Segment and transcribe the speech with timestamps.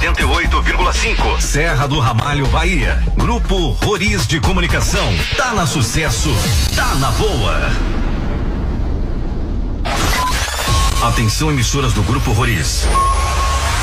[0.00, 1.40] 88,5.
[1.40, 3.02] Serra do Ramalho, Bahia.
[3.16, 5.12] Grupo Roriz de Comunicação.
[5.36, 6.30] Tá na sucesso,
[6.74, 7.70] tá na boa.
[11.02, 12.86] Atenção emissoras do Grupo Roriz.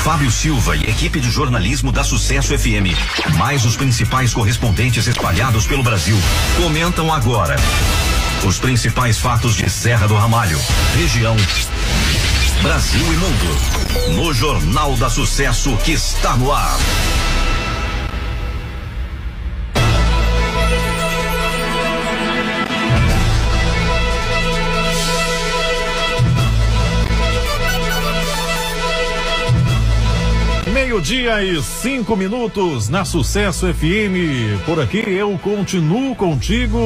[0.03, 2.95] Fábio Silva e equipe de jornalismo da Sucesso FM,
[3.37, 6.15] mais os principais correspondentes espalhados pelo Brasil,
[6.61, 7.55] comentam agora
[8.45, 10.59] os principais fatos de Serra do Ramalho,
[10.95, 11.35] região,
[12.61, 13.74] Brasil e mundo.
[14.15, 16.77] No Jornal da Sucesso que está no ar.
[30.73, 34.63] Meio-dia e cinco minutos na Sucesso FM.
[34.65, 36.79] Por aqui eu continuo contigo,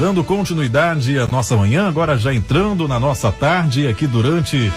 [0.00, 4.72] dando continuidade à nossa manhã, agora já entrando na nossa tarde aqui durante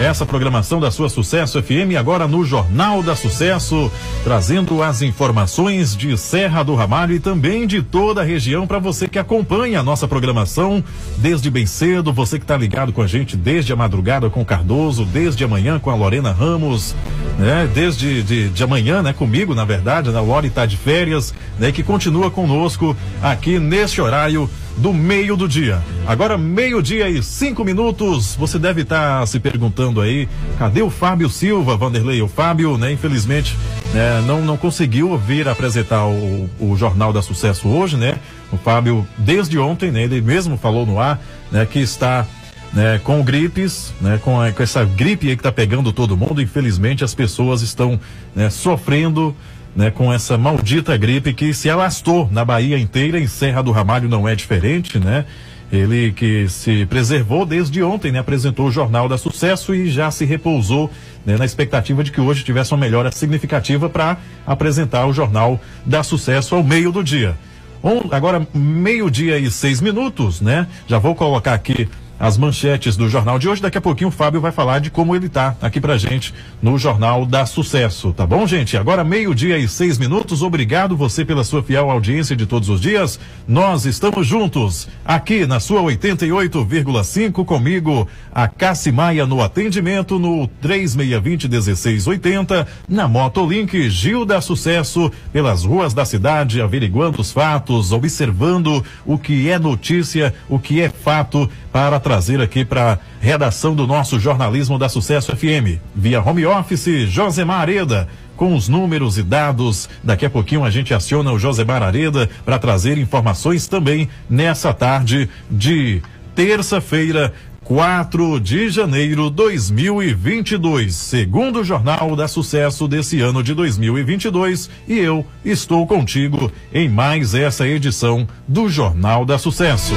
[0.00, 3.90] essa programação da sua Sucesso FM, agora no Jornal da Sucesso,
[4.24, 9.06] trazendo as informações de Serra do Ramalho e também de toda a região para você
[9.06, 10.82] que acompanha a nossa programação
[11.18, 14.44] desde bem cedo, você que está ligado com a gente desde a madrugada com o
[14.44, 16.94] Cardoso, desde amanhã com a Lorena Ramos,
[17.38, 17.68] né?
[17.72, 19.12] Desde de, de amanhã, né?
[19.12, 20.08] Comigo, na verdade?
[20.10, 21.70] A Lori está de férias, né?
[21.70, 25.82] Que continua conosco aqui neste horário do meio do dia.
[26.06, 28.34] Agora, meio-dia e cinco minutos.
[28.36, 30.28] Você deve estar tá se perguntando aí,
[30.58, 32.22] cadê o Fábio Silva, Vanderlei?
[32.22, 33.56] O Fábio, né, infelizmente,
[33.92, 38.18] né, não, não conseguiu vir apresentar o, o Jornal da Sucesso hoje, né?
[38.52, 42.26] O Fábio, desde ontem, né, ele mesmo falou no ar, né, que está
[42.72, 46.40] né, com gripes, né, com, a, com essa gripe que está pegando todo mundo.
[46.40, 48.00] Infelizmente, as pessoas estão
[48.34, 49.36] né, sofrendo
[49.74, 54.08] né, com essa maldita gripe que se alastou na Bahia inteira, em Serra do Ramalho
[54.08, 55.24] não é diferente, né?
[55.72, 58.18] Ele que se preservou desde ontem, né?
[58.18, 60.90] Apresentou o Jornal da Sucesso e já se repousou
[61.24, 66.02] né, na expectativa de que hoje tivesse uma melhora significativa para apresentar o Jornal da
[66.02, 67.34] Sucesso ao meio do dia.
[67.82, 70.66] Um, agora, meio-dia e seis minutos, né?
[70.86, 71.88] Já vou colocar aqui
[72.22, 73.60] as manchetes do jornal de hoje.
[73.60, 76.78] Daqui a pouquinho o Fábio vai falar de como ele tá aqui pra gente no
[76.78, 78.76] Jornal da Sucesso, tá bom, gente?
[78.76, 80.40] Agora meio-dia e seis minutos.
[80.40, 83.18] Obrigado você pela sua fiel audiência de todos os dias.
[83.48, 91.48] Nós estamos juntos aqui na sua 88,5 comigo, a Cassi Maia no atendimento no 3620
[91.48, 99.18] 1680, na Motolink Gil da Sucesso, pelas ruas da cidade, averiguando os fatos, observando o
[99.18, 104.78] que é notícia, o que é fato para trazer aqui para redação do nosso jornalismo
[104.78, 105.80] da Sucesso FM.
[105.94, 108.06] Via home office, Josemar Areda
[108.36, 109.88] com os números e dados.
[110.04, 115.26] Daqui a pouquinho a gente aciona o Josemar Areda para trazer informações também nessa tarde
[115.50, 116.02] de
[116.34, 117.32] terça-feira,
[117.64, 125.86] 4 de janeiro 2022, segundo Jornal da Sucesso desse ano de 2022, e eu estou
[125.86, 129.94] contigo em mais essa edição do Jornal da Sucesso.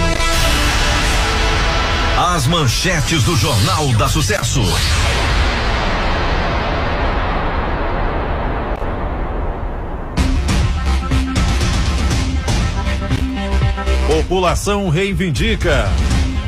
[2.17, 4.61] As manchetes do Jornal da Sucesso.
[14.07, 15.91] População reivindica.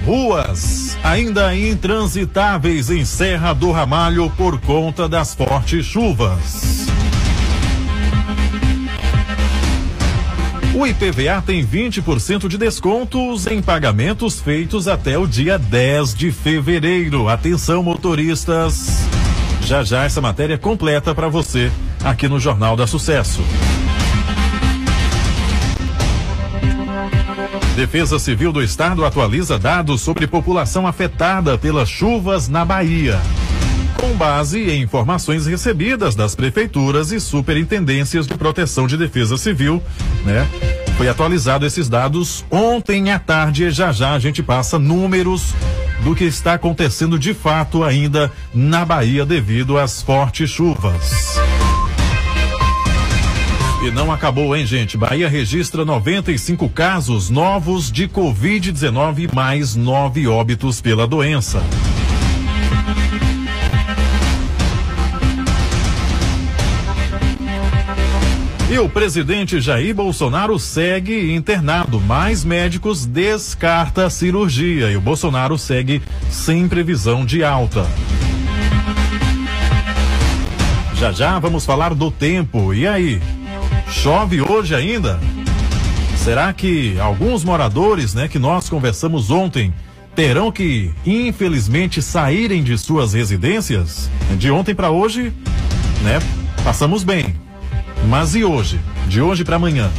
[0.05, 6.86] Ruas ainda intransitáveis em Serra do Ramalho por conta das fortes chuvas.
[10.77, 17.27] O IPVA tem 20% de descontos em pagamentos feitos até o dia 10 de fevereiro.
[17.27, 18.99] Atenção, motoristas.
[19.63, 21.71] Já já essa matéria completa para você
[22.05, 23.41] aqui no Jornal da Sucesso.
[27.75, 33.19] Defesa Civil do Estado atualiza dados sobre população afetada pelas chuvas na Bahia
[33.97, 39.81] com base em informações recebidas das prefeituras e superintendências de proteção de defesa civil,
[40.23, 40.47] né?
[40.97, 45.53] Foi atualizado esses dados ontem à tarde e já já a gente passa números
[46.03, 51.37] do que está acontecendo de fato ainda na Bahia devido às fortes chuvas.
[53.83, 54.97] E não acabou, hein, gente?
[54.97, 61.61] Bahia registra 95 casos novos de Covid-19 mais nove óbitos pela doença.
[68.69, 75.57] E o presidente Jair Bolsonaro segue internado, mas médicos descarta a cirurgia e o Bolsonaro
[75.57, 77.87] segue sem previsão de alta.
[80.95, 82.73] Já já vamos falar do tempo.
[82.73, 83.21] E aí?
[83.89, 85.17] Chove hoje ainda?
[86.17, 89.73] Será que alguns moradores, né, que nós conversamos ontem,
[90.13, 94.09] terão que, infelizmente, saírem de suas residências?
[94.37, 95.31] De ontem para hoje,
[96.03, 96.19] né?
[96.65, 97.46] passamos bem.
[98.07, 98.79] Mas e hoje?
[99.07, 99.91] De hoje para amanhã?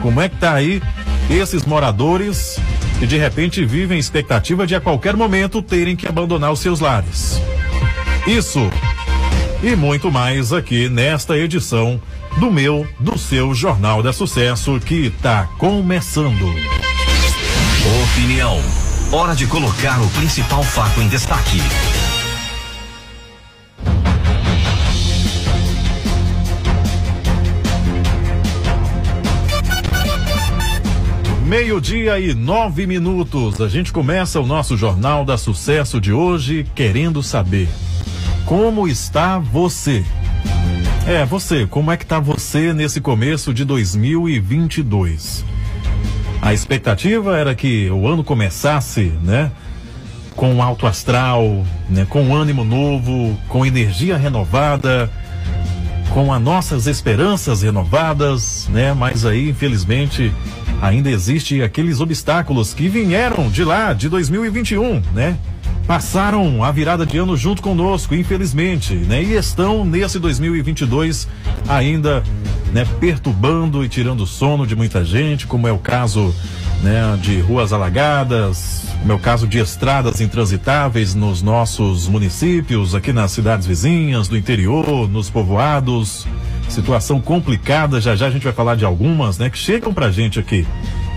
[0.00, 0.80] Como é que tá aí
[1.28, 2.58] esses moradores
[2.98, 7.40] que de repente vivem expectativa de a qualquer momento terem que abandonar os seus lares?
[8.26, 8.70] Isso
[9.62, 12.00] e muito mais aqui nesta edição
[12.36, 16.54] do meu, do seu Jornal da Sucesso que está começando.
[18.04, 18.60] Opinião.
[19.10, 21.58] Hora de colocar o principal fato em destaque.
[31.48, 33.58] Meio-dia e nove minutos.
[33.62, 37.70] A gente começa o nosso Jornal da Sucesso de hoje querendo saber
[38.44, 40.04] como está você.
[41.06, 45.42] É, você, como é que tá você nesse começo de 2022?
[46.42, 49.50] A expectativa era que o ano começasse, né?
[50.36, 52.06] Com alto astral, né?
[52.10, 55.10] Com ânimo novo, com energia renovada,
[56.12, 58.92] com as nossas esperanças renovadas, né?
[58.92, 60.30] Mas aí, infelizmente,
[60.80, 65.38] ainda existe aqueles obstáculos que vieram de lá, de 2021, né?
[65.88, 69.22] passaram a virada de ano junto conosco, infelizmente, né?
[69.22, 71.26] E estão nesse 2022
[71.66, 72.22] ainda,
[72.74, 76.34] né, perturbando e tirando o sono de muita gente, como é o caso,
[76.82, 83.10] né, de ruas alagadas, como é o caso de estradas intransitáveis nos nossos municípios, aqui
[83.10, 86.26] nas cidades vizinhas, do interior, nos povoados.
[86.68, 90.38] Situação complicada, já já a gente vai falar de algumas, né, que chegam pra gente
[90.38, 90.66] aqui.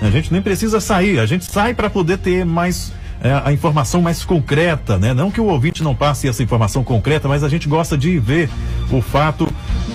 [0.02, 4.02] A gente nem precisa sair, a gente sai para poder ter mais é, a informação
[4.02, 5.14] mais concreta, né?
[5.14, 8.50] Não que o ouvinte não passe essa informação concreta, mas a gente gosta de ver
[8.92, 9.48] o fato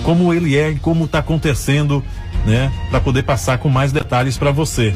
[0.03, 2.01] como ele é e como está acontecendo,
[2.45, 2.71] né?
[2.89, 4.93] Para poder passar com mais detalhes para você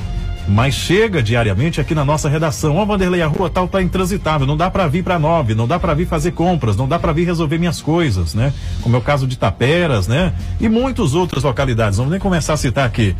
[0.47, 2.77] mas chega diariamente aqui na nossa redação.
[2.77, 5.79] Ó, Vanderlei, a rua tal tá intransitável, não dá para vir para nove, não dá
[5.79, 8.53] para vir fazer compras, não dá para vir resolver minhas coisas, né?
[8.81, 10.33] Como é o caso de Taperas, né?
[10.59, 13.15] E muitas outras localidades, vamos nem começar a citar aqui.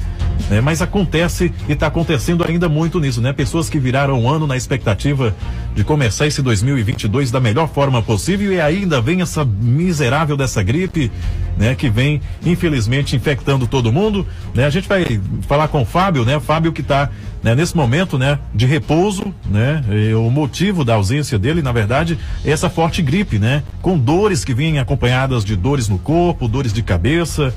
[0.50, 0.62] Né?
[0.62, 3.32] Mas acontece e está acontecendo ainda muito nisso, né?
[3.32, 5.36] Pessoas que viraram um ano na expectativa
[5.76, 11.12] de começar esse 2022 da melhor forma possível e ainda vem essa miserável dessa gripe,
[11.58, 11.76] né?
[11.76, 14.66] Que vem, infelizmente, infectando todo mundo, né?
[14.66, 16.40] A gente vai falar com o Fábio, né?
[16.40, 17.11] Fábio que está
[17.44, 19.84] né, nesse momento, né, de repouso, né,
[20.16, 24.54] o motivo da ausência dele, na verdade, é essa forte gripe, né, com dores que
[24.54, 27.54] vêm acompanhadas de dores no corpo, dores de cabeça,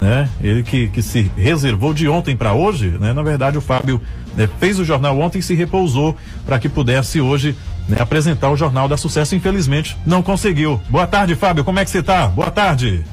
[0.00, 4.00] né, ele que, que se reservou de ontem para hoje, né, na verdade o Fábio
[4.36, 6.16] né, fez o jornal ontem e se repousou
[6.46, 7.56] para que pudesse hoje
[7.88, 10.80] né, apresentar o jornal da sucesso, infelizmente não conseguiu.
[10.88, 12.26] Boa tarde, Fábio, como é que você está?
[12.26, 13.04] Boa tarde.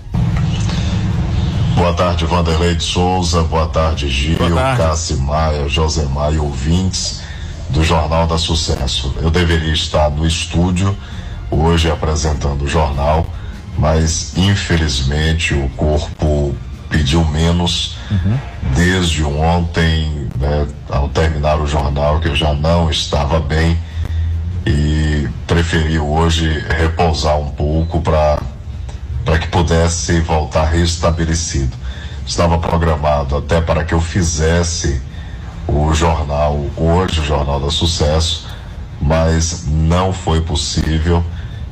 [1.76, 3.44] Boa tarde, Vanderlei de Souza.
[3.44, 4.38] Boa tarde, Gil,
[4.78, 7.22] Cassi Maia, Josemar e ouvintes
[7.70, 9.14] do Jornal da Sucesso.
[9.22, 10.96] Eu deveria estar no estúdio
[11.52, 13.28] hoje apresentando o jornal,
[13.78, 16.56] mas infelizmente o corpo
[16.90, 18.40] pediu menos uhum.
[18.74, 23.78] desde ontem, né, ao terminar o jornal, que eu já não estava bem
[24.66, 28.40] e preferi hoje repousar um pouco para
[29.26, 31.76] para que pudesse voltar restabelecido.
[32.26, 35.02] Estava programado até para que eu fizesse
[35.68, 38.48] o jornal hoje, o Jornal da Sucesso,
[39.02, 41.24] mas não foi possível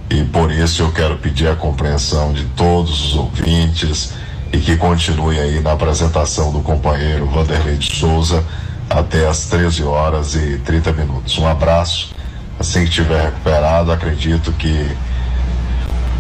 [0.09, 4.13] e por isso eu quero pedir a compreensão de todos os ouvintes
[4.51, 8.44] e que continue aí na apresentação do companheiro Vanderlei de Souza
[8.89, 11.37] até às 13 horas e 30 minutos.
[11.39, 12.13] Um abraço.
[12.59, 14.87] Assim que estiver recuperado, acredito que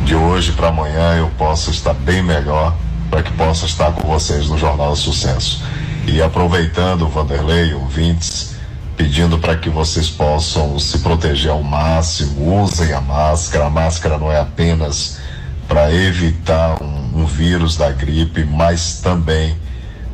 [0.03, 2.75] de hoje para amanhã eu possa estar bem melhor
[3.09, 5.63] para que possa estar com vocês no Jornal Sucesso.
[6.07, 8.55] E aproveitando, Vanderlei, ouvintes,
[8.97, 13.67] pedindo para que vocês possam se proteger ao máximo, usem a máscara.
[13.67, 15.19] A máscara não é apenas
[15.67, 19.55] para evitar um, um, vírus da gripe, mas também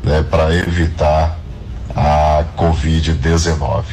[0.03, 1.39] né, para evitar
[1.95, 3.83] a Covid-19.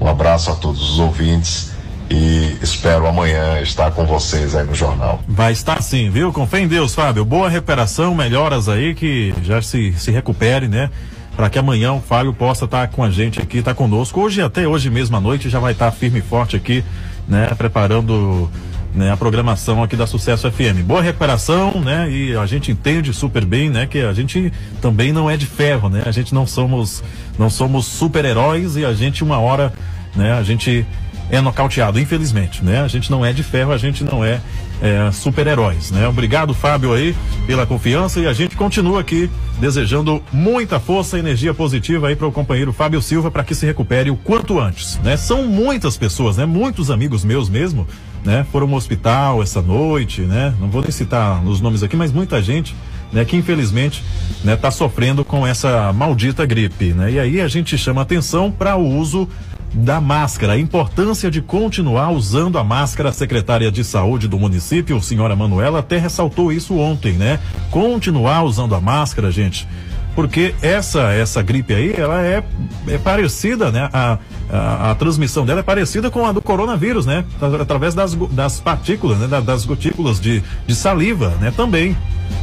[0.00, 1.69] Um abraço a todos os ouvintes
[2.10, 5.22] e espero amanhã estar com vocês aí no jornal.
[5.28, 6.32] Vai estar sim, viu?
[6.32, 7.24] Com fé em Deus, Fábio.
[7.24, 10.90] Boa recuperação, melhoras aí, que já se, se recupere, né?
[11.36, 14.20] Para que amanhã o Fábio possa estar com a gente aqui, estar tá conosco.
[14.20, 16.84] Hoje, até hoje mesmo à noite, já vai estar firme e forte aqui,
[17.28, 17.46] né?
[17.56, 18.50] Preparando
[18.92, 20.82] né, a programação aqui da Sucesso FM.
[20.84, 22.10] Boa recuperação, né?
[22.10, 23.86] E a gente entende super bem, né?
[23.86, 24.52] Que a gente
[24.82, 26.02] também não é de ferro, né?
[26.04, 27.04] A gente não somos,
[27.38, 29.72] não somos super-heróis e a gente uma hora,
[30.16, 30.32] né?
[30.32, 30.84] A gente
[31.30, 32.82] é nocauteado, infelizmente, né?
[32.82, 34.40] A gente não é de ferro, a gente não é
[34.82, 36.08] é, super-heróis, né?
[36.08, 37.14] Obrigado, Fábio, aí,
[37.46, 42.26] pela confiança e a gente continua aqui desejando muita força e energia positiva aí para
[42.26, 45.16] o companheiro Fábio Silva para que se recupere o quanto antes, né?
[45.16, 46.46] São muitas pessoas, né?
[46.46, 47.86] Muitos amigos meus mesmo,
[48.24, 48.44] né?
[48.50, 50.54] Foram no hospital essa noite, né?
[50.58, 52.74] Não vou nem citar os nomes aqui, mas muita gente
[53.12, 54.04] né, que infelizmente
[54.36, 56.92] está né, tá sofrendo com essa maldita gripe.
[56.92, 57.12] Né?
[57.12, 59.28] E aí a gente chama atenção para o uso
[59.72, 63.10] da máscara, a importância de continuar usando a máscara.
[63.10, 67.38] A secretária de saúde do município, senhora Manuela, até ressaltou isso ontem, né?
[67.70, 69.66] Continuar usando a máscara, gente,
[70.14, 72.42] porque essa essa gripe aí, ela é,
[72.88, 73.88] é parecida, né?
[73.92, 74.18] A,
[74.50, 77.24] a, a, transmissão dela é parecida com a do coronavírus, né?
[77.60, 79.40] Através das, das partículas, né?
[79.40, 81.52] Das gotículas de, de saliva, né?
[81.56, 81.96] Também.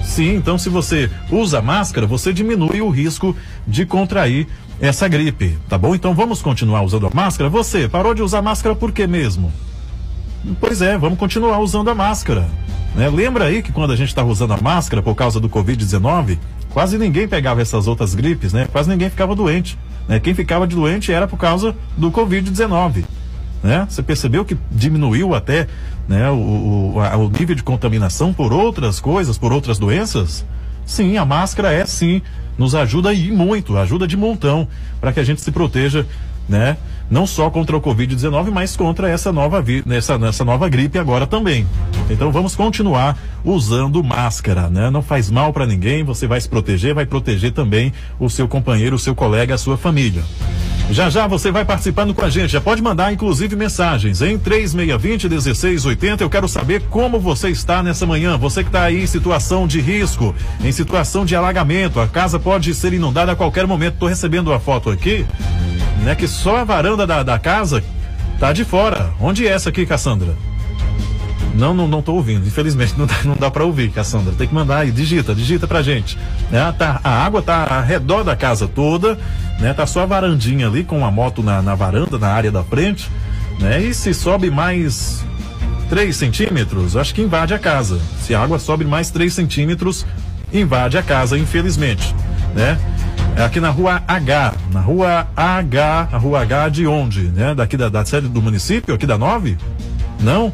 [0.04, 3.36] Sim, então se você usa máscara, você diminui o risco
[3.68, 4.48] de contrair
[4.80, 5.96] essa gripe, tá bom?
[5.96, 7.50] Então vamos continuar usando a máscara.
[7.50, 9.52] Você parou de usar máscara por quê mesmo?
[10.60, 12.48] Pois é, vamos continuar usando a máscara.
[12.96, 13.10] Né?
[13.10, 16.38] Lembra aí que quando a gente estava usando a máscara por causa do Covid-19,
[16.70, 18.68] quase ninguém pegava essas outras gripes, né?
[18.72, 19.78] Quase ninguém ficava doente.
[20.08, 20.20] Né?
[20.20, 23.04] Quem ficava doente era por causa do Covid-19.
[23.64, 23.86] Né?
[23.90, 25.68] Você percebeu que diminuiu até
[26.08, 30.46] né, o, o, a, o nível de contaminação por outras coisas, por outras doenças?
[30.88, 32.22] Sim, a máscara é sim
[32.58, 34.68] nos ajuda e muito, ajuda de montão
[35.00, 36.06] para que a gente se proteja,
[36.50, 36.76] né?
[37.10, 41.68] Não só contra o Covid-19, mas contra essa nova, essa, essa nova gripe agora também.
[42.10, 44.90] Então vamos continuar usando máscara, né?
[44.90, 48.96] Não faz mal para ninguém, você vai se proteger, vai proteger também o seu companheiro,
[48.96, 50.24] o seu colega, a sua família.
[50.90, 52.52] Já já você vai participando com a gente.
[52.52, 56.24] Já pode mandar, inclusive, mensagens em 3620 1680.
[56.24, 58.38] Eu quero saber como você está nessa manhã.
[58.38, 62.00] Você que está aí em situação de risco, em situação de alagamento.
[62.00, 63.96] A casa pode ser inundada a qualquer momento.
[63.96, 65.26] Estou recebendo uma foto aqui,
[66.04, 66.16] né?
[66.16, 67.84] Que só a varanda da, da casa
[68.40, 69.12] tá de fora.
[69.20, 70.36] Onde é essa aqui, Cassandra?
[71.58, 72.46] Não, não, não tô ouvindo.
[72.46, 74.34] Infelizmente não dá, não dá para ouvir, Cassandra.
[74.38, 76.18] Tem que mandar aí, digita, digita pra gente.
[76.52, 76.74] Né?
[76.78, 79.18] Tá, a água tá ao redor da casa toda,
[79.60, 79.74] né?
[79.74, 83.10] Tá só a varandinha ali com a moto na, na varanda, na área da frente,
[83.60, 83.82] né?
[83.82, 85.26] E se sobe mais
[85.90, 88.00] 3 centímetros, acho que invade a casa.
[88.22, 90.06] Se a água sobe mais 3 centímetros,
[90.54, 92.16] invade a casa, infelizmente,
[92.54, 92.78] né?
[93.36, 97.54] É aqui na rua H, na rua H, a rua H de onde, né?
[97.54, 99.58] Daqui da, da sede do município, aqui da 9?
[100.20, 100.52] Não?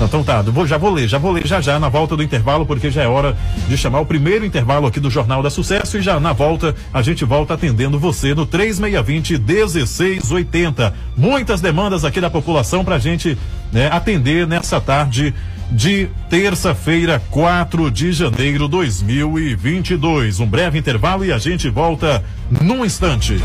[0.00, 2.90] Então tá, já vou ler, já vou ler já já na volta do intervalo, porque
[2.90, 6.20] já é hora de chamar o primeiro intervalo aqui do Jornal da Sucesso e já
[6.20, 10.94] na volta a gente volta atendendo você no 3620 1680.
[11.16, 13.38] Muitas demandas aqui da população pra gente
[13.72, 15.34] né, atender nessa tarde
[15.70, 20.40] de terça-feira, 4 de janeiro 2022.
[20.40, 23.40] Um breve intervalo e a gente volta num instante.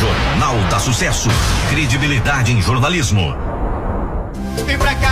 [0.00, 1.28] Jornal da Sucesso.
[1.70, 3.55] Credibilidade em jornalismo.
[4.64, 5.05] Vem pra cá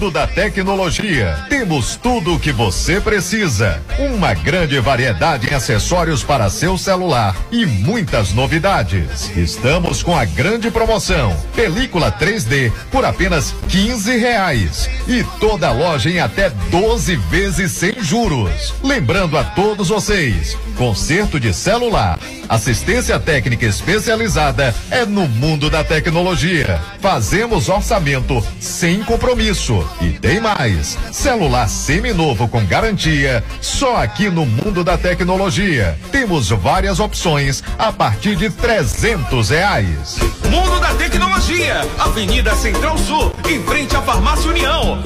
[0.00, 1.44] Mundo da tecnologia.
[1.50, 3.82] Temos tudo o que você precisa.
[3.98, 9.36] Uma grande variedade em acessórios para seu celular e muitas novidades.
[9.36, 11.36] Estamos com a grande promoção.
[11.54, 14.88] Película 3D por apenas 15 reais.
[15.06, 18.72] E toda loja em até 12 vezes sem juros.
[18.82, 26.80] Lembrando a todos vocês, conserto de celular, assistência técnica especializada é no mundo da tecnologia.
[27.00, 29.89] Fazemos orçamento sem compromisso.
[30.00, 35.98] E tem mais, celular seminovo com garantia, só aqui no mundo da tecnologia.
[36.10, 40.18] Temos várias opções a partir de trezentos reais.
[40.50, 45.02] Mundo da Tecnologia, Avenida Central Sul, em frente à Farmácia União.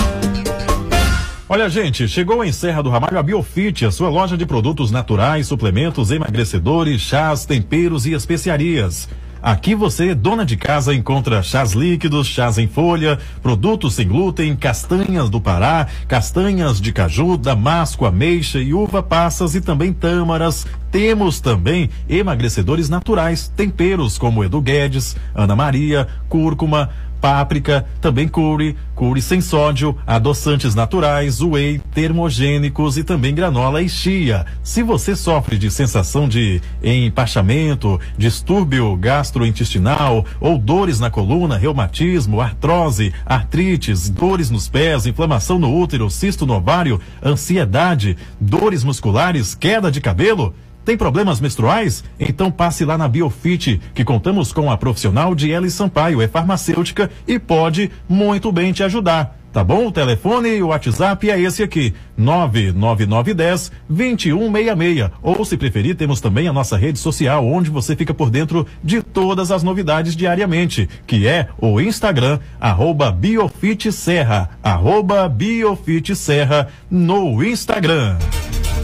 [1.46, 5.46] Olha, gente, chegou em Serra do Ramalho a Biofit, a sua loja de produtos naturais,
[5.46, 9.08] suplementos, emagrecedores, chás, temperos e especiarias.
[9.44, 15.28] Aqui você, dona de casa, encontra chás líquidos, chás em folha, produtos sem glúten, castanhas
[15.28, 20.66] do Pará, castanhas de caju, damasco, ameixa e uva passas e também tâmaras.
[20.90, 26.88] Temos também emagrecedores naturais, temperos como Edu Guedes, Ana Maria, cúrcuma,
[27.24, 34.44] páprica, também curry, curry sem sódio, adoçantes naturais, whey, termogênicos e também granola e chia.
[34.62, 43.10] Se você sofre de sensação de empachamento, distúrbio gastrointestinal ou dores na coluna, reumatismo, artrose,
[43.24, 50.02] artrites, dores nos pés, inflamação no útero, cisto no ovário, ansiedade, dores musculares, queda de
[50.02, 50.54] cabelo,
[50.84, 52.04] tem problemas menstruais?
[52.18, 57.10] Então passe lá na Biofit, que contamos com a profissional de Eli Sampaio, é farmacêutica
[57.26, 59.43] e pode muito bem te ajudar.
[59.54, 59.86] Tá bom?
[59.86, 65.10] O telefone e o WhatsApp é esse aqui, 99910 2166.
[65.22, 69.00] Ou se preferir, temos também a nossa rede social, onde você fica por dentro de
[69.00, 77.42] todas as novidades diariamente, que é o Instagram, arroba Biofit Serra, arroba Biofit Serra no
[77.44, 78.18] Instagram.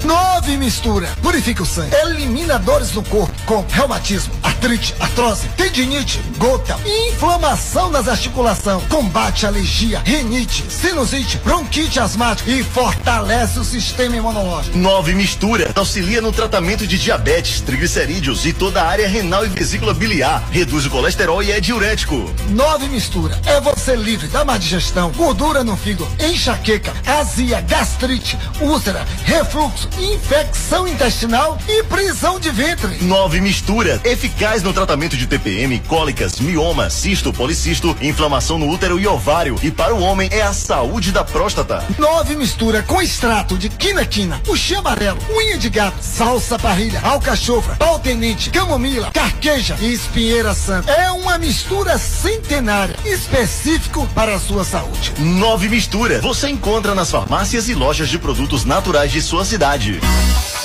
[0.05, 1.09] Nove mistura.
[1.23, 1.95] Purifica o sangue.
[1.95, 8.83] Elimina dores no corpo, com reumatismo, artrite, artrose, tendinite, gota, inflamação das articulações.
[8.85, 14.76] Combate alergia, rinite, sinusite, bronquite asmática e fortalece o sistema imunológico.
[14.76, 15.71] Nove mistura.
[15.75, 20.43] Auxilia no tratamento de diabetes, triglicerídeos e toda a área renal e vesícula biliar.
[20.50, 22.33] Reduz o colesterol e é diurético.
[22.50, 23.40] Nove mistura.
[23.47, 30.87] É você livre da má digestão, gordura no fígado, enxaqueca, azia, gastrite, úlcera, refluxo, infecção
[30.87, 33.02] intestinal e prisão de ventre.
[33.02, 39.07] Nove mistura, eficaz no tratamento de TPM, cólicas, mioma, cisto, policisto, inflamação no útero e
[39.07, 39.57] ovário.
[39.62, 41.85] E para o homem é a saúde da próstata.
[41.99, 48.50] Nove mistura com extrato de quina-quina, puxê amarelo, unha de gato, salsa parrilha, alcachofra, pau-tenente,
[48.50, 50.90] camomila, carqueja e espinheira santa.
[50.92, 55.12] É uma mistura centenária, específico para a sua saúde.
[55.19, 60.00] Nove mistura, você encontra nas farmácias e lojas de produtos naturais de sua cidade.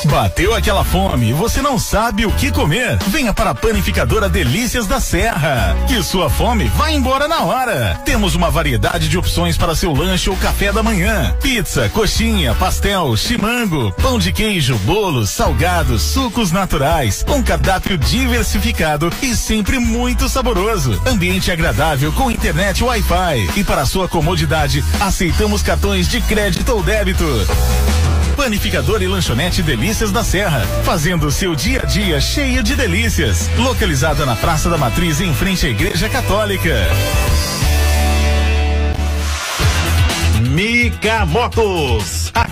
[0.06, 2.98] Bateu aquela fome e você não sabe o que comer?
[3.08, 8.00] Venha para a panificadora Delícias da Serra, que sua fome vai embora na hora.
[8.06, 13.16] Temos uma variedade de opções para seu lanche ou café da manhã: pizza, coxinha, pastel,
[13.18, 21.02] chimango, pão de queijo, bolos, salgados, sucos naturais, um cardápio diversificado e sempre muito saboroso.
[21.06, 27.26] Ambiente agradável com internet Wi-Fi e para sua comodidade aceitamos cartões de crédito ou débito.
[28.36, 33.50] Panificador e lanchonete Delícias da Serra, fazendo seu dia a dia cheio de delícias.
[33.58, 36.76] Localizada na Praça da Matriz, em frente à Igreja Católica.
[40.56, 42.32] Mica Motos.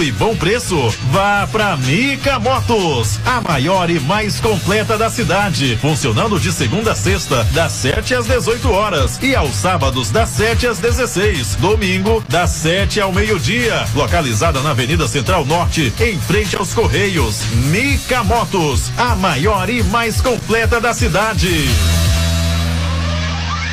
[0.00, 0.76] e bom preço?
[1.10, 6.94] Vá pra Mica Motos, a maior e mais completa da cidade, funcionando de segunda a
[6.94, 12.50] sexta, das 7 às 18 horas e aos sábados das 7 às 16, domingo das
[12.50, 17.42] 7 ao meio-dia, localizada na Avenida Central Norte, em frente aos Correios.
[17.70, 21.66] Mica Motos, a maior e mais completa da cidade.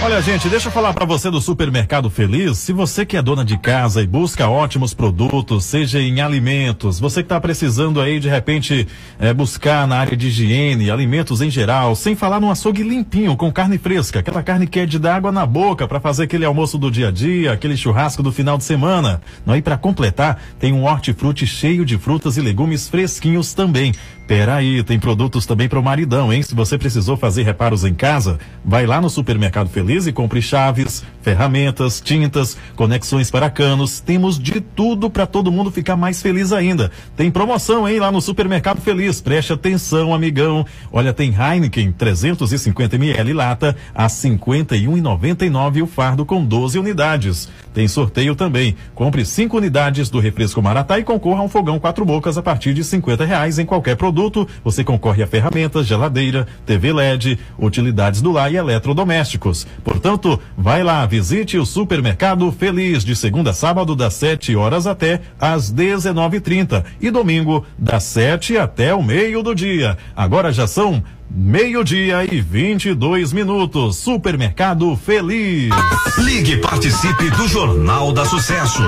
[0.02, 2.58] Olha, gente, deixa eu falar para você do Supermercado Feliz.
[2.58, 7.22] Se você que é dona de casa e busca ótimos produtos, seja em alimentos, você
[7.22, 8.88] que está precisando aí de repente
[9.20, 13.52] é, buscar na área de higiene, alimentos em geral, sem falar num açougue limpinho, com
[13.52, 16.78] carne fresca, aquela carne que é de dar água na boca para fazer aquele almoço
[16.78, 19.22] do dia a dia, aquele churrasco do final de semana.
[19.46, 23.94] Não, e para completar, tem um hortifruti cheio de frutas e legumes fresquinhos também.
[24.30, 26.44] Peraí, tem produtos também para o maridão, hein?
[26.44, 31.04] Se você precisou fazer reparos em casa, vai lá no Supermercado Feliz e compre chaves,
[31.24, 34.00] ferramentas, tintas, conexões para canos.
[34.00, 36.92] Temos de tudo para todo mundo ficar mais feliz ainda.
[37.18, 38.00] Tem promoção, hein?
[38.00, 39.20] Lá no Supermercado Feliz.
[39.20, 40.64] Preste atenção, amigão.
[40.92, 47.50] Olha, tem Heineken 350 ml lata a 51,99 o fardo com 12 unidades.
[47.74, 48.76] Tem sorteio também.
[48.94, 52.76] Compre cinco unidades do refresco Maratá e concorra a um fogão quatro bocas a partir
[52.76, 54.19] de 50 reais em qualquer produto.
[54.64, 59.66] Você concorre a ferramentas, geladeira, TV LED, utilidades do lar e eletrodomésticos.
[59.84, 65.22] Portanto, vai lá, visite o Supermercado Feliz de segunda a sábado das 7 horas até
[65.40, 69.98] às 19:30 e domingo das 7 até o meio do dia.
[70.16, 71.02] Agora já são
[71.32, 73.98] Meio-dia e 22 minutos.
[73.98, 75.70] Supermercado Feliz.
[76.18, 78.82] Ligue e participe do Jornal da Sucesso.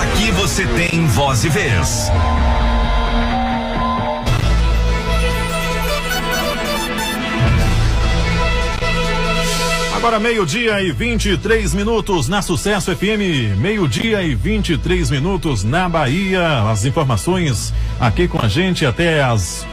[0.00, 2.08] Aqui você tem voz e vez.
[10.02, 13.56] Agora meio-dia e 23 minutos na Sucesso FM.
[13.56, 16.68] Meio-dia e 23 minutos na Bahia.
[16.68, 19.64] As informações aqui com a gente até as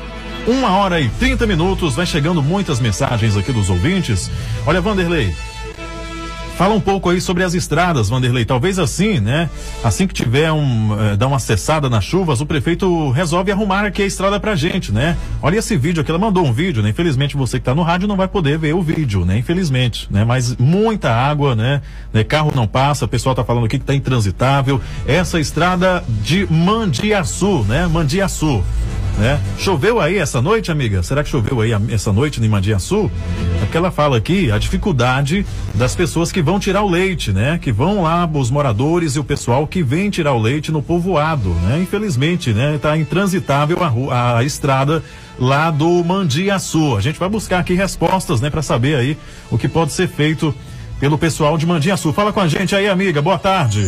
[0.46, 1.96] uma hora e 30 minutos.
[1.96, 4.30] Vai chegando muitas mensagens aqui dos ouvintes.
[4.68, 5.34] Olha, Vanderlei.
[6.60, 8.44] Fala um pouco aí sobre as estradas, Vanderlei.
[8.44, 9.50] Talvez assim, né?
[9.82, 14.02] Assim que tiver um, eh, dar uma cessada nas chuvas, o prefeito resolve arrumar aqui
[14.02, 15.16] a estrada pra gente, né?
[15.42, 16.90] Olha esse vídeo aqui, ela mandou um vídeo, né?
[16.90, 19.38] Infelizmente você que tá no rádio não vai poder ver o vídeo, né?
[19.38, 20.26] Infelizmente, né?
[20.26, 21.82] Mas muita água, né?
[22.12, 22.26] né?
[22.26, 24.82] Carro não passa, o pessoal tá falando aqui que tá intransitável.
[25.08, 27.88] Essa estrada de Mandiaçu, né?
[27.88, 28.62] Mandiaçu
[29.20, 29.40] né?
[29.58, 31.04] Choveu aí essa noite, amiga?
[31.04, 33.12] Será que choveu aí essa noite em Mandiaçu?
[33.58, 37.60] É porque ela fala aqui a dificuldade das pessoas que vão tirar o leite, né?
[37.62, 41.50] Que vão lá, os moradores e o pessoal que vem tirar o leite no povoado,
[41.50, 41.80] né?
[41.82, 42.80] Infelizmente, né?
[42.82, 45.04] Tá intransitável a, rua, a estrada
[45.38, 46.96] lá do Mandiaçu.
[46.96, 48.50] A gente vai buscar aqui respostas, né?
[48.50, 49.18] Para saber aí
[49.52, 50.56] o que pode ser feito
[50.98, 52.14] pelo pessoal de Mandiaçu.
[52.14, 53.22] Fala com a gente aí, amiga.
[53.22, 53.86] Boa tarde.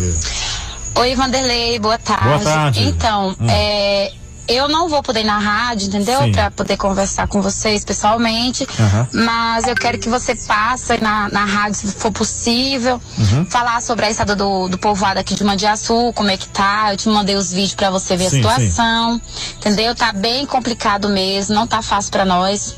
[0.96, 2.26] Oi, Vanderlei, boa tarde.
[2.26, 2.84] Boa tarde.
[2.84, 3.50] Então, hum.
[3.50, 4.12] é,
[4.48, 6.32] eu não vou poder ir na rádio, entendeu?
[6.32, 8.64] Para poder conversar com vocês pessoalmente.
[8.64, 9.26] Uhum.
[9.26, 13.46] Mas eu quero que você passe na, na rádio, se for possível, uhum.
[13.46, 16.92] falar sobre a estrada do, do povoado aqui de Mandiaçu, como é que tá.
[16.92, 19.22] Eu te mandei os vídeos para você ver sim, a situação.
[19.24, 19.54] Sim.
[19.58, 19.96] Entendeu?
[19.96, 22.76] Tá bem complicado mesmo, não tá fácil para nós.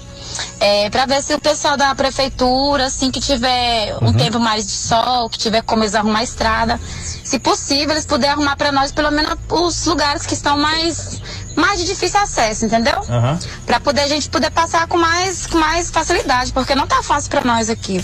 [0.60, 4.14] É, para ver se o pessoal da prefeitura, assim que tiver um uhum.
[4.14, 6.80] tempo mais de sol, que tiver como eles arrumar a estrada,
[7.24, 11.22] se possível, eles puderem arrumar para nós pelo menos os lugares que estão mais
[11.56, 13.00] mais de difícil acesso, entendeu?
[13.00, 13.40] Uhum.
[13.66, 17.30] Para poder a gente poder passar com mais, com mais facilidade, porque não tá fácil
[17.30, 18.04] para nós aqui.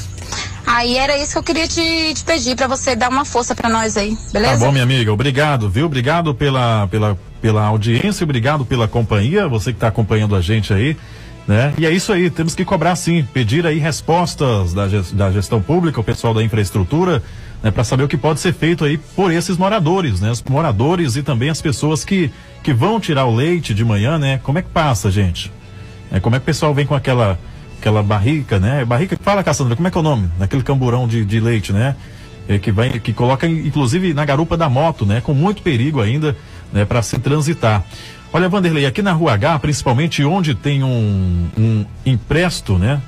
[0.66, 3.70] Aí era isso que eu queria te, te pedir para você dar uma força para
[3.70, 4.60] nós aí, beleza?
[4.60, 5.12] Tá bom, minha amiga.
[5.12, 5.88] Obrigado, viu?
[5.88, 10.96] Obrigado pela, pela, pela audiência, obrigado pela companhia, você que está acompanhando a gente aí.
[11.48, 11.74] Né?
[11.80, 16.00] E é isso aí, temos que cobrar sim, pedir aí respostas da, da gestão pública,
[16.00, 17.24] o pessoal da infraestrutura,
[17.62, 20.32] né, para saber o que pode ser feito aí por esses moradores, né?
[20.32, 22.32] Os moradores e também as pessoas que,
[22.64, 24.40] que vão tirar o leite de manhã, né?
[24.44, 25.52] Como é que passa, gente?
[26.12, 27.38] É, como é que o pessoal vem com aquela
[27.80, 28.84] aquela barrica, né?
[28.84, 30.30] Barrica, fala Cassandra, como é que é o nome?
[30.38, 31.96] Naquele camburão de, de leite, né?
[32.48, 35.22] É, que vai, que coloca inclusive na garupa da moto, né?
[35.22, 36.36] Com muito perigo ainda,
[36.74, 36.86] né?
[36.86, 37.84] Para se transitar.
[38.32, 43.02] Olha, Vanderlei, aqui na Rua H, principalmente onde tem um, um empresto, né?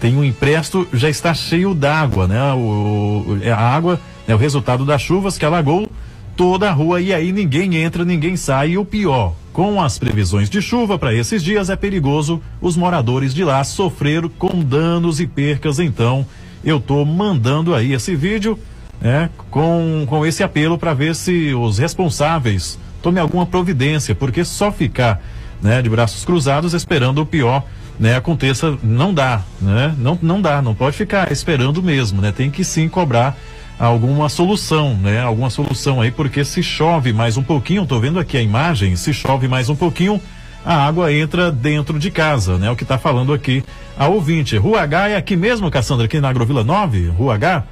[0.00, 2.52] Tem um empresto, já está cheio d'água, né?
[2.52, 5.90] O, a água é o resultado das chuvas que alagou
[6.36, 8.70] toda a rua e aí ninguém entra, ninguém sai.
[8.70, 13.34] E o pior, com as previsões de chuva para esses dias, é perigoso os moradores
[13.34, 15.80] de lá sofrer com danos e percas.
[15.80, 16.24] Então,
[16.64, 18.58] eu tô mandando aí esse vídeo,
[19.00, 19.30] né?
[19.50, 25.22] Com, com esse apelo para ver se os responsáveis tomem alguma providência, porque só ficar,
[25.62, 27.64] né, de braços cruzados esperando o pior
[27.98, 29.94] né, aconteça, não dá, né?
[29.98, 32.30] Não, não dá, não pode ficar esperando mesmo, né?
[32.30, 33.36] Tem que sim cobrar
[33.78, 35.20] alguma solução, né?
[35.20, 39.12] Alguma solução aí, porque se chove mais um pouquinho, tô vendo aqui a imagem, se
[39.12, 40.20] chove mais um pouquinho,
[40.64, 42.70] a água entra dentro de casa, né?
[42.70, 43.64] O que está falando aqui
[43.98, 44.56] a ouvinte.
[44.56, 47.64] Rua H é aqui mesmo, Cassandra, aqui na Agrovila 9, Rua H?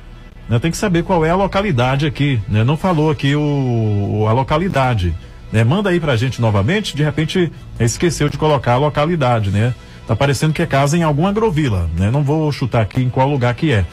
[0.49, 0.59] Né?
[0.59, 2.65] Tem que saber qual é a localidade aqui, né?
[2.65, 5.15] Não falou aqui o, a localidade,
[5.53, 5.63] né?
[5.63, 9.75] Manda aí pra gente novamente, de repente esqueceu de colocar a localidade, né?
[10.07, 12.11] Tá parecendo que é casa em alguma agrovila, né?
[12.11, 13.85] Não vou chutar aqui em qual lugar que é.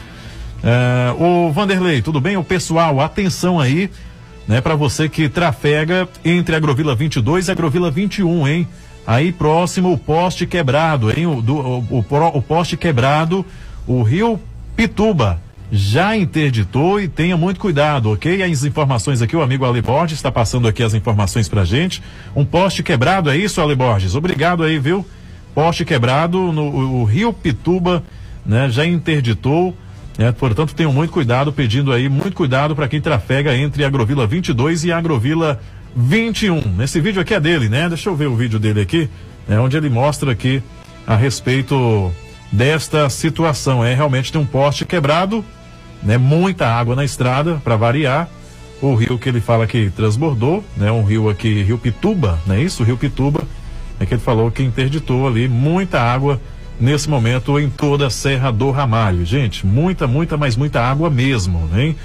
[0.64, 2.38] é o Vanderlei, tudo bem?
[2.38, 3.90] O pessoal, atenção aí,
[4.48, 4.62] né?
[4.62, 8.68] Para você que trafega entre a agrovila 22 e a agrovila 21, hein?
[9.08, 11.26] Aí próximo o poste quebrado, hein?
[11.26, 13.44] O, do, o, o, o poste quebrado,
[13.88, 14.40] o rio
[14.76, 18.44] Pituba já interditou e tenha muito cuidado, ok?
[18.44, 22.04] As informações aqui, o amigo Ale Borges está passando aqui as informações pra gente.
[22.36, 24.14] Um poste quebrado, é isso, Ale Borges?
[24.14, 25.04] Obrigado aí, viu?
[25.54, 28.04] Poste quebrado no o Rio Pituba,
[28.46, 28.70] né?
[28.70, 29.76] Já interditou,
[30.18, 30.32] né?
[30.32, 34.84] Portanto, tenham muito cuidado, pedindo aí muito cuidado para quem trafega entre a Agrovila 22
[34.86, 35.60] e a Agrovila
[35.96, 36.82] 21.
[36.82, 37.88] Esse vídeo aqui é dele, né?
[37.88, 39.08] Deixa eu ver o vídeo dele aqui,
[39.48, 39.60] né?
[39.60, 40.62] Onde ele mostra aqui
[41.06, 42.12] a respeito
[42.52, 43.86] desta situação.
[43.86, 45.46] É realmente tem um poste quebrado,
[46.02, 46.18] né?
[46.18, 48.28] Muita água na estrada para variar.
[48.82, 50.92] O rio que ele fala que transbordou, né?
[50.92, 52.84] Um rio aqui, Rio Pituba, não é isso?
[52.84, 53.44] Rio Pituba
[54.04, 56.40] é que ele falou que interditou ali muita água
[56.80, 59.26] nesse momento em toda a Serra do Ramalho.
[59.26, 61.96] Gente, muita, muita, mas muita água mesmo, hein?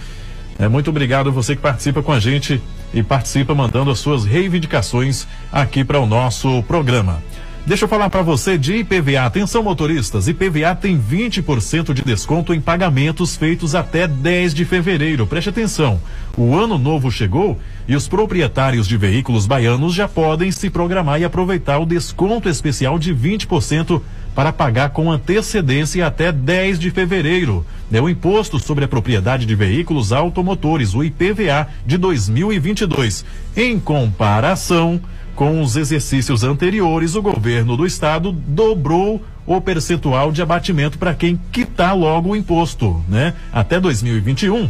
[0.58, 2.60] É, muito obrigado você que participa com a gente
[2.92, 7.22] e participa mandando as suas reivindicações aqui para o nosso programa.
[7.68, 9.26] Deixa eu falar para você de IPVA.
[9.26, 10.26] Atenção, motoristas.
[10.26, 15.26] IPVA tem 20% de desconto em pagamentos feitos até 10 de fevereiro.
[15.26, 16.00] Preste atenção.
[16.34, 21.24] O ano novo chegou e os proprietários de veículos baianos já podem se programar e
[21.24, 24.00] aproveitar o desconto especial de 20%
[24.34, 27.66] para pagar com antecedência até 10 de fevereiro.
[27.92, 33.26] É o Imposto sobre a Propriedade de Veículos Automotores, o IPVA de 2022.
[33.54, 34.98] Em comparação
[35.38, 41.40] com os exercícios anteriores, o governo do estado dobrou o percentual de abatimento para quem
[41.52, 43.32] quitar logo o imposto, né?
[43.52, 44.68] Até 2021,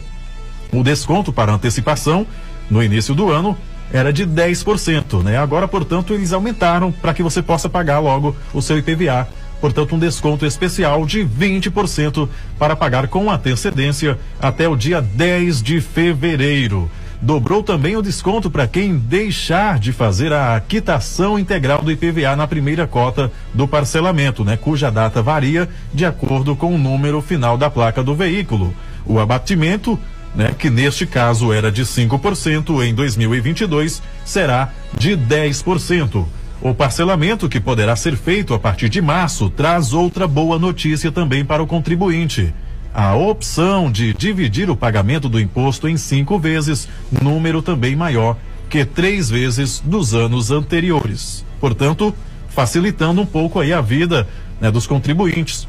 [0.71, 2.27] o desconto para antecipação
[2.69, 3.57] no início do ano
[3.91, 5.39] era de 10%, né?
[5.39, 9.27] Agora, portanto, eles aumentaram para que você possa pagar logo o seu IPVA.
[9.63, 12.29] Portanto, um desconto especial de 20%
[12.59, 16.91] para pagar com antecedência até o dia 10 de fevereiro.
[17.21, 22.47] Dobrou também o desconto para quem deixar de fazer a quitação integral do IPVA na
[22.47, 24.57] primeira cota do parcelamento, né?
[24.57, 28.73] Cuja data varia de acordo com o número final da placa do veículo.
[29.05, 29.99] O abatimento
[30.33, 36.25] né, que neste caso era de 5%, em 2022 será de 10%.
[36.61, 41.45] O parcelamento, que poderá ser feito a partir de março, traz outra boa notícia também
[41.45, 42.55] para o contribuinte.
[42.93, 46.89] A opção de dividir o pagamento do imposto em cinco vezes,
[47.23, 48.37] número também maior
[48.69, 51.45] que três vezes dos anos anteriores.
[51.61, 52.15] Portanto,
[52.49, 54.29] facilitando um pouco aí a vida
[54.61, 55.67] né, dos contribuintes.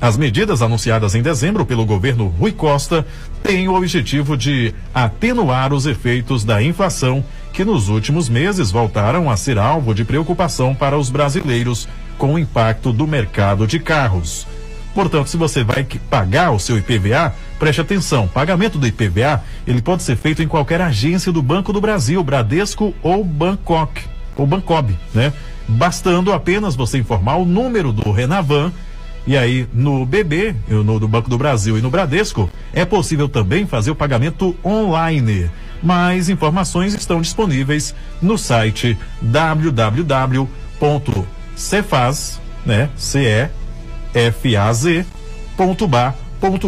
[0.00, 3.06] As medidas anunciadas em dezembro pelo governo Rui Costa
[3.42, 9.36] têm o objetivo de atenuar os efeitos da inflação, que nos últimos meses voltaram a
[9.36, 11.88] ser alvo de preocupação para os brasileiros
[12.18, 14.46] com o impacto do mercado de carros.
[14.94, 18.28] Portanto, se você vai pagar o seu IPVA, preste atenção.
[18.28, 22.94] Pagamento do IPVA, ele pode ser feito em qualquer agência do Banco do Brasil, Bradesco
[23.02, 24.02] ou Bangkok,
[24.36, 25.32] ou Bancob, né?
[25.66, 28.72] Bastando apenas você informar o número do Renavan
[29.26, 33.64] e aí, no BB, no, no Banco do Brasil e no Bradesco, é possível também
[33.66, 35.48] fazer o pagamento online.
[35.80, 40.40] Mais informações estão disponíveis no site www.cefaz,
[42.66, 43.48] né, C
[44.14, 45.04] E F A Z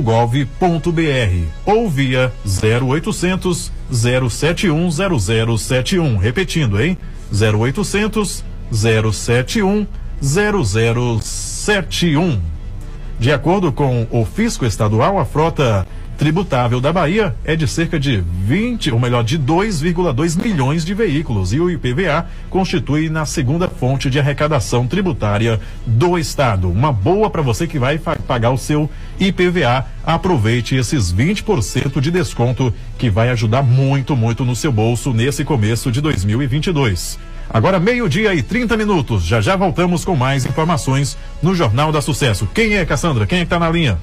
[0.02, 6.16] .gov.br ou via 0800 071 0071.
[6.16, 6.96] Repetindo, hein?
[7.33, 9.87] 0800 071
[10.20, 12.40] 0071.
[13.18, 18.22] De acordo com o fisco estadual, a frota tributável da Bahia é de cerca de
[18.46, 24.09] 20, ou melhor, de 2,2 milhões de veículos e o IPVA constitui na segunda fonte
[24.09, 26.70] de arrecadação tributária do estado.
[26.70, 29.87] Uma boa para você que vai pagar o seu IPVA.
[30.05, 35.90] Aproveite esses 20% de desconto que vai ajudar muito, muito no seu bolso nesse começo
[35.90, 37.18] de 2022.
[37.48, 39.24] Agora meio-dia e 30 minutos.
[39.24, 42.48] Já já voltamos com mais informações no Jornal da Sucesso.
[42.55, 43.27] Quem é, Cassandra?
[43.27, 43.98] Quem é que tá na linha?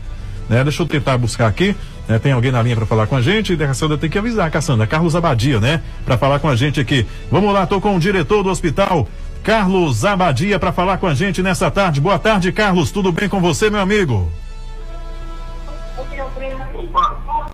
[0.49, 0.63] Né?
[0.63, 1.75] Deixa eu tentar buscar aqui.
[2.07, 2.19] Né?
[2.19, 3.53] Tem alguém na linha para falar com a gente?
[3.53, 4.85] E Cassandra tem que avisar, Cassandra.
[4.87, 5.81] Carlos Abadia, né?
[6.05, 7.05] Para falar com a gente aqui.
[7.31, 9.07] Vamos lá, tô com o diretor do hospital,
[9.43, 12.01] Carlos Abadia, para falar com a gente nessa tarde.
[12.01, 12.91] Boa tarde, Carlos.
[12.91, 14.31] Tudo bem com você, meu amigo?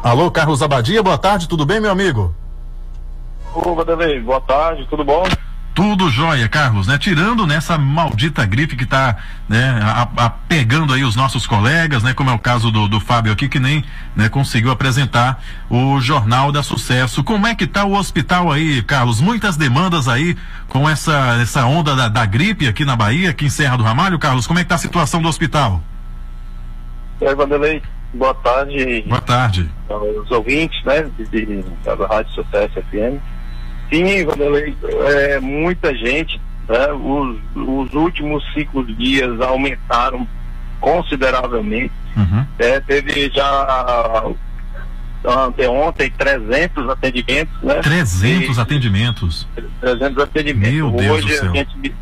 [0.04, 2.34] Alô, Carlos Abadia, boa tarde, tudo bem, meu amigo?
[3.54, 5.23] Ô, Vanderlei, boa tarde, tudo bom?
[5.78, 6.98] Tudo jóia, Carlos, né?
[6.98, 9.16] Tirando nessa maldita gripe que está
[9.48, 12.16] né, a, a, pegando aí os nossos colegas, né?
[12.16, 13.86] Como é o caso do, do Fábio aqui, que nem
[14.16, 17.24] né, conseguiu apresentar o Jornal da Sucesso.
[17.24, 19.22] Como é que está o hospital aí, Carlos?
[19.22, 20.36] Muitas demandas aí
[20.68, 24.18] com essa, essa onda da, da gripe aqui na Bahia, aqui em Serra do Ramalho,
[24.18, 24.48] Carlos.
[24.48, 25.80] Como é que está a situação do hospital?
[27.22, 27.84] E aí, Vanderlei,
[28.16, 29.04] boa tarde.
[29.08, 29.70] Boa tarde.
[30.24, 33.22] Os ouvintes, né, de, de, da Rádio Sucesso FM.
[33.89, 34.76] Sim, Vanderlei,
[35.08, 40.28] é, muita gente, né, os, os últimos cinco dias aumentaram
[40.80, 41.93] consideravelmente.
[42.15, 42.45] Uhum.
[42.60, 44.23] É, teve já
[45.69, 47.76] ontem 300 atendimentos, né?
[47.76, 49.47] 300 e, atendimentos?
[49.82, 50.73] 300 atendimentos.
[50.73, 51.54] Meu Deus hoje, do céu.
[51.54, 51.95] Gente,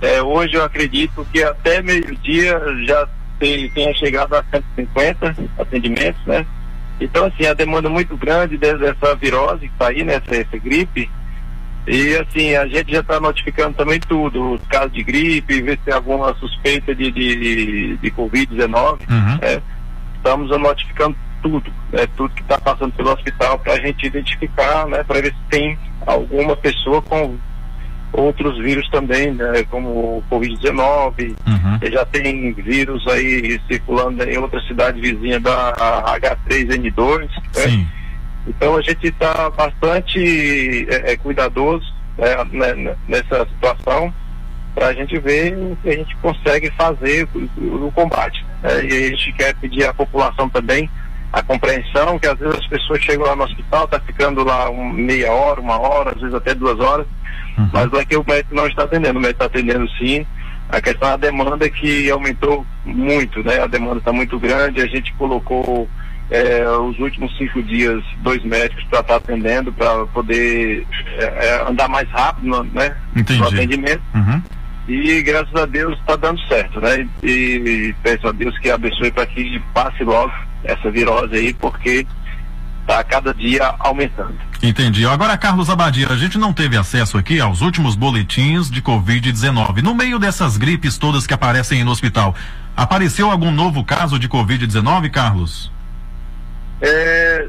[0.00, 3.06] é, hoje eu acredito que até meio-dia já
[3.38, 6.46] tem, tenha chegado a 150 atendimentos, né?
[7.00, 10.14] Então, assim, a demanda muito grande dessa virose que está aí, né?
[10.14, 11.10] Essa, essa gripe,
[11.86, 15.84] e assim, a gente já está notificando também tudo, os casos de gripe, ver se
[15.84, 19.00] tem alguma suspeita de, de, de Covid-19.
[19.10, 19.38] Uhum.
[19.40, 19.62] Né?
[20.16, 22.06] Estamos notificando tudo, né?
[22.16, 25.02] tudo que está passando pelo hospital para a gente identificar, né?
[25.02, 27.36] para ver se tem alguma pessoa com
[28.12, 29.64] outros vírus também, né?
[29.68, 31.34] como o Covid-19.
[31.46, 31.90] Uhum.
[31.90, 35.74] Já tem vírus aí circulando em outra cidade vizinha da
[36.20, 37.28] H3N2.
[37.56, 37.88] Né?
[38.46, 41.84] Então a gente está bastante é, é, cuidadoso
[42.18, 44.12] né, né, nessa situação
[44.74, 48.44] para a gente ver o que a gente consegue fazer o, o combate.
[48.62, 48.84] Né?
[48.84, 50.88] E a gente quer pedir à população também
[51.32, 54.92] a compreensão que às vezes as pessoas chegam lá no hospital, tá ficando lá um,
[54.92, 57.06] meia hora, uma hora, às vezes até duas horas,
[57.56, 57.68] Uhum.
[57.72, 60.26] mas não é que o médico não está atendendo, o médico está atendendo sim.
[60.68, 63.60] A questão é a demanda que aumentou muito, né?
[63.60, 65.88] A demanda está muito grande, a gente colocou
[66.32, 70.86] é, os últimos cinco dias dois médicos para estar atendendo, para poder
[71.18, 73.38] é, é, andar mais rápido né, Entendi.
[73.38, 74.02] no atendimento.
[74.14, 74.42] Uhum.
[74.88, 77.06] E graças a Deus está dando certo, né?
[77.22, 80.32] E, e peço a Deus que abençoe para que passe logo
[80.64, 82.06] essa virose aí, porque
[82.80, 84.34] está cada dia aumentando.
[84.62, 85.06] Entendi.
[85.06, 89.82] Agora, Carlos Abadia, a gente não teve acesso aqui aos últimos boletins de Covid-19.
[89.82, 92.34] No meio dessas gripes todas que aparecem no hospital,
[92.76, 95.70] apareceu algum novo caso de Covid-19, Carlos?
[96.82, 97.48] É,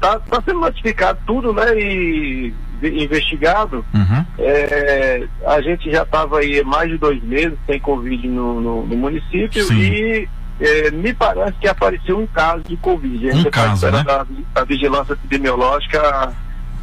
[0.00, 1.78] tá, tá sendo notificado tudo, né?
[1.80, 3.84] E investigado.
[3.94, 4.26] Uhum.
[4.38, 8.96] É, a gente já estava aí mais de dois meses sem Covid no, no, no
[8.96, 9.78] município Sim.
[9.80, 10.28] e
[10.60, 13.30] é, me parece que apareceu um caso de Covid.
[13.30, 13.98] A gente Um caso, tá né?
[14.00, 16.32] esperando a, a vigilância epidemiológica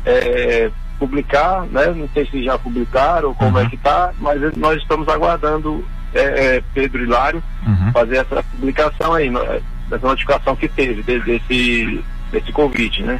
[0.05, 1.87] é, publicar, né?
[1.87, 3.63] Não sei se já publicaram ou como Uhum.
[3.65, 6.21] é que tá, mas nós estamos aguardando é,
[6.57, 7.91] é, Pedro Hilário Uhum.
[7.91, 9.61] fazer essa publicação aí, né?
[9.91, 13.19] Dessa notificação que teve de- desse, desse Covid, né?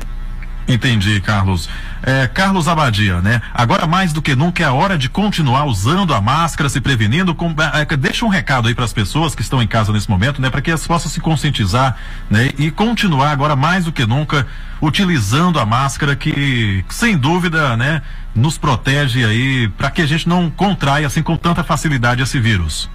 [0.68, 1.68] Entendi, Carlos.
[2.04, 3.42] É, Carlos Abadia, né?
[3.54, 7.34] Agora mais do que nunca é a hora de continuar usando a máscara, se prevenindo.
[7.36, 10.42] Com, é, deixa um recado aí para as pessoas que estão em casa nesse momento,
[10.42, 10.50] né?
[10.50, 11.98] Para que elas possam se conscientizar,
[12.30, 12.52] né?
[12.58, 14.48] E continuar agora mais do que nunca
[14.82, 18.02] utilizando a máscara que, sem dúvida, né?
[18.34, 22.90] Nos protege aí para que a gente não contraia assim com tanta facilidade esse vírus.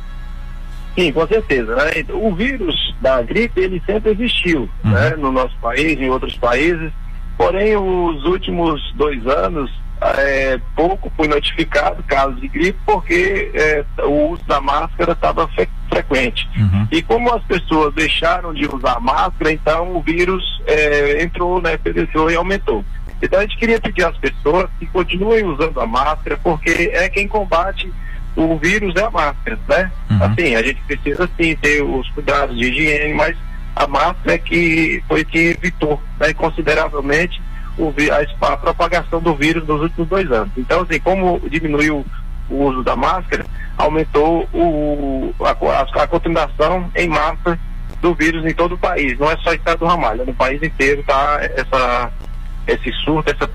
[0.97, 1.75] Sim, com certeza.
[1.77, 1.91] né?
[2.13, 4.91] O vírus da gripe, ele sempre existiu, Uhum.
[4.91, 5.11] né?
[5.17, 6.91] No nosso país, em outros países.
[7.37, 14.31] Porém, os últimos dois anos, é, pouco foi notificado casos de gripe porque é, o
[14.33, 16.49] uso da máscara estava fre- frequente.
[16.57, 16.87] Uhum.
[16.91, 22.31] E como as pessoas deixaram de usar máscara, então o vírus é, entrou, né, penetrou
[22.31, 22.85] e aumentou.
[23.23, 27.27] Então a gente queria pedir às pessoas que continuem usando a máscara, porque é quem
[27.27, 27.91] combate
[28.37, 29.91] o vírus é a máscara, né?
[30.21, 33.37] Assim, a gente precisa sim ter os cuidados de higiene, mas
[33.75, 37.41] a máscara é que foi que evitou né, consideravelmente
[37.79, 40.53] o, a, a propagação do vírus nos últimos dois anos.
[40.57, 42.05] Então, assim, como diminuiu
[42.49, 43.45] o uso da máscara,
[43.77, 47.59] aumentou o, a, a, a contaminação em massa
[48.01, 49.19] do vírus em todo o país.
[49.19, 52.13] Não é só estado do Ramalho, é no país inteiro tá essa,
[52.67, 53.51] esse surto, essa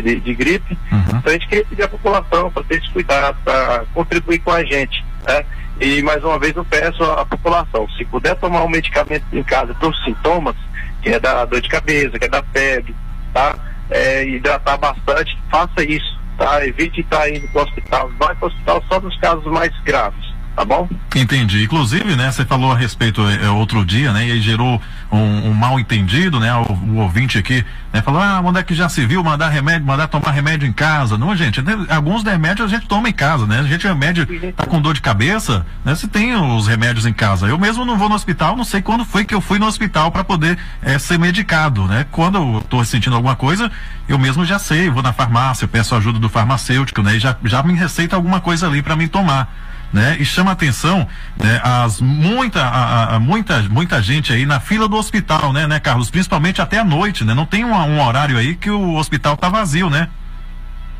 [0.00, 0.78] de, de gripe.
[0.90, 4.64] Então a gente queria pedir à população para ter esse cuidado, para contribuir com a
[4.64, 5.04] gente.
[5.26, 5.44] Né?
[5.80, 9.74] E mais uma vez eu peço à população, se puder tomar um medicamento em casa
[9.74, 10.54] para os sintomas,
[11.02, 12.94] que é da dor de cabeça, que é da febre,
[13.34, 13.58] tá?
[13.90, 16.64] É, hidratar bastante, faça isso, tá?
[16.64, 18.10] Evite estar indo para o hospital.
[18.18, 20.88] Vai para o hospital só nos casos mais graves, tá bom?
[21.14, 21.64] Entendi.
[21.64, 25.54] Inclusive, né, você falou a respeito é, outro dia, né, e aí gerou um, um
[25.54, 29.04] mal entendido, né, o, o ouvinte aqui, né, falou, ah, onde é que já se
[29.06, 31.16] viu mandar remédio, mandar tomar remédio em casa?
[31.16, 34.66] Não, gente, né, alguns remédios a gente toma em casa, né, a gente remédio tá
[34.66, 37.46] com dor de cabeça, né, você tem os remédios em casa.
[37.46, 40.10] Eu mesmo não vou no hospital, não sei quando foi que eu fui no hospital
[40.10, 43.70] para poder é, ser medicado, né, quando eu tô sentindo alguma coisa,
[44.08, 47.62] eu mesmo já sei, vou na farmácia, peço ajuda do farmacêutico, né, e já, já
[47.62, 50.16] me receita alguma coisa ali para mim tomar né?
[50.18, 51.06] E chama atenção,
[51.38, 51.60] né?
[51.62, 56.10] As muita, a, a- muita, muita gente aí na fila do hospital, né, né, Carlos?
[56.10, 57.34] Principalmente até à noite, né?
[57.34, 60.08] Não tem um, um horário aí que o hospital tá vazio, né?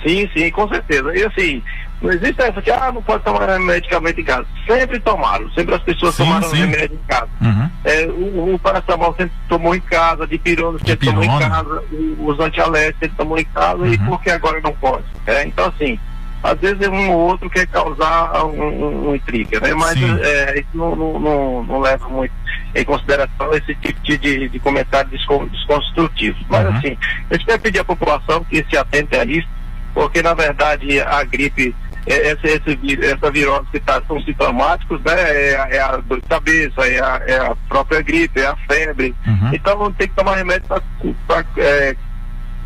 [0.07, 1.17] Sim, sim, com certeza.
[1.17, 1.63] E assim,
[2.03, 4.45] não existe essa que, ah, não pode tomar medicamento em casa.
[4.67, 6.57] Sempre tomaram, sempre as pessoas Sim, tomaram sim.
[6.57, 7.29] remédio em casa.
[7.41, 7.71] Uhum.
[7.85, 11.83] É, o, o paracetamol sempre tomou em casa, de pirona sempre tomou em casa,
[12.19, 15.05] os antialérgicos sempre tomou em casa, e por que agora não pode?
[15.25, 15.97] É, então, assim,
[16.43, 19.73] às vezes um ou outro quer causar um, um, intriga, né?
[19.75, 21.19] Mas é, isso não, não,
[21.65, 22.33] não, leva muito
[22.75, 26.37] em consideração esse tipo de, de, de comentário descon- desconstrutivo.
[26.49, 26.77] Mas, Uhum.
[26.77, 26.99] assim,
[27.31, 29.47] gente quer pedir à população que se atente a isso,
[29.95, 31.75] porque, na verdade, a gripe
[32.07, 35.13] é- esse, esse, essa virose que tá, são sintomáticos, né?
[35.53, 38.57] É, a- é a dor de cabeça, é a, é a própria gripe, é a
[38.69, 39.15] febre.
[39.53, 41.45] Então não tem que tomar remédio para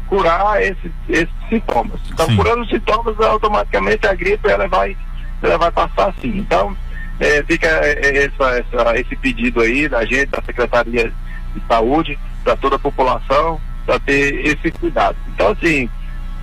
[0.07, 2.01] curar esses, esses sintomas.
[2.11, 4.97] Então, curando os sintomas, automaticamente a gripe ela vai,
[5.42, 6.38] ela vai passar assim.
[6.38, 6.77] Então,
[7.21, 11.12] é, fica é, é, essa, essa, esse pedido aí da gente, da Secretaria
[11.55, 15.16] de Saúde, para toda a população, para ter esse cuidado.
[15.35, 15.88] Então, assim,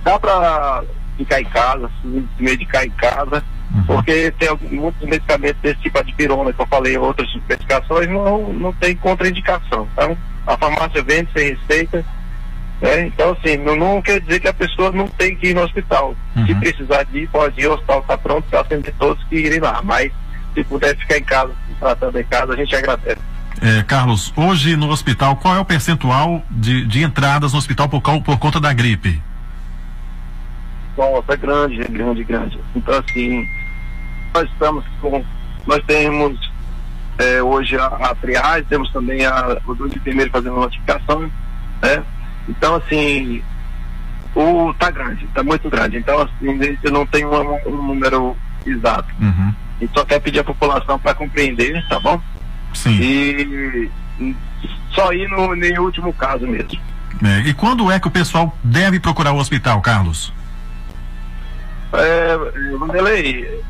[0.02, 0.82] dá para
[1.16, 3.42] ficar em casa, se medicar em casa,
[3.86, 8.72] porque tem muitos medicamentos desse tipo de pirona que eu falei, outras medicações, não, não
[8.74, 9.88] tem contraindicação.
[9.92, 12.04] Então, a farmácia vende sem receita.
[12.84, 13.06] Né?
[13.06, 16.14] Então, assim, não, não quer dizer que a pessoa não tem que ir no hospital.
[16.46, 19.58] Se precisar de ir, pode ir, o hospital está pronto para atender todos que irem
[19.58, 19.80] lá.
[19.82, 20.12] Mas
[20.52, 23.20] se puder ficar em casa, se tratando em casa, a gente agradece.
[23.62, 28.02] É, Carlos, hoje no hospital, qual é o percentual de, de entradas no hospital por,
[28.02, 29.22] por conta da gripe?
[30.98, 32.60] Nossa, é grande, é grande, grande.
[32.76, 33.48] Então, assim,
[34.34, 35.24] nós estamos com.
[35.66, 36.52] Nós temos
[37.16, 41.30] é, hoje a, a triagem, temos também a, o dois enfermeiros fazendo notificação,
[41.80, 42.04] né?
[42.48, 43.42] Então, assim,
[44.34, 45.96] o tá grande, tá muito grande.
[45.96, 48.36] Então, assim, gente não tem um, um número
[48.66, 49.08] exato.
[49.20, 49.54] Uhum.
[49.80, 52.20] E só quer pedir à população para compreender, tá bom?
[52.72, 52.98] Sim.
[53.00, 53.90] E
[54.92, 56.78] só ir no, no último caso mesmo.
[57.22, 60.32] É, e quando é que o pessoal deve procurar o hospital, Carlos?
[61.92, 62.36] É,
[62.76, 63.62] Vanderlei,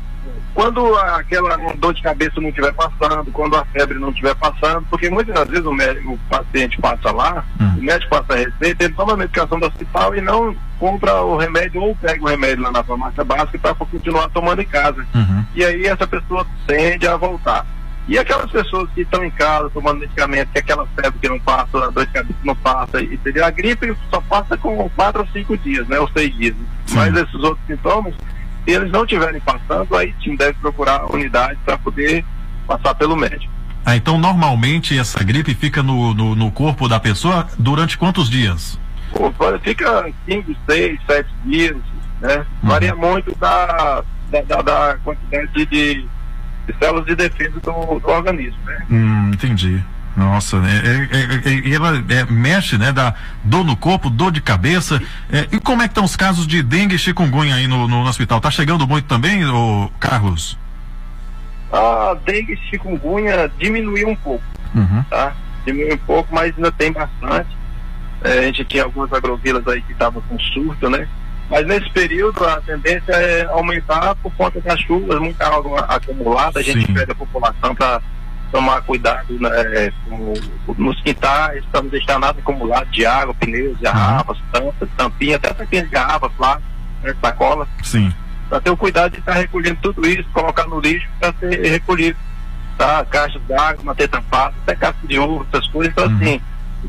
[0.55, 5.09] quando aquela dor de cabeça não estiver passando, quando a febre não estiver passando, porque
[5.09, 7.75] muitas das vezes o, médico, o paciente passa lá, Hum.
[7.77, 11.37] o médico passa a receita, ele toma a medicação do hospital e não compra o
[11.37, 15.05] remédio ou pega o remédio lá na farmácia básica para continuar tomando em casa.
[15.13, 15.45] Uhum.
[15.53, 17.65] E aí essa pessoa tende a voltar.
[18.07, 21.85] E aquelas pessoas que estão em casa tomando medicamento, que aquela febre que não passa,
[21.85, 25.27] a dor de cabeça que não passa, e a gripe só passa com quatro ou
[25.33, 25.99] cinco dias, né?
[25.99, 26.55] Ou seis dias.
[26.91, 28.13] Mas esses outros sintomas,
[28.65, 32.25] se eles não estiverem passando, aí sim deve procurar a unidade para poder
[32.67, 33.53] passar pelo médico.
[33.85, 38.79] Ah, então normalmente essa gripe fica no, no, no corpo da pessoa durante quantos dias?
[39.11, 39.31] Pô,
[39.63, 41.77] Fica cinco, seis, sete dias,
[42.19, 42.45] né?
[42.63, 46.07] Varia muito da, da, da- da quantidade de, de
[46.79, 48.85] células de defesa do, do organismo, né?
[48.89, 49.81] Hum, entendi.
[50.15, 52.91] Nossa, é, é, é, é, e ela é, mexe, né?
[52.93, 53.13] Dá
[53.43, 55.01] dor no corpo, dor de cabeça.
[55.31, 58.01] É, e como é que estão os casos de dengue e chikungunya aí no, no,
[58.03, 58.39] no hospital?
[58.39, 60.57] Tá chegando muito também, ô Carlos?
[61.71, 64.43] A dengue e chikungunya diminuiu um pouco,
[64.73, 65.03] Uhum.
[65.09, 65.33] tá?
[65.65, 67.49] Diminuiu um pouco, mas ainda tem bastante.
[68.23, 71.07] É, a gente tinha algumas agrovilas aí que estavam com surto, né?
[71.49, 76.59] Mas nesse período a tendência é aumentar por conta das chuvas, muita água acumulada.
[76.59, 76.93] A gente Sim.
[76.93, 78.01] pede a população para
[78.51, 80.33] tomar cuidado né, com-
[80.77, 85.83] nos quintais, para não deixar nada acumulado de água, pneus, garrafas, tampas, tampinha, até tampinha
[85.83, 86.69] de garrafa, plástico,
[87.03, 88.13] né, sacola Sim.
[88.49, 92.17] para ter o cuidado de estar recolhendo tudo isso, colocar no lixo para ser recolhido.
[92.77, 93.05] Tá?
[93.05, 95.93] Caixas d'água, manter tampado, até casca de ovo, essas coisas.
[95.93, 96.41] Então, assim,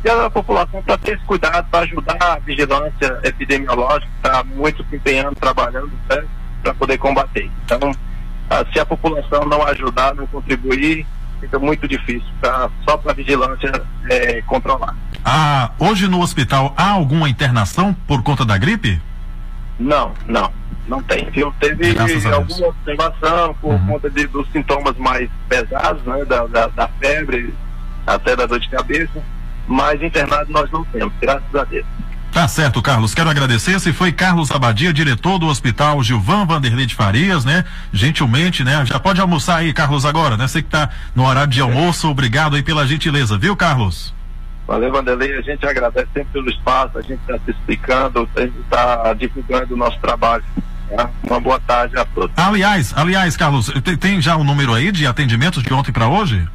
[0.04, 4.96] e a população para ter esse cuidado, para ajudar a vigilância epidemiológica, está muito se
[4.96, 5.90] empenhando, trabalhando
[6.62, 7.50] para poder combater.
[7.64, 7.92] Então,
[8.50, 11.06] ah, se a população não ajudar, não contribuir,
[11.40, 12.28] fica muito difícil,
[12.88, 13.70] só para a vigilância
[14.10, 14.94] eh, controlar.
[15.24, 19.00] Ah, hoje no hospital há alguma internação por conta da gripe?
[19.78, 20.50] Não, não,
[20.88, 21.28] não tem.
[21.30, 21.52] Viu?
[21.60, 21.90] Teve
[22.32, 26.24] alguma observação por conta de- dos sintomas mais pesados, né?
[26.24, 27.52] Da, da, da febre,
[28.06, 29.22] até da dor de cabeça,
[29.66, 31.86] mas internado nós não temos, graças a Deus.
[32.36, 33.14] Tá certo, Carlos.
[33.14, 33.80] Quero agradecer.
[33.80, 37.64] Se foi Carlos Abadia, diretor do Hospital Gilvan Vanderlei de Farias, né?
[37.90, 38.84] Gentilmente, né?
[38.84, 40.46] Já pode almoçar aí, Carlos, agora, né?
[40.46, 44.12] Você que tá no horário de almoço, obrigado aí pela gentileza, viu, Carlos?
[44.66, 45.34] Valeu, Vanderlei.
[45.38, 49.72] A gente agradece sempre pelo espaço, a gente está se explicando, a gente está divulgando
[49.72, 50.44] o nosso trabalho.
[50.94, 51.08] tá?
[51.22, 52.36] Uma boa tarde a todos.
[52.36, 56.46] Aliás, aliás, Carlos, tem, tem já um número aí de atendimentos de ontem para hoje?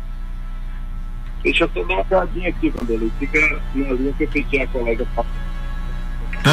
[1.41, 3.11] Deixa eu só dar uma olhadinha aqui, Vanderlei.
[3.17, 3.39] Fica
[3.73, 5.07] na linha que eu pedi a colega.
[5.15, 5.25] Tá,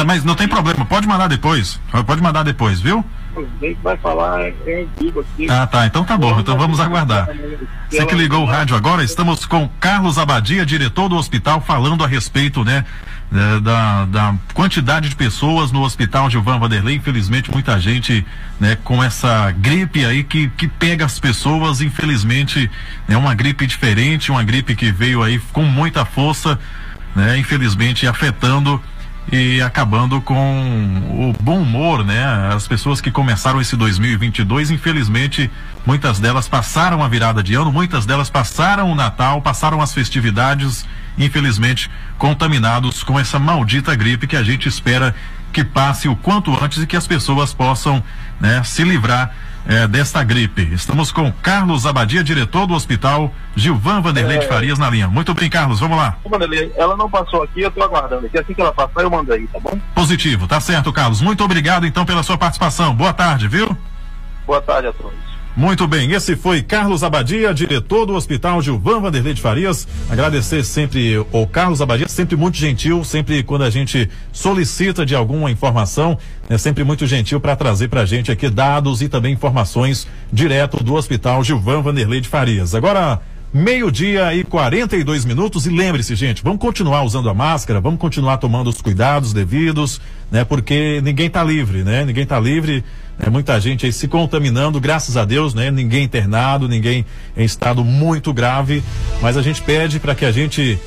[0.05, 1.79] mas não tem problema, pode mandar depois.
[2.05, 3.03] Pode mandar depois, viu?
[3.83, 5.49] Vai falar é, é em vivo aqui.
[5.49, 5.85] Ah, tá.
[5.85, 6.39] Então tá bom.
[6.39, 7.29] Então vamos aguardar.
[7.89, 12.07] Você que ligou o rádio agora, estamos com Carlos Abadia, diretor do hospital, falando a
[12.07, 12.85] respeito, né,
[13.61, 16.95] da, da quantidade de pessoas no hospital Gilvan Vanderlei.
[16.95, 18.25] Infelizmente, muita gente,
[18.59, 21.81] né, com essa gripe aí que, que pega as pessoas.
[21.81, 22.69] Infelizmente,
[23.07, 26.59] é uma gripe diferente, uma gripe que veio aí com muita força,
[27.15, 28.81] né, infelizmente afetando
[29.31, 30.33] e acabando com
[31.11, 32.23] o bom humor, né?
[32.53, 35.49] As pessoas que começaram esse 2022, infelizmente,
[35.85, 40.85] muitas delas passaram a virada de ano, muitas delas passaram o Natal, passaram as festividades,
[41.17, 45.13] infelizmente, contaminados com essa maldita gripe que a gente espera
[45.53, 48.03] que passe o quanto antes e que as pessoas possam,
[48.39, 49.31] né, se livrar
[49.67, 50.61] eh, desta gripe.
[50.73, 54.47] Estamos com Carlos Abadia, diretor do Hospital Gilvan Vanderlei de É.
[54.47, 55.07] Farias na linha.
[55.07, 56.17] Muito bem, Carlos, vamos lá.
[56.29, 58.37] Vanderlei, ela não passou aqui, eu tô aguardando aqui.
[58.37, 59.77] Assim que ela passar, eu mando aí, tá bom?
[59.93, 61.21] Positivo, tá certo, Carlos.
[61.21, 62.95] Muito obrigado então pela sua participação.
[62.95, 63.75] Boa tarde, viu?
[64.45, 65.28] Boa tarde a todos.
[65.57, 69.87] Muito bem, esse foi Carlos Abadia, diretor do Hospital Gilvan Vanderlei de Farias.
[70.09, 75.51] Agradecer sempre o Carlos Abadia, sempre muito gentil, sempre quando a gente solicita de alguma
[75.51, 76.17] informação,
[76.49, 80.81] é sempre muito gentil para trazer para a gente aqui dados e também informações direto
[80.83, 82.73] do Hospital Gilvan Vanderlei de Farias.
[82.73, 83.19] Agora,
[83.53, 88.69] meio-dia e 42 minutos e lembre-se, gente, vamos continuar usando a máscara, vamos continuar tomando
[88.69, 89.99] os cuidados devidos,
[90.31, 90.43] né?
[90.43, 92.05] Porque ninguém tá livre, né?
[92.05, 92.83] Ninguém tá livre,
[93.19, 95.71] é muita gente aí se contaminando, graças a Deus, né?
[95.71, 98.83] Ninguém internado, ninguém em estado muito grave,
[99.21, 100.79] mas a gente pede para que a gente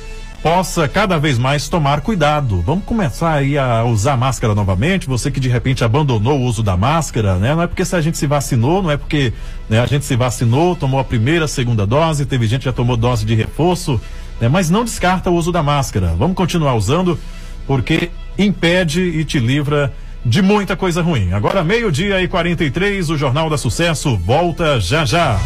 [0.43, 2.61] possa cada vez mais tomar cuidado.
[2.61, 5.07] Vamos começar aí a usar máscara novamente.
[5.07, 7.55] Você que de repente abandonou o uso da máscara, né?
[7.55, 9.31] Não é porque se a gente se vacinou, não é porque
[9.69, 12.97] né, a gente se vacinou, tomou a primeira, segunda dose, teve gente que já tomou
[12.97, 14.01] dose de reforço,
[14.41, 14.49] né?
[14.49, 16.13] Mas não descarta o uso da máscara.
[16.17, 17.17] Vamos continuar usando.
[17.65, 19.93] porque impede e te livra
[20.25, 21.31] de muita coisa ruim.
[21.31, 25.39] Agora, meio-dia e 43, o Jornal da Sucesso volta já já.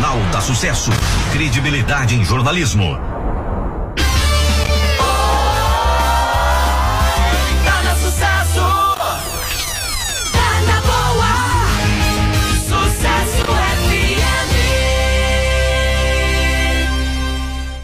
[0.00, 0.90] Jornal da Sucesso.
[1.30, 3.19] Credibilidade em jornalismo.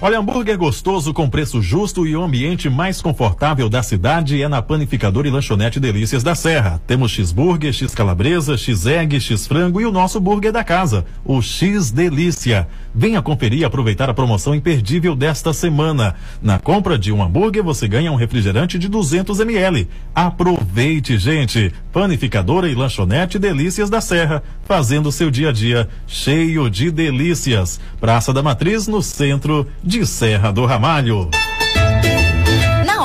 [0.07, 4.63] Olha, hambúrguer gostoso com preço justo e o ambiente mais confortável da cidade é na
[4.63, 6.81] Panificadora e Lanchonete Delícias da Serra.
[6.87, 12.69] Temos X-Burger, X-Calabresa, X-Egg, X-Frango e o nosso burger da casa, o X-Delícia.
[12.99, 16.15] Venha conferir e aproveitar a promoção imperdível desta semana.
[16.41, 19.87] Na compra de um hambúrguer, você ganha um refrigerante de 200 ml.
[20.15, 21.75] Aproveite, gente!
[21.93, 27.79] Panificadora e Lanchonete Delícias da Serra, fazendo seu dia a dia cheio de delícias.
[28.01, 31.29] Praça da Matriz, no centro de Serra do Ramalho.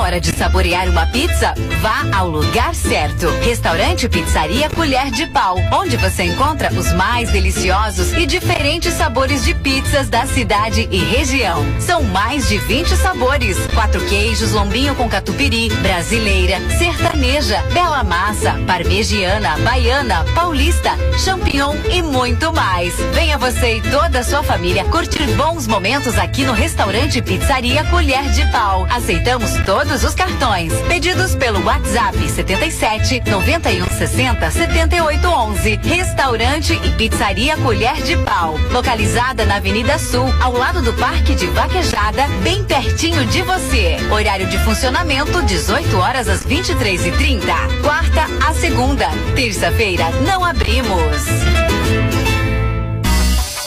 [0.02, 3.28] Hora de saborear uma pizza, vá ao lugar certo.
[3.44, 9.54] Restaurante Pizzaria Colher de Pau, onde você encontra os mais deliciosos e diferentes sabores de
[9.54, 11.64] pizzas da cidade e região.
[11.78, 19.56] São mais de 20 sabores: quatro queijos, lombinho com catupiry, brasileira, sertaneja, bela massa, parmegiana,
[19.58, 20.90] baiana, paulista,
[21.24, 22.92] champignon e muito mais.
[23.14, 28.28] Venha você e toda a sua família curtir bons momentos aqui no restaurante Pizzaria Colher
[28.30, 28.84] de Pau.
[28.90, 30.72] Aceitamos todos os cartões.
[30.88, 35.80] Pedidos pelo WhatsApp 77 91 60 78 11.
[35.82, 38.58] Restaurante e Pizzaria Colher de Pau.
[38.70, 43.98] Localizada na Avenida Sul, ao lado do Parque de Vaquejada, bem pertinho de você.
[44.10, 49.08] Horário de funcionamento 18 horas às 23 e 30 Quarta a segunda.
[49.34, 51.71] Terça-feira não abrimos.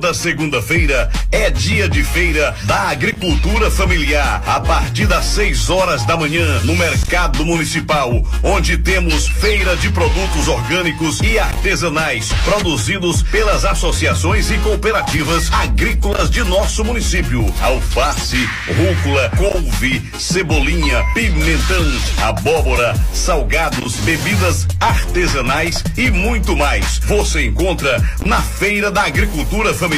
[0.00, 6.16] Toda segunda-feira é dia de feira da agricultura familiar, a partir das 6 horas da
[6.16, 8.10] manhã, no Mercado Municipal,
[8.42, 16.42] onde temos feira de produtos orgânicos e artesanais, produzidos pelas associações e cooperativas agrícolas de
[16.44, 17.44] nosso município.
[17.60, 21.92] Alface, rúcula, couve, cebolinha, pimentão,
[22.22, 26.96] abóbora, salgados, bebidas artesanais e muito mais.
[27.00, 29.89] Você encontra na Feira da Agricultura Familiar,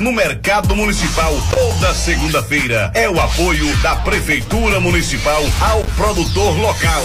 [0.00, 2.90] no Mercado Municipal, toda segunda-feira.
[2.94, 7.04] É o apoio da Prefeitura Municipal ao produtor local.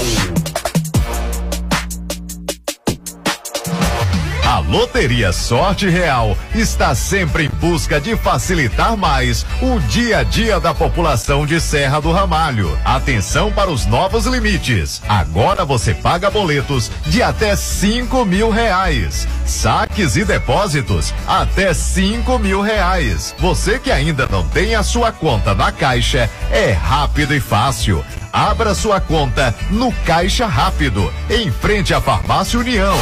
[4.52, 10.60] A Loteria Sorte Real está sempre em busca de facilitar mais o dia a dia
[10.60, 12.78] da população de Serra do Ramalho.
[12.84, 15.02] Atenção para os novos limites.
[15.08, 19.26] Agora você paga boletos de até cinco mil reais.
[19.46, 23.34] Saques e depósitos até cinco mil reais.
[23.40, 28.04] Você que ainda não tem a sua conta na Caixa, é rápido e fácil.
[28.34, 32.98] Abra sua conta no Caixa Rápido, em frente à Farmácia União.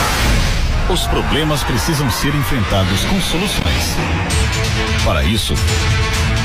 [0.89, 3.95] Os problemas precisam ser enfrentados com soluções.
[5.05, 5.53] Para isso,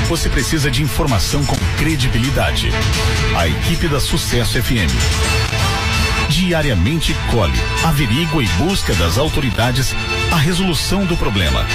[0.07, 2.69] você precisa de informação com credibilidade.
[3.35, 4.93] A equipe da Sucesso FM.
[6.29, 9.95] Diariamente colhe, averigua e busca das autoridades
[10.31, 11.65] a resolução do problema.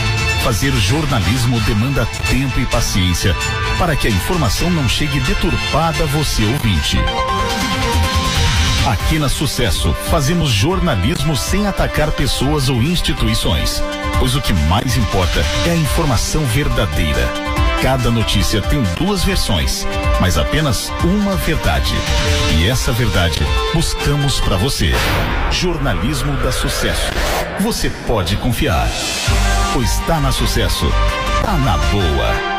[0.44, 3.34] Fazer jornalismo demanda tempo e paciência
[3.78, 6.98] para que a informação não chegue deturpada a você ouvinte.
[8.86, 13.82] Aqui na Sucesso, fazemos jornalismo sem atacar pessoas ou instituições,
[14.18, 17.28] pois o que mais importa é a informação verdadeira.
[17.82, 19.86] Cada notícia tem duas versões,
[20.20, 21.94] mas apenas uma verdade.
[22.58, 23.40] E essa verdade
[23.72, 24.92] buscamos para você.
[25.50, 27.10] Jornalismo da Sucesso.
[27.60, 28.88] Você pode confiar.
[29.72, 30.90] Pois está na Sucesso.
[31.42, 32.49] Tá na boa.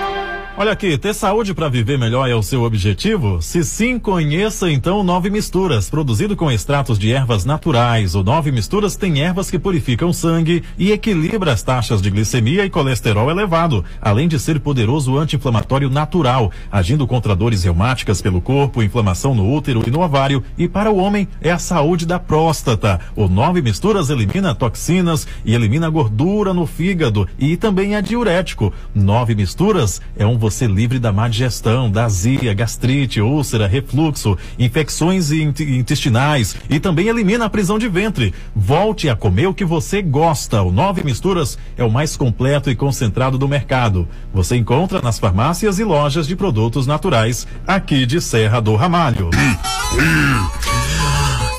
[0.61, 3.41] Olha aqui, ter saúde para viver melhor é o seu objetivo?
[3.41, 8.13] Se sim, conheça então Nove Misturas, produzido com extratos de ervas naturais.
[8.13, 12.63] O Nove Misturas tem ervas que purificam o sangue e equilibra as taxas de glicemia
[12.63, 18.83] e colesterol elevado, além de ser poderoso anti-inflamatório natural, agindo contra dores reumáticas pelo corpo,
[18.83, 20.43] inflamação no útero e no ovário.
[20.59, 22.99] E para o homem é a saúde da próstata.
[23.15, 28.71] O Nove Misturas elimina toxinas e elimina gordura no fígado e também é diurético.
[28.93, 35.31] Nove Misturas é um você livre da má digestão, da azia, gastrite, úlcera, refluxo, infecções
[35.31, 38.33] intestinais e também elimina a prisão de ventre.
[38.55, 40.61] Volte a comer o que você gosta.
[40.61, 44.07] O Nove Misturas é o mais completo e concentrado do mercado.
[44.33, 49.29] Você encontra nas farmácias e lojas de produtos naturais aqui de Serra do Ramalho.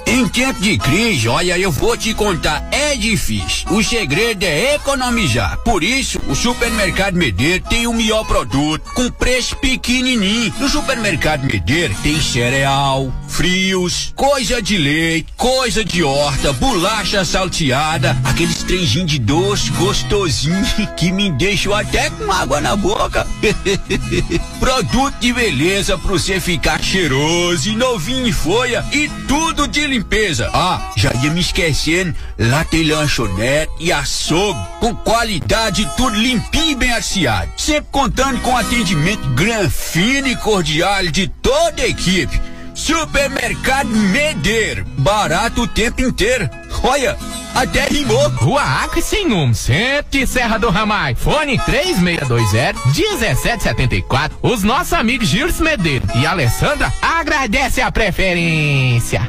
[0.07, 3.69] Em tempo de crise, olha, eu vou te contar, é difícil.
[3.71, 5.59] O segredo é economizar.
[5.59, 10.53] Por isso, o Supermercado Medeiro tem o melhor produto, com preço pequenininho.
[10.59, 18.63] No Supermercado Medeiro tem cereal, frios, coisa de leite, coisa de horta, bolacha salteada, aqueles
[18.63, 20.65] trenzinhos de doce gostosinho
[20.97, 23.27] que me deixam até com água na boca.
[24.61, 30.51] Produto de beleza pra você ficar cheiroso e novinho em folha e tudo de limpeza.
[30.53, 36.75] Ah, já ia me esquecendo, lá tem lanchonete e açougue com qualidade tudo limpinho e
[36.75, 37.51] bem aciado.
[37.57, 42.52] Sempre contando com atendimento granfino e cordial de toda a equipe.
[42.75, 44.85] Supermercado Medeiro.
[44.99, 46.51] Barato o tempo inteiro.
[46.83, 47.17] Olha,
[47.55, 48.29] até rimou.
[48.31, 51.15] Rua Acre centro de Serra do Ramai.
[51.15, 54.33] Fone 3620-1774.
[54.43, 59.29] Os nossos amigos Gilles Medeiro e Alessandra agradecem a preferência.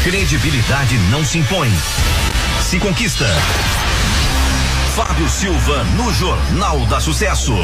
[0.03, 1.71] Credibilidade não se impõe,
[2.63, 3.27] se conquista.
[4.97, 7.55] Fábio Silva no Jornal da Sucesso.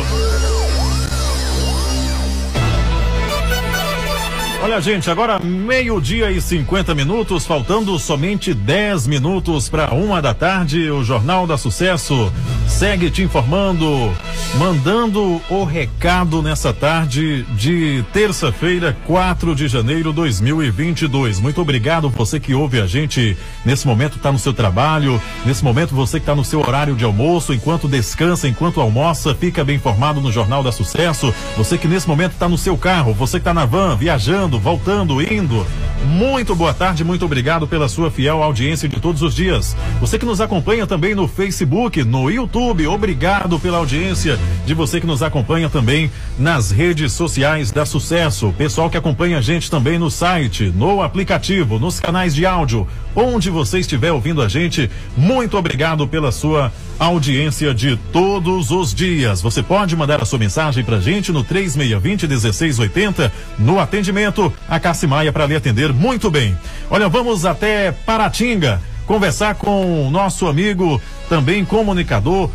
[4.64, 10.90] Olha, gente, agora meio-dia e 50 minutos, faltando somente 10 minutos para uma da tarde.
[10.90, 12.32] O Jornal da Sucesso
[12.74, 14.12] segue te informando,
[14.58, 21.38] mandando o recado nessa tarde de terça-feira, 4 de janeiro de 2022.
[21.38, 25.94] Muito obrigado você que ouve a gente nesse momento, está no seu trabalho, nesse momento
[25.94, 30.20] você que está no seu horário de almoço, enquanto descansa, enquanto almoça, fica bem informado
[30.20, 31.32] no Jornal da Sucesso.
[31.56, 35.22] Você que nesse momento está no seu carro, você que está na van, viajando, voltando,
[35.22, 35.64] indo.
[36.04, 39.76] Muito boa tarde, muito obrigado pela sua fiel audiência de todos os dias.
[40.00, 45.06] Você que nos acompanha também no Facebook, no YouTube, obrigado pela audiência de você que
[45.06, 48.52] nos acompanha também nas redes sociais da Sucesso.
[48.58, 53.48] Pessoal que acompanha a gente também no site, no aplicativo, nos canais de áudio, onde
[53.48, 59.40] você estiver ouvindo a gente, muito obrigado pela sua audiência de todos os dias.
[59.40, 65.32] Você pode mandar a sua mensagem pra gente no 3620 1680 no atendimento a Cassimaia
[65.32, 66.56] para lhe atender muito bem.
[66.90, 72.50] Olha, vamos até Paratinga conversar com o nosso amigo, também comunicador,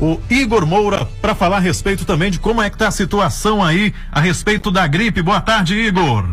[0.00, 3.64] o Igor Moura, para falar a respeito também de como é que está a situação
[3.64, 5.22] aí a respeito da gripe.
[5.22, 6.24] Boa tarde, Igor.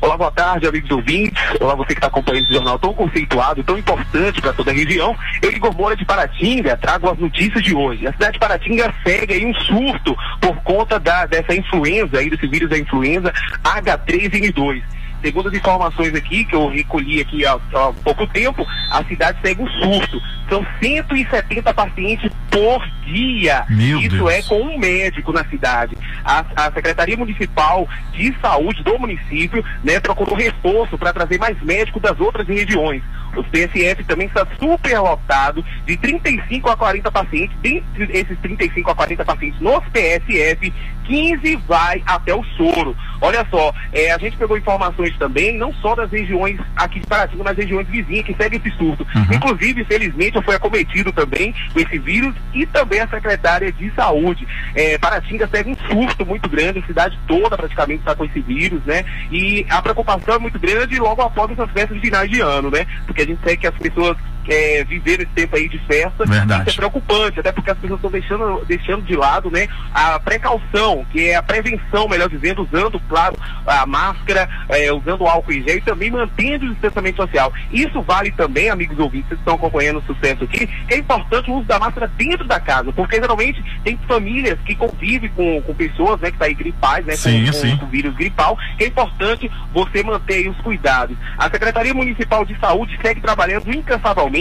[0.00, 1.42] Olá, boa tarde, amigos ouvintes.
[1.60, 5.16] Olá, você que está acompanhando esse jornal tão conceituado, tão importante para toda a região.
[5.42, 8.06] Eu, Igor Moura de Paratinga, trago as notícias de hoje.
[8.06, 12.46] A cidade de Paratinga segue aí um surto por conta da, dessa influenza, aí, desse
[12.46, 13.32] vírus da influenza
[13.64, 14.82] H3N2.
[15.20, 19.62] Segundo as informações aqui, que eu recolhi aqui há, há pouco tempo, a cidade segue
[19.62, 20.20] um surto.
[20.48, 23.64] São 170 pacientes por dia.
[23.68, 24.30] Meu Isso Deus.
[24.30, 25.96] é com um médico na cidade.
[26.24, 32.00] A, a Secretaria Municipal de Saúde do município né, procurou reforço para trazer mais médicos
[32.02, 33.02] das outras regiões.
[33.36, 37.56] O PSF também está super lotado, de 35 a 40 pacientes.
[37.60, 40.72] Dentre esses 35 a 40 pacientes nos PSF,
[41.04, 42.96] 15 vai até o soro.
[43.20, 47.44] Olha só, é, a gente pegou informações também, não só das regiões aqui de Paratinga,
[47.44, 49.06] mas regiões vizinhas que seguem esse surto.
[49.32, 54.46] Inclusive, felizmente, foi acometido também com esse vírus e também a secretária de saúde.
[54.74, 58.82] É, Paratinga segue um surto muito grande, a cidade toda praticamente está com esse vírus,
[58.84, 59.04] né?
[59.30, 62.86] E a preocupação é muito grande logo após essas festas de finais de ano, né?
[63.06, 64.16] Porque a gente segue que as pessoas
[64.48, 66.24] é, viver esse tempo aí de festa.
[66.24, 66.70] Verdade.
[66.70, 71.04] Isso é preocupante, até porque as pessoas estão deixando, deixando de lado né, a precaução,
[71.12, 73.36] que é a prevenção, melhor dizendo, usando, claro,
[73.66, 77.52] a máscara, é, usando o álcool em gel e também mantendo o distanciamento social.
[77.70, 81.56] Isso vale também, amigos ouvintes, que estão acompanhando o sucesso aqui, que é importante o
[81.56, 86.20] uso da máscara dentro da casa, porque geralmente tem famílias que convivem com, com pessoas
[86.20, 87.76] né, que estão tá aí gripais, né, Sim, com, sim.
[87.76, 91.16] com, vírus gripal, que é importante você manter aí os cuidados.
[91.36, 94.37] A Secretaria Municipal de Saúde segue trabalhando incansavelmente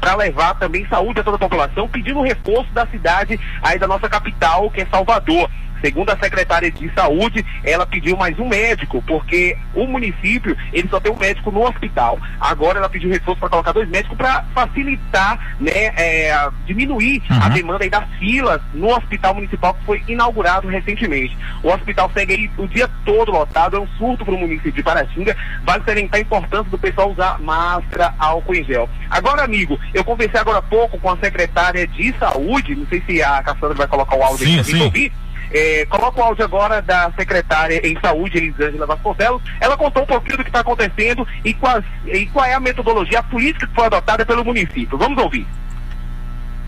[0.00, 4.08] para levar também saúde a toda a população, pedindo reforço da cidade aí da nossa
[4.08, 5.50] capital, que é Salvador.
[5.80, 10.98] Segundo a secretária de saúde, ela pediu mais um médico, porque o município ele só
[11.00, 12.18] tem um médico no hospital.
[12.40, 17.54] Agora ela pediu reforço para colocar dois médicos para facilitar, né, é, diminuir a Uhum.
[17.54, 21.36] demanda aí das filas no hospital municipal que foi inaugurado recentemente.
[21.62, 24.82] O hospital segue aí o dia todo lotado, é um surto para o município de
[24.82, 25.36] Paratinga.
[25.64, 28.88] Vale salientar a importância do pessoal usar máscara, álcool em gel.
[29.10, 33.22] Agora, amigo, eu conversei agora há pouco com a secretária de saúde, não sei se
[33.22, 34.82] a Cassandra vai colocar o áudio Sim, aqui sim.
[34.82, 35.12] ouvir.
[35.50, 39.42] É, coloca o áudio agora da secretária em saúde, Elisângela Vasconcelos.
[39.60, 43.20] Ela contou um pouquinho do que está acontecendo e, quais, e qual é a metodologia,
[43.20, 44.98] a política que foi adotada pelo município.
[44.98, 45.46] Vamos ouvir.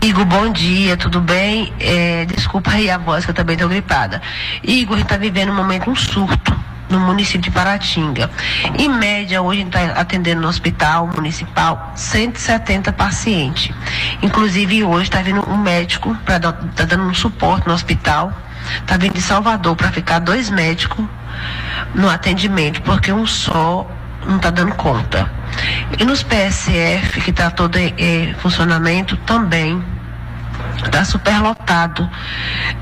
[0.03, 1.71] Igor, bom dia, tudo bem?
[1.79, 4.19] É, desculpa aí a voz que eu também estou gripada.
[4.63, 6.59] Igor, está vivendo um momento, um surto
[6.89, 8.29] no município de Paratinga.
[8.77, 13.73] Em média, hoje está atendendo no hospital municipal 170 pacientes.
[14.21, 18.33] Inclusive, hoje está vindo um médico para tá dando um suporte no hospital.
[18.79, 21.05] Está vindo de Salvador para ficar dois médicos
[21.93, 23.89] no atendimento, porque um só
[24.25, 25.29] não está dando conta.
[25.99, 29.83] E nos PSF, que está todo em funcionamento, também
[30.83, 32.09] está superlotado.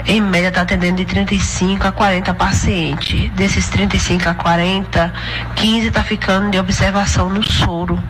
[0.05, 3.29] Em média está atendendo de 35 a 40 pacientes.
[3.31, 5.13] Desses 35 a 40,
[5.55, 8.01] 15 está ficando de observação no soro,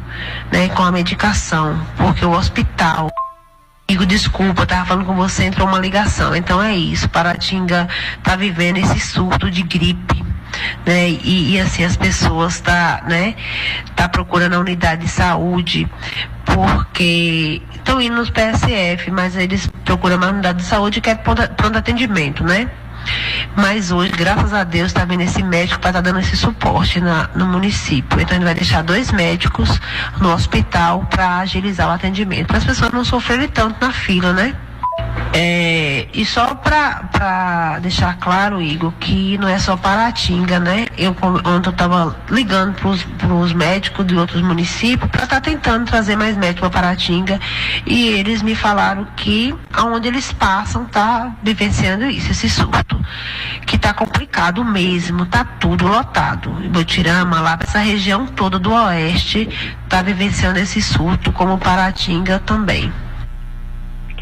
[0.51, 3.09] né, com a medicação, porque o hospital
[3.89, 6.35] Digo, desculpa, eu tava falando com você, entrou uma ligação.
[6.35, 7.89] Então é isso, Paratinga
[8.21, 10.23] tá vivendo esse surto de gripe.
[10.85, 11.09] Né?
[11.09, 13.35] E, e, assim as pessoas tá, né,
[13.95, 15.89] tá procurando a unidade de saúde
[16.45, 21.75] porque estão indo nos PSF, mas eles procuram uma unidade de saúde que é pronto
[21.75, 22.69] atendimento, né?
[23.55, 27.29] Mas hoje, graças a Deus, está vindo esse médico para estar dando esse suporte na,
[27.35, 28.19] no município.
[28.19, 29.79] Então, ele vai deixar dois médicos
[30.19, 34.55] no hospital para agilizar o atendimento, para as pessoas não sofrerem tanto na fila, né?
[35.33, 40.87] É, e só para deixar claro, Igor, que não é só Paratinga, né?
[40.97, 42.75] Eu ontem eu estava ligando
[43.17, 47.39] para os médicos de outros municípios para estar tentando trazer mais médicos para Paratinga
[47.85, 52.99] e eles me falaram que aonde eles passam tá vivenciando isso, esse surto,
[53.65, 56.49] que tá complicado mesmo, tá tudo lotado.
[56.69, 59.47] Botirama lá, essa região toda do oeste
[59.87, 62.91] tá vivenciando esse surto, como Paratinga também.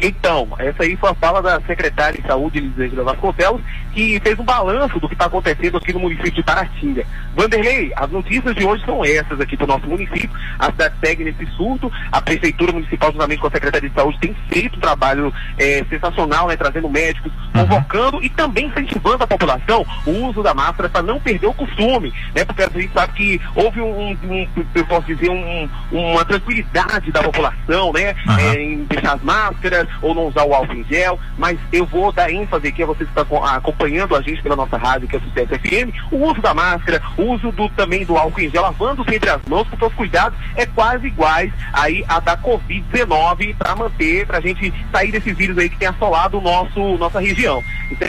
[0.00, 3.60] Então, essa aí foi a fala da secretária de saúde, Elisângela Vasconcelos,
[3.92, 7.04] que fez um balanço do que está acontecendo aqui no município de Paratinga.
[7.34, 10.30] Vanderlei, as notícias de hoje são essas aqui do nosso município.
[10.58, 11.90] A cidade segue nesse surto.
[12.12, 16.46] A Prefeitura Municipal, juntamente com a Secretaria de Saúde, tem feito um trabalho eh, sensacional,
[16.48, 21.18] né, trazendo médicos, convocando e também incentivando a população o uso da máscara para não
[21.18, 22.44] perder o costume, né?
[22.44, 27.22] Porque a gente sabe que houve um, um- eu posso dizer, um- uma tranquilidade da
[27.22, 28.14] população, né?
[28.38, 32.12] eh, em deixar as máscaras ou não usar o álcool em gel, mas eu vou
[32.12, 35.18] dar ênfase aqui a vocês que estão acompanhando a gente pela nossa rádio, que é
[35.18, 38.62] o Sucesso FM, o uso da máscara, o uso do, também do álcool em gel,
[38.62, 43.76] lavando sempre as mãos, porque os cuidados é quase iguais aí a da Covid-19 para
[43.76, 47.62] manter, para a gente sair desse vírus aí que tem assolado o nosso, nossa região.
[47.90, 48.08] Então,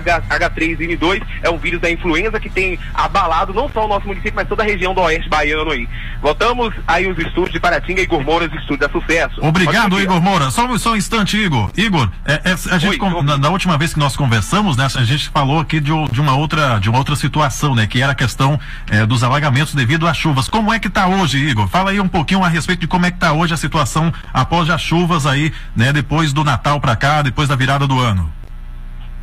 [0.00, 4.48] H3N2 é um vírus da influenza que tem abalado não só o nosso município, mas
[4.48, 5.88] toda a região do oeste baiano aí.
[6.22, 9.40] Voltamos aí os estúdios de Paratinga, Igor Moura, os estúdios da Sucesso.
[9.44, 10.50] Obrigado, Igor Moura.
[10.50, 11.70] Só, um- só um instante, Igor.
[11.76, 15.04] Igor, é- é- a gente, com- na, na última vez que nós conversamos, né, a
[15.04, 18.14] gente falou aqui de, de uma outra, de uma outra situação, né, que era a
[18.14, 18.58] questão
[18.90, 20.48] é, dos alagamentos devido às chuvas.
[20.48, 21.68] Como é que está hoje, Igor?
[21.68, 24.68] Fala aí um pouquinho a respeito de como é que está hoje a situação após
[24.70, 28.30] as chuvas aí, né, depois do Natal para cá, depois da virada do ano.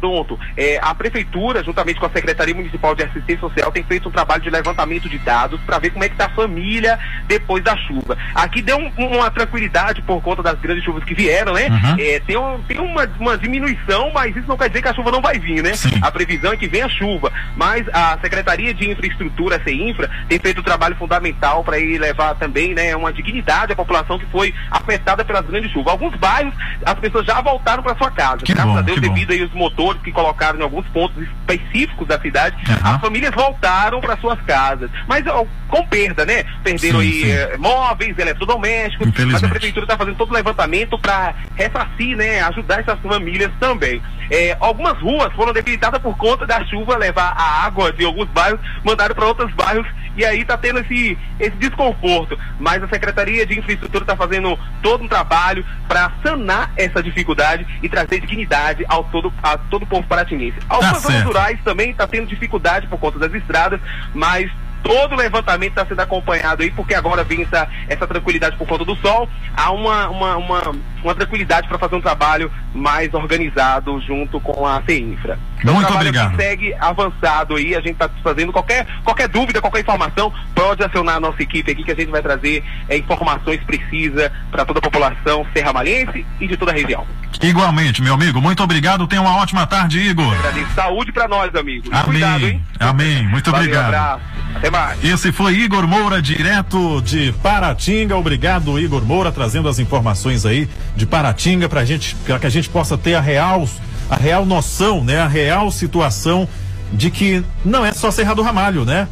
[0.02, 0.38] Pronto.
[0.58, 4.42] É, a prefeitura, juntamente com a Secretaria Municipal de Assistência Social, tem feito um trabalho
[4.42, 8.18] de levantamento de dados para ver como é que está a família depois da chuva.
[8.34, 11.70] Aqui deu um, uma tranquilidade por conta das grandes chuvas que vieram, né?
[11.70, 11.96] Uhum.
[12.00, 15.12] É, tem um, tem uma, uma diminuição, mas isso não quer dizer que a chuva
[15.12, 15.72] não vai vir, né?
[16.02, 17.32] A previsão é que venha chuva.
[17.56, 22.74] Mas a Secretaria de Infraestrutura, a CEINFRA, tem feito um trabalho fundamental para levar também
[22.74, 25.92] né, uma dignidade à população que foi afetada pelas grandes chuvas.
[25.92, 26.54] Alguns bairros,
[26.86, 28.38] as pessoas já voltaram para sua casa.
[28.44, 29.08] Que Graças bom, a Deus, bom.
[29.08, 34.00] devido aí os motores que colocaram em alguns pontos específicos da cidade, as famílias voltaram
[34.00, 34.90] para suas casas.
[35.08, 36.44] Mas ó, com perda, né?
[36.64, 37.32] Perderam Sim, aí sim.
[37.32, 42.42] eh, móveis, eletrodomésticos, mas a prefeitura está fazendo todo o levantamento para ressarcir, né?
[42.42, 44.02] Ajudar essas famílias também.
[44.30, 48.62] É, algumas ruas foram debilitadas por conta da chuva levar a água de alguns bairros,
[48.84, 49.86] mandaram para outros bairros
[50.16, 52.38] e aí está tendo esse, esse desconforto.
[52.60, 57.90] Mas a Secretaria de Infraestrutura está fazendo todo um trabalho para sanar essa dificuldade e
[57.90, 60.58] trazer dignidade ao todo, a todo o povo paratinense.
[60.68, 61.28] Algumas zonas certo.
[61.28, 63.80] rurais também está tendo dificuldade por conta das estradas,
[64.14, 64.52] mas
[64.84, 68.86] todo o levantamento está sendo acompanhado aí, porque agora vem essa, essa tranquilidade por conta
[68.86, 70.62] do sol, há uma, uma, uma,
[71.04, 75.38] uma tranquilidade para fazer um trabalho mais organizado junto com a CEINFRA.
[75.60, 76.36] Então, Muito o trabalho obrigado.
[76.36, 81.20] segue avançado aí, a gente está fazendo qualquer, qualquer dúvida, qualquer informação, pode acionar a
[81.20, 85.46] nossa equipe aqui que a gente vai trazer é, informações precisas para toda a população
[85.54, 87.06] serramalhense e de toda a região.
[87.42, 89.08] Igualmente, meu amigo, muito obrigado.
[89.08, 90.36] Tenha uma ótima tarde, Igor.
[90.76, 91.90] Saúde para nós, amigos.
[91.92, 92.04] Amém.
[92.06, 92.64] Cuidado, hein?
[92.80, 93.28] Amém.
[93.28, 93.88] Muito Valeu, obrigado.
[93.88, 94.22] abraço.
[94.56, 95.04] Até mais.
[95.04, 98.16] Esse foi Igor Moura, direto de Paratinga.
[98.16, 102.70] Obrigado, Igor Moura, trazendo as informações aí de Paratinga para gente, para que a gente
[102.70, 103.68] possa ter a real,
[104.10, 106.48] a real noção, né, a real situação
[106.92, 109.08] de que não é só Serra do Ramalho, né?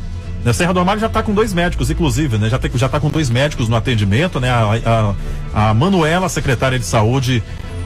[0.45, 2.49] A Serra do Ramalho já está com dois médicos, inclusive, né?
[2.49, 4.49] Já, tem, já tá com dois médicos no atendimento, né?
[4.49, 5.13] A,
[5.53, 7.43] a, a Manuela, secretária de saúde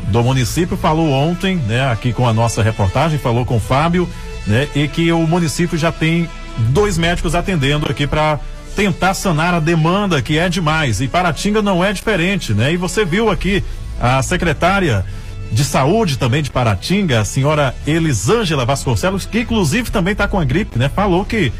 [0.10, 1.92] do município, falou ontem, né?
[1.92, 4.08] Aqui com a nossa reportagem, falou com o Fábio,
[4.46, 4.68] né?
[4.76, 8.40] E que o município já tem dois médicos atendendo aqui para
[8.76, 11.02] tentar sanar a demanda que é demais.
[11.02, 12.74] E Paratinga não é diferente, né?
[12.74, 13.64] E você viu aqui
[14.00, 15.06] a secretária
[15.52, 20.44] de saúde também de Paratinga, a senhora Elisângela Vasconcelos, que inclusive também está com a
[20.44, 20.90] gripe, né?
[20.90, 21.52] Falou que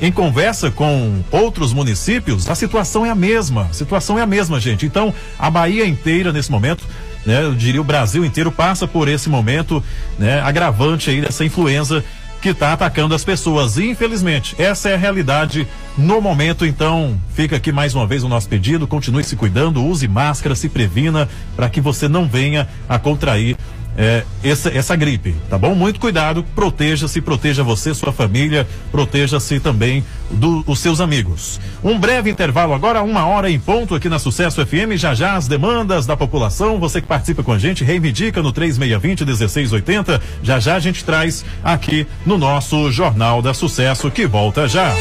[0.00, 3.68] em conversa com outros municípios, a situação é a mesma.
[3.70, 4.84] A situação é a mesma, gente.
[4.84, 6.84] Então, a Bahia inteira nesse momento,
[7.24, 9.82] né, eu diria o Brasil inteiro passa por esse momento,
[10.18, 12.04] né, agravante aí dessa influenza
[12.42, 13.78] que está atacando as pessoas.
[13.78, 15.66] Infelizmente, essa é a realidade
[15.96, 16.66] no momento.
[16.66, 18.86] Então, fica aqui mais uma vez o nosso pedido.
[18.86, 23.56] Continue se cuidando, use máscara, se previna para que você não venha a contrair
[23.96, 25.74] é, essa, essa gripe, tá bom?
[25.74, 31.60] Muito cuidado, proteja-se, proteja você, sua família, proteja-se também dos seus amigos.
[31.84, 35.46] Um breve intervalo agora, uma hora em ponto aqui na Sucesso FM, já já as
[35.46, 40.80] demandas da população, você que participa com a gente, reivindica no 3620-1680, já já a
[40.80, 44.94] gente traz aqui no nosso Jornal da Sucesso, que volta já.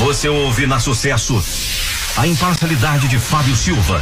[0.00, 1.42] Você ouve na Sucesso
[2.16, 4.00] a imparcialidade de Fábio Silva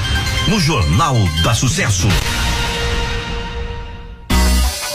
[0.48, 2.08] no Jornal da Sucesso.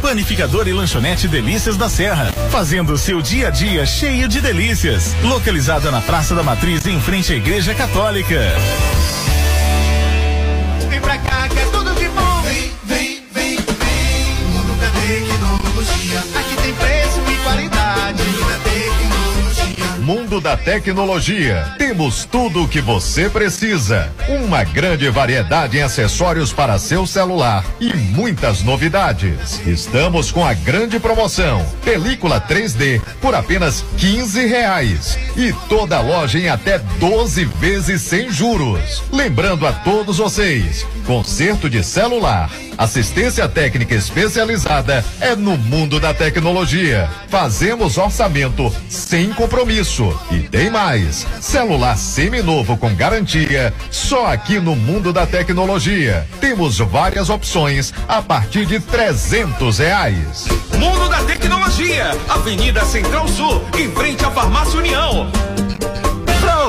[0.00, 5.14] Panificador e lanchonete Delícias da Serra, fazendo o seu dia a dia cheio de delícias.
[5.22, 8.40] Localizada na Praça da Matriz, em frente à Igreja Católica.
[10.88, 12.42] Vem pra cá que é tudo de bom.
[12.42, 14.34] Vem, vem, vem, vem.
[14.48, 16.18] Mundo da tecnologia.
[16.34, 16.99] Aqui tem preço
[20.10, 21.72] Mundo da Tecnologia.
[21.78, 24.12] Temos tudo o que você precisa.
[24.28, 29.64] Uma grande variedade em acessórios para seu celular e muitas novidades.
[29.64, 36.48] Estamos com a grande promoção: película 3D por apenas 15 reais e toda loja em
[36.48, 39.04] até 12 vezes sem juros.
[39.12, 42.48] Lembrando a todos vocês, conserto de celular.
[42.78, 47.10] Assistência técnica especializada é no mundo da tecnologia.
[47.28, 50.16] Fazemos orçamento sem compromisso.
[50.30, 56.28] E tem mais: celular seminovo com garantia, só aqui no mundo da tecnologia.
[56.40, 60.46] Temos várias opções a partir de 300 reais.
[60.78, 65.28] Mundo da Tecnologia, Avenida Central Sul, em frente à Farmácia União.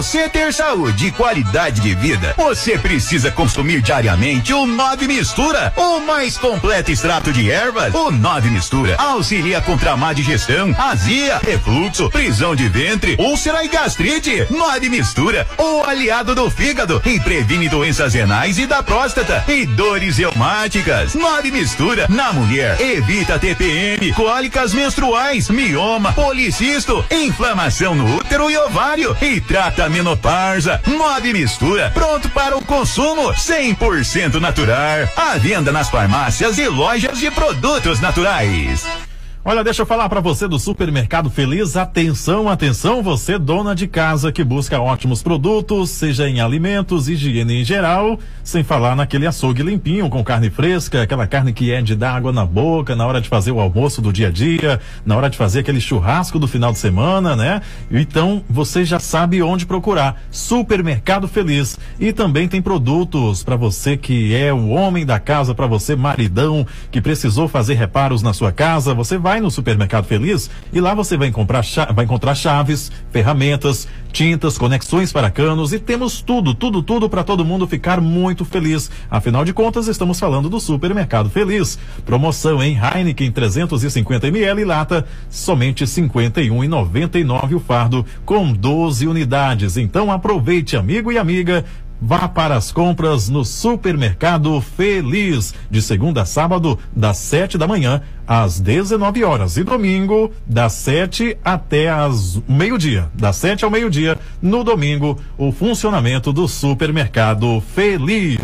[0.01, 5.99] Você ter saúde e qualidade de vida, você precisa consumir diariamente o Nove Mistura, o
[5.99, 7.93] mais completo extrato de ervas.
[7.93, 13.67] O Nove Mistura auxilia contra a má digestão, azia, refluxo, prisão de ventre, úlcera e
[13.67, 14.47] gastrite.
[14.49, 20.17] Nove Mistura, o aliado do fígado e previne doenças renais e da próstata e dores
[20.17, 21.13] reumáticas.
[21.13, 29.15] Nove Mistura na mulher evita TPM, cólicas menstruais, mioma, policisto, inflamação no útero e ovário
[29.21, 30.81] e trata a menopausa.
[30.87, 35.07] Nove Mistura, pronto para o consumo, 100% natural.
[35.15, 39.10] À venda nas farmácias e lojas de produtos naturais.
[39.43, 41.75] Olha, deixa eu falar para você do Supermercado Feliz.
[41.75, 47.65] Atenção, atenção, você dona de casa que busca ótimos produtos, seja em alimentos, higiene em
[47.65, 52.17] geral, sem falar naquele açougue limpinho com carne fresca, aquela carne que é de dar
[52.17, 55.27] água na boca na hora de fazer o almoço do dia a dia, na hora
[55.27, 57.63] de fazer aquele churrasco do final de semana, né?
[57.89, 60.21] Então, você já sabe onde procurar.
[60.29, 61.79] Supermercado Feliz.
[61.99, 66.63] E também tem produtos para você que é o homem da casa, para você maridão
[66.91, 70.93] que precisou fazer reparos na sua casa, você vai vai no Supermercado Feliz e lá
[70.93, 71.63] você vai encontrar,
[71.95, 77.45] vai encontrar chaves, ferramentas, tintas, conexões para canos e temos tudo, tudo, tudo para todo
[77.45, 78.91] mundo ficar muito feliz.
[79.09, 81.79] Afinal de contas, estamos falando do Supermercado Feliz.
[82.05, 89.77] Promoção em Heineken 350 ml lata, somente 51,99 o fardo com 12 unidades.
[89.77, 91.63] Então aproveite, amigo e amiga.
[92.01, 98.01] Vá para as compras no Supermercado Feliz, de segunda a sábado, das 7 da manhã
[98.27, 103.07] às 19 horas e domingo, das 7 até as meio-dia.
[103.13, 108.39] Das 7 ao meio-dia, no domingo, o funcionamento do Supermercado Feliz.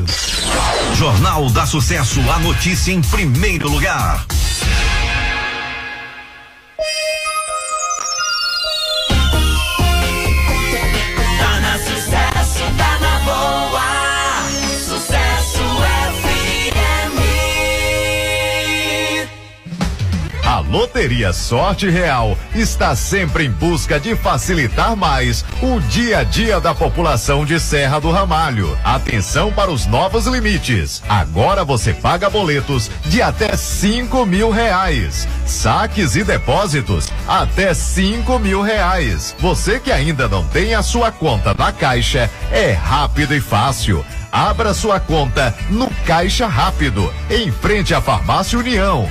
[0.93, 4.25] Jornal da Sucesso, a notícia em primeiro lugar.
[20.69, 26.75] Loteria Sorte Real está sempre em busca de facilitar mais o dia a dia da
[26.75, 28.77] população de Serra do Ramalho.
[28.83, 31.01] Atenção para os novos limites.
[31.07, 35.25] Agora você paga boletos de até cinco mil reais.
[35.45, 39.33] Saques e depósitos até cinco mil reais.
[39.39, 44.05] Você que ainda não tem a sua conta na Caixa, é rápido e fácil.
[44.29, 49.09] Abra sua conta no Caixa Rápido, em frente à Farmácia União.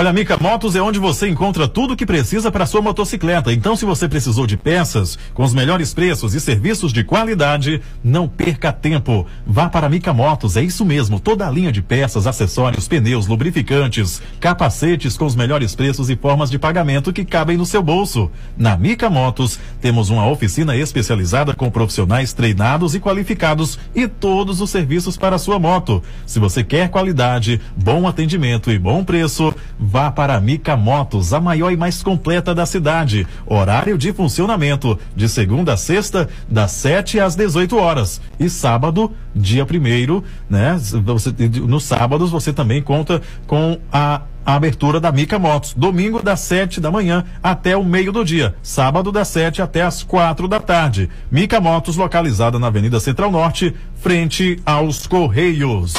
[0.00, 3.52] Olha, Mica Motos é onde você encontra tudo o que precisa para sua motocicleta.
[3.52, 8.28] Então, se você precisou de peças com os melhores preços e serviços de qualidade, não
[8.28, 9.26] perca tempo.
[9.44, 11.18] Vá para Mica Motos, é isso mesmo.
[11.18, 16.48] Toda a linha de peças, acessórios, pneus, lubrificantes, capacetes com os melhores preços e formas
[16.48, 18.30] de pagamento que cabem no seu bolso.
[18.56, 24.70] Na Mica Motos, temos uma oficina especializada com profissionais treinados e qualificados e todos os
[24.70, 26.00] serviços para a sua moto.
[26.24, 29.52] Se você quer qualidade, bom atendimento e bom preço,
[29.90, 33.26] Vá para a Mica Motos, a maior e mais completa da cidade.
[33.46, 38.20] Horário de funcionamento de segunda a sexta, das 7 às 18 horas.
[38.38, 40.78] E sábado, dia primeiro, né?
[41.06, 41.32] Você,
[41.66, 45.74] nos sábados você também conta com a a abertura da Mica Motos.
[45.74, 48.54] Domingo das 7 da manhã até o meio do dia.
[48.62, 51.10] Sábado das 7 até as quatro da tarde.
[51.30, 55.92] Mica Motos localizada na Avenida Central Norte, frente aos Correios.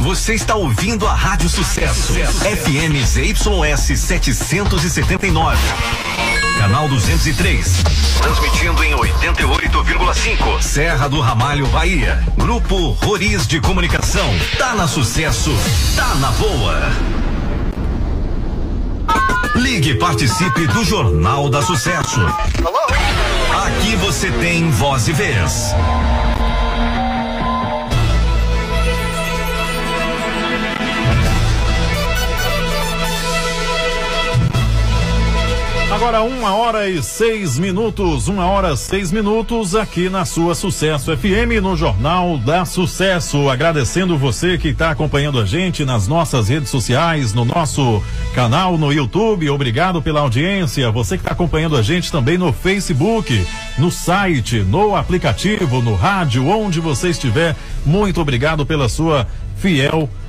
[0.00, 5.58] Você está ouvindo a Rádio Sucesso, FM ZYS 779.
[6.58, 7.82] Canal 203.
[8.22, 10.62] Transmitindo em 88,5.
[10.62, 12.24] Serra do Ramalho, Bahia.
[12.36, 14.26] Grupo Roriz de Comunicação.
[14.58, 15.50] Tá na sucesso,
[15.94, 16.90] tá na boa.
[19.56, 22.20] Ligue e participe do Jornal da Sucesso.
[23.66, 25.74] Aqui você tem voz e vez.
[36.00, 41.60] Agora uma hora e seis minutos, uma hora seis minutos aqui na sua Sucesso FM
[41.60, 43.50] no Jornal da Sucesso.
[43.50, 48.02] Agradecendo você que está acompanhando a gente nas nossas redes sociais, no nosso
[48.34, 49.50] canal no YouTube.
[49.50, 50.90] Obrigado pela audiência.
[50.90, 53.46] Você que está acompanhando a gente também no Facebook,
[53.76, 57.54] no site, no aplicativo, no rádio, onde você estiver.
[57.84, 59.26] Muito obrigado pela sua
[59.58, 60.19] fiel audiência.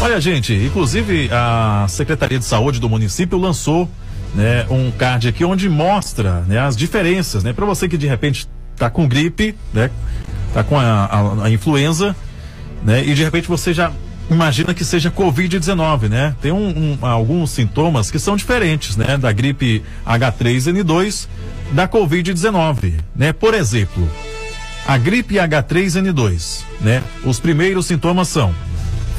[0.00, 3.88] Olha, gente, inclusive a Secretaria de Saúde do município lançou
[4.34, 7.52] né, um card aqui onde mostra né, as diferenças, né?
[7.52, 9.90] Para você que de repente está com gripe, né?
[10.54, 12.14] Tá com a, a, a influenza,
[12.84, 13.04] né?
[13.04, 13.92] E de repente você já
[14.30, 16.34] imagina que seja Covid-19, né?
[16.40, 19.16] Tem um, um, alguns sintomas que são diferentes, né?
[19.16, 21.26] Da gripe H3N2
[21.72, 23.32] da Covid-19, né?
[23.32, 24.08] Por exemplo,
[24.88, 27.02] a gripe H3N2, né?
[27.22, 28.54] Os primeiros sintomas são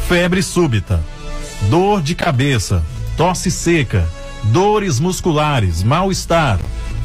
[0.07, 0.99] febre súbita,
[1.69, 2.83] dor de cabeça,
[3.15, 4.03] tosse seca,
[4.45, 6.59] dores musculares, mal-estar,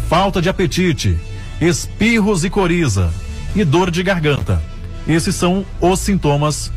[0.09, 1.19] falta de apetite,
[1.61, 3.13] espirros e coriza
[3.55, 4.63] e dor de garganta.
[5.07, 6.73] Esses são os sintomas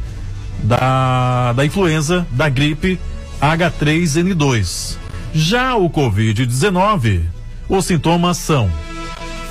[0.62, 3.00] da, da influenza, da gripe
[3.42, 4.98] H3N2.
[5.34, 7.22] Já o Covid-19,
[7.70, 8.70] os sintomas são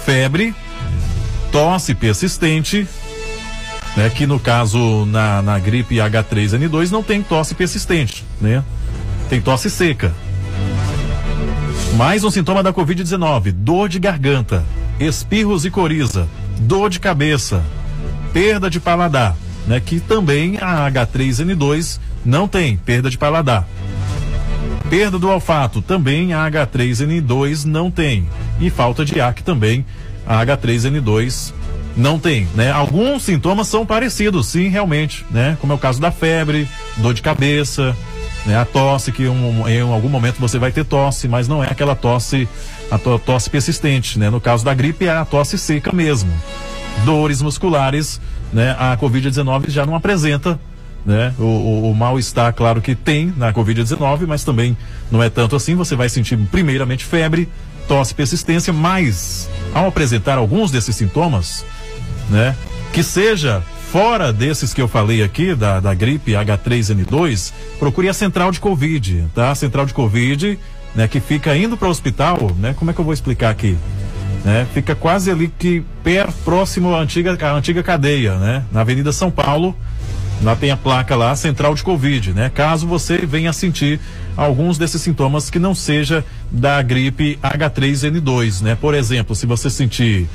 [0.04, 0.54] febre,
[1.50, 2.86] tosse persistente,
[3.96, 8.62] né, que no caso na, na gripe H3N2 não tem tosse persistente, né?
[9.28, 10.14] Tem tosse seca.
[11.94, 14.64] Mais um sintoma da Covid-19: dor de garganta,
[15.00, 16.28] espirros e coriza,
[16.60, 17.62] dor de cabeça,
[18.32, 19.34] perda de paladar,
[19.66, 19.80] né?
[19.80, 23.66] Que também a H3N2 não tem perda de paladar.
[24.90, 28.28] Perda do olfato, também a H3N2 não tem.
[28.60, 29.84] E falta de ar, que também
[30.26, 31.52] a H3N2
[31.96, 32.70] não tem, né?
[32.70, 35.56] Alguns sintomas são parecidos, sim, realmente, né?
[35.60, 36.68] Como é o caso da febre,
[36.98, 37.96] dor de cabeça,
[38.44, 38.58] né?
[38.58, 41.94] A tosse, que um, em algum momento você vai ter tosse, mas não é aquela
[41.94, 42.46] tosse,
[42.90, 44.28] a to tosse persistente, né?
[44.28, 46.30] No caso da gripe é a tosse seca mesmo.
[47.04, 48.20] Dores musculares,
[48.52, 48.76] né?
[48.78, 50.60] A Covid-19 já não apresenta,
[51.04, 51.32] né?
[51.38, 54.76] O, o, o mal-estar, claro que tem na Covid-19, mas também
[55.10, 55.74] não é tanto assim.
[55.74, 57.48] Você vai sentir primeiramente febre,
[57.86, 61.64] tosse, persistência, mas ao apresentar alguns desses sintomas,
[62.30, 62.56] né?
[62.92, 68.50] Que seja fora desses que eu falei aqui, da, da gripe H3N2, procure a central
[68.50, 69.50] de Covid, tá?
[69.50, 70.58] A central de Covid,
[70.94, 71.08] né?
[71.08, 72.74] Que fica indo para o hospital, né?
[72.76, 73.76] Como é que eu vou explicar aqui?
[74.44, 74.64] Né?
[74.72, 78.64] Fica quase ali que per, próximo à antiga, à antiga cadeia, né?
[78.70, 79.76] Na Avenida São Paulo,
[80.40, 82.48] lá tem a placa lá, central de Covid, né?
[82.54, 83.98] Caso você venha sentir
[84.36, 88.76] alguns desses sintomas que não seja da gripe H3N2, né?
[88.78, 90.28] Por exemplo, se você sentir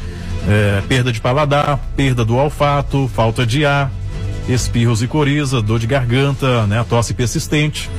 [0.48, 3.92] é, perda de paladar, perda do olfato, falta de ar,
[4.50, 6.84] espirros e coriza, dor de garganta, né?
[6.90, 7.90] Tosse persistente,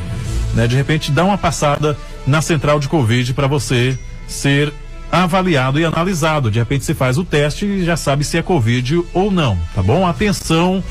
[0.55, 0.67] né?
[0.67, 1.97] De repente dá uma passada
[2.27, 3.97] na central de Covid para você
[4.27, 4.73] ser
[5.11, 6.51] avaliado e analisado.
[6.51, 9.83] De repente você faz o teste e já sabe se é Covid ou não, tá
[9.83, 10.07] bom?
[10.07, 10.83] Atenção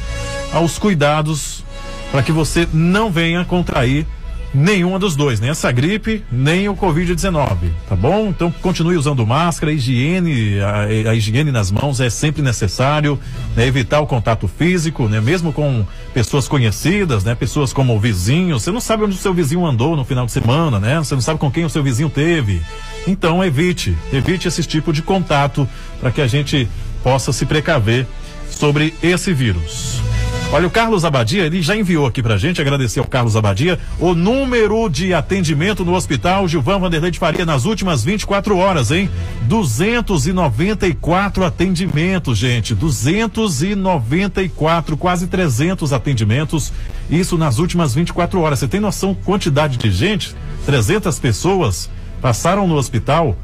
[0.53, 1.65] aos cuidados
[2.11, 4.05] para que você não venha contrair
[4.53, 8.27] nenhuma dos dois, nem essa gripe, nem o Covid-19, tá bom?
[8.27, 13.17] Então continue usando máscara, higiene, a, a higiene nas mãos é sempre necessário,
[13.55, 13.65] né?
[13.65, 15.21] evitar o contato físico, né?
[15.21, 17.33] Mesmo com pessoas conhecidas, né?
[17.33, 20.31] Pessoas como o vizinho, você não sabe onde o seu vizinho andou no final de
[20.31, 20.97] semana, né?
[20.99, 22.61] Você não sabe com quem o seu vizinho teve.
[23.07, 25.67] Então evite, evite esse tipo de contato
[25.99, 26.67] para que a gente
[27.03, 28.05] possa se precaver
[28.49, 30.10] sobre esse vírus.
[30.53, 34.13] Olha, o Carlos Abadia, ele já enviou aqui pra gente, agradecer ao Carlos Abadia, o
[34.13, 39.09] número de atendimento no hospital Gilvan Vanderlei de Faria nas últimas 24 horas, hein?
[39.43, 42.75] 294 atendimentos, gente.
[42.75, 46.73] 294, quase 300 atendimentos.
[47.09, 48.59] Isso nas últimas 24 horas.
[48.59, 50.35] Você tem noção quantidade de gente?
[50.65, 51.89] 300 pessoas
[52.21, 53.37] passaram no hospital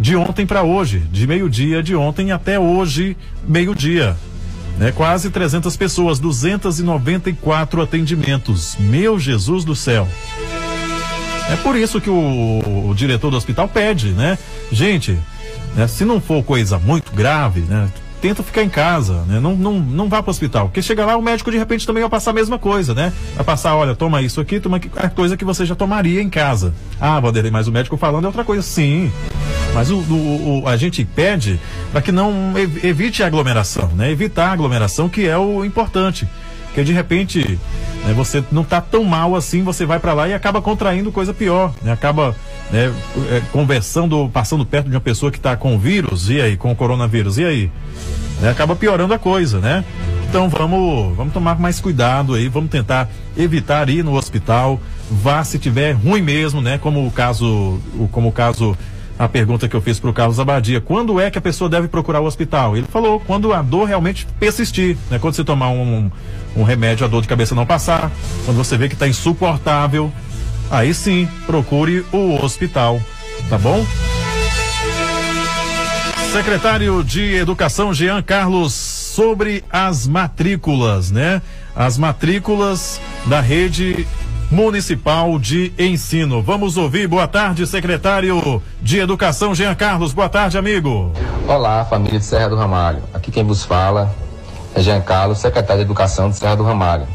[0.00, 4.16] de ontem para hoje, de meio-dia de ontem até hoje, meio-dia
[4.78, 4.92] né?
[4.92, 8.76] Quase 300 pessoas, 294 atendimentos.
[8.78, 10.08] Meu Jesus do céu.
[11.50, 14.38] É por isso que o, o diretor do hospital pede, né?
[14.72, 15.18] Gente,
[15.74, 17.88] né, se não for coisa muito grave, né?
[18.24, 19.38] Tenta ficar em casa, né?
[19.38, 20.68] Não, não, não vá para o hospital.
[20.68, 23.12] Porque chega lá, o médico de repente também vai passar a mesma coisa, né?
[23.34, 26.72] Vai passar, olha, toma isso aqui, toma a coisa que você já tomaria em casa.
[26.98, 28.62] Ah, Vanderlei, mas o médico falando é outra coisa.
[28.62, 29.12] Sim.
[29.74, 31.60] Mas o, o, o a gente pede
[31.92, 34.10] para que não evite a aglomeração, né?
[34.10, 36.26] Evitar a aglomeração, que é o importante.
[36.68, 37.58] Porque de repente
[38.06, 41.34] né, você não está tão mal assim, você vai para lá e acaba contraindo coisa
[41.34, 41.92] pior, né?
[41.92, 42.34] Acaba
[42.70, 42.92] né,
[43.30, 46.76] é, conversando, passando perto de uma pessoa que está com vírus, e aí, com o
[46.76, 47.70] coronavírus, e aí?
[48.40, 49.84] Né, acaba piorando a coisa, né?
[50.28, 55.60] Então vamos, vamos tomar mais cuidado aí, vamos tentar evitar ir no hospital, vá se
[55.60, 56.76] tiver ruim mesmo, né?
[56.76, 57.78] Como o caso,
[58.10, 58.76] como o caso
[59.18, 60.80] a pergunta que eu fiz para o Carlos Abadia.
[60.80, 62.76] Quando é que a pessoa deve procurar o hospital?
[62.76, 65.18] Ele falou quando a dor realmente persistir, né?
[65.20, 66.10] Quando você tomar um,
[66.56, 68.10] um remédio, a dor de cabeça não passar,
[68.44, 70.12] quando você vê que está insuportável,
[70.70, 73.00] aí sim, procure o hospital,
[73.48, 73.84] tá bom?
[76.32, 81.40] Secretário de Educação Jean Carlos sobre as matrículas, né?
[81.76, 84.06] As matrículas da rede
[84.50, 86.42] Municipal de Ensino.
[86.42, 87.06] Vamos ouvir.
[87.06, 90.12] Boa tarde, secretário de Educação, Jean Carlos.
[90.12, 91.12] Boa tarde, amigo.
[91.46, 93.02] Olá, família de Serra do Ramalho.
[93.12, 94.14] Aqui quem vos fala
[94.74, 97.06] é Jean Carlos, secretário de Educação de Serra do Ramalho.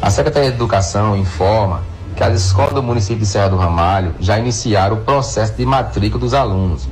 [0.00, 1.82] A Secretaria de Educação informa
[2.16, 6.20] que as escolas do município de Serra do Ramalho já iniciaram o processo de matrícula
[6.20, 6.88] dos alunos.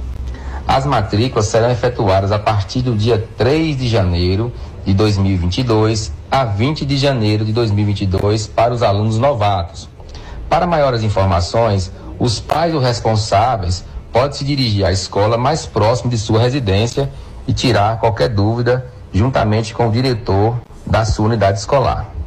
[0.67, 4.53] As matrículas serão efetuadas a partir do dia 3 de janeiro
[4.85, 9.89] de 2022 a 20 de janeiro de 2022 para os alunos novatos.
[10.49, 16.19] Para maiores informações, os pais ou responsáveis podem se dirigir à escola mais próxima de
[16.19, 17.11] sua residência
[17.47, 22.18] e tirar qualquer dúvida juntamente com o diretor da sua unidade escolar.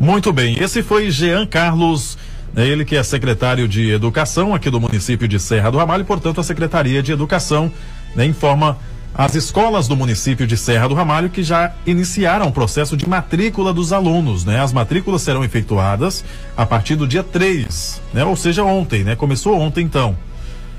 [0.00, 2.16] Muito bem, esse foi Jean Carlos,
[2.54, 6.40] né, ele que é secretário de Educação aqui do município de Serra do Ramalho, portanto
[6.40, 7.72] a Secretaria de Educação
[8.14, 8.78] né, informa
[9.18, 13.72] as escolas do município de Serra do Ramalho que já iniciaram o processo de matrícula
[13.72, 14.60] dos alunos, né?
[14.60, 16.24] As matrículas serão efetuadas
[16.56, 18.24] a partir do dia 3, né?
[18.24, 19.16] Ou seja, ontem, né?
[19.16, 20.16] Começou ontem então,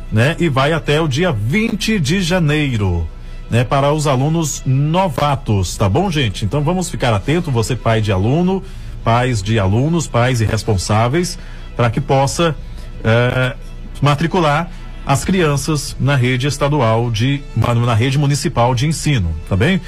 [0.10, 0.38] né?
[0.40, 3.06] E vai até o dia 20 de janeiro.
[3.50, 6.46] Né, para os alunos novatos, tá bom, gente?
[6.46, 8.62] Então vamos ficar atento, você pai de aluno,
[9.04, 11.38] pais de alunos, pais e responsáveis,
[11.76, 12.56] para que possa
[13.04, 13.56] eh,
[14.02, 14.70] matricular
[15.06, 19.82] as crianças na rede estadual de na rede municipal de ensino, tá bem?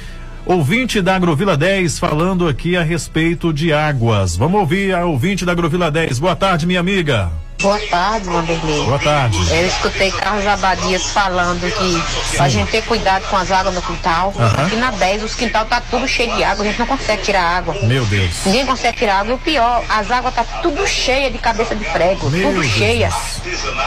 [0.44, 4.36] Ouvinte da Agrovila 10 falando aqui a respeito de águas.
[4.36, 6.18] Vamos ouvir a ouvinte da Agrovila 10.
[6.18, 7.30] Boa tarde, minha amiga.
[7.62, 8.84] Boa tarde, Vanderlei.
[8.84, 9.38] Boa tarde.
[9.54, 14.34] Eu escutei Carlos Abadias falando que a gente ter cuidado com as águas no quintal.
[14.36, 14.66] Aham.
[14.66, 17.42] Aqui na 10, os quintal tá tudo cheio de água, a gente não consegue tirar
[17.42, 17.74] água.
[17.82, 18.44] Meu Deus.
[18.46, 19.30] Ninguém consegue tirar água.
[19.32, 22.72] E o pior, as águas tá tudo cheia de cabeça de prego, Meu tudo Deus.
[22.72, 23.10] cheia.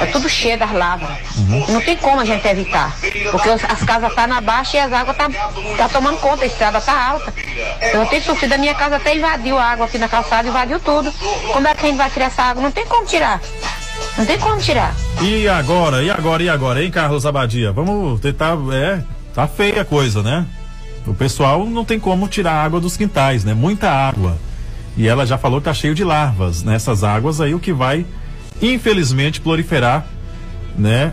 [0.01, 1.09] É tudo cheia das lavas.
[1.37, 1.65] Uhum.
[1.67, 2.95] Não tem como a gente evitar.
[3.31, 5.27] Porque os- as casas tá na baixa e as águas tá,
[5.77, 7.33] tá tomando conta, a estrada tá alta.
[7.81, 10.79] Então, Eu tenho sofrido, a minha casa até invadiu a água aqui na calçada, invadiu
[10.79, 11.11] tudo.
[11.51, 12.61] Como é que a gente vai tirar essa água?
[12.63, 13.41] Não tem como tirar.
[14.17, 14.95] Não tem como tirar.
[15.21, 17.71] E agora, e agora, e agora, hein, Carlos Abadia?
[17.73, 18.57] Vamos tentar.
[18.73, 20.45] É, tá feia a coisa, né?
[21.05, 23.53] O pessoal não tem como tirar água dos quintais, né?
[23.53, 24.37] Muita água.
[24.97, 28.05] E ela já falou que tá cheio de larvas nessas águas aí, o que vai,
[28.61, 30.05] infelizmente, proliferar,
[30.77, 31.11] né?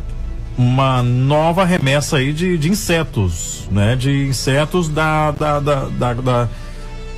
[0.56, 3.96] Uma nova remessa aí de, de insetos, né?
[3.96, 6.48] De insetos da, da, da, da, da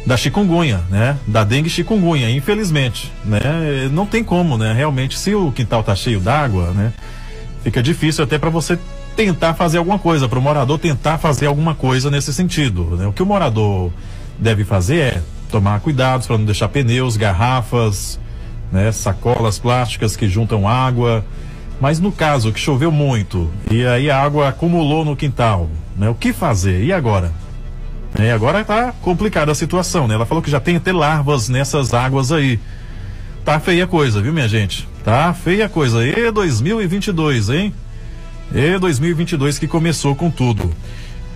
[0.06, 1.16] da chikungunya, né?
[1.26, 3.89] Da dengue chikungunya, infelizmente, né?
[3.90, 4.72] Não tem como, né?
[4.72, 6.93] Realmente, se o quintal tá cheio d'água, né?
[7.62, 8.78] Fica difícil até para você
[9.16, 13.06] tentar fazer alguma coisa, para o morador tentar fazer alguma coisa nesse sentido, né?
[13.06, 13.90] O que o morador
[14.39, 18.18] deve fazer é tomar cuidados para não deixar pneus, garrafas,
[18.70, 18.93] né?
[18.93, 21.24] Sacolas plásticas que juntam água.
[21.81, 26.09] Mas no caso que choveu muito e aí a água acumulou no quintal, né?
[26.09, 26.85] O que fazer?
[26.85, 27.32] E agora?
[28.16, 30.15] É, agora tá complicada a situação, né?
[30.15, 32.61] Ela falou que já tem até larvas nessas águas aí.
[33.45, 34.89] Tá feia a coisa, viu, minha gente?
[35.05, 36.07] Tá feia a coisa.
[36.07, 37.74] E 2022, hein?
[38.55, 40.73] E 2022 que começou com tudo.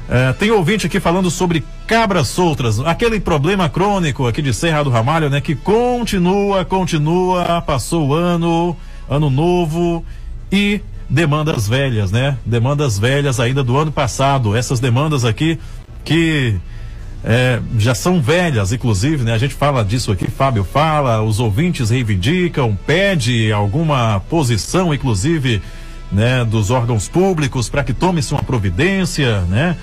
[0.08, 4.88] É, tem ouvinte aqui falando sobre cabras soltas, aquele problema crônico aqui de Serra do
[4.88, 5.40] Ramalho, né?
[5.40, 8.74] Que continua, continua, passou o ano,
[9.10, 10.02] ano novo
[10.50, 10.80] e
[11.10, 12.38] demandas velhas, né?
[12.46, 14.56] Demandas velhas ainda do ano passado.
[14.56, 15.58] Essas demandas aqui
[16.08, 16.54] que
[17.22, 19.34] é, já são velhas, inclusive, né?
[19.34, 25.60] A gente fala disso aqui, Fábio fala, os ouvintes reivindicam, pede alguma posição, inclusive,
[26.10, 29.76] né, dos órgãos públicos para que tome-se uma providência, né?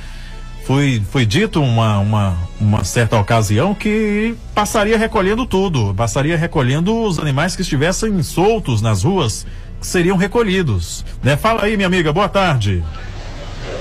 [0.65, 7.19] Foi, foi dito uma, uma, uma certa ocasião que passaria recolhendo tudo, passaria recolhendo os
[7.19, 9.45] animais que estivessem soltos nas ruas,
[9.79, 11.37] que seriam recolhidos, né?
[11.37, 12.83] Fala aí, minha amiga, boa tarde.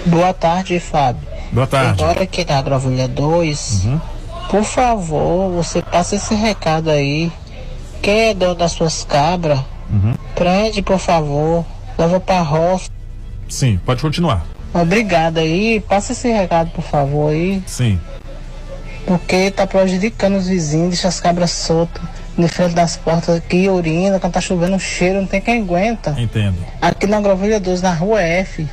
[0.04, 1.33] Boa tarde, Fábio.
[1.54, 2.02] Boa tarde.
[2.02, 3.86] Agora aqui na Agrovilha 2,
[4.50, 7.30] por favor, você passa esse recado aí.
[8.02, 9.60] Quem é dono das suas cabras,
[10.34, 11.64] prende, por favor.
[11.96, 12.90] Leva pra roça.
[13.48, 14.44] Sim, pode continuar.
[14.74, 15.78] Obrigado aí.
[15.78, 17.62] Passa esse recado, por favor aí.
[17.68, 18.00] Sim.
[19.06, 22.02] Porque tá prejudicando os vizinhos, deixa as cabras soltas
[22.36, 26.16] na frente das portas aqui, urina, quando tá chovendo um cheiro, não tem quem aguenta.
[26.18, 26.56] Entendo.
[26.82, 28.68] Aqui na Agrovilha 12, na rua F.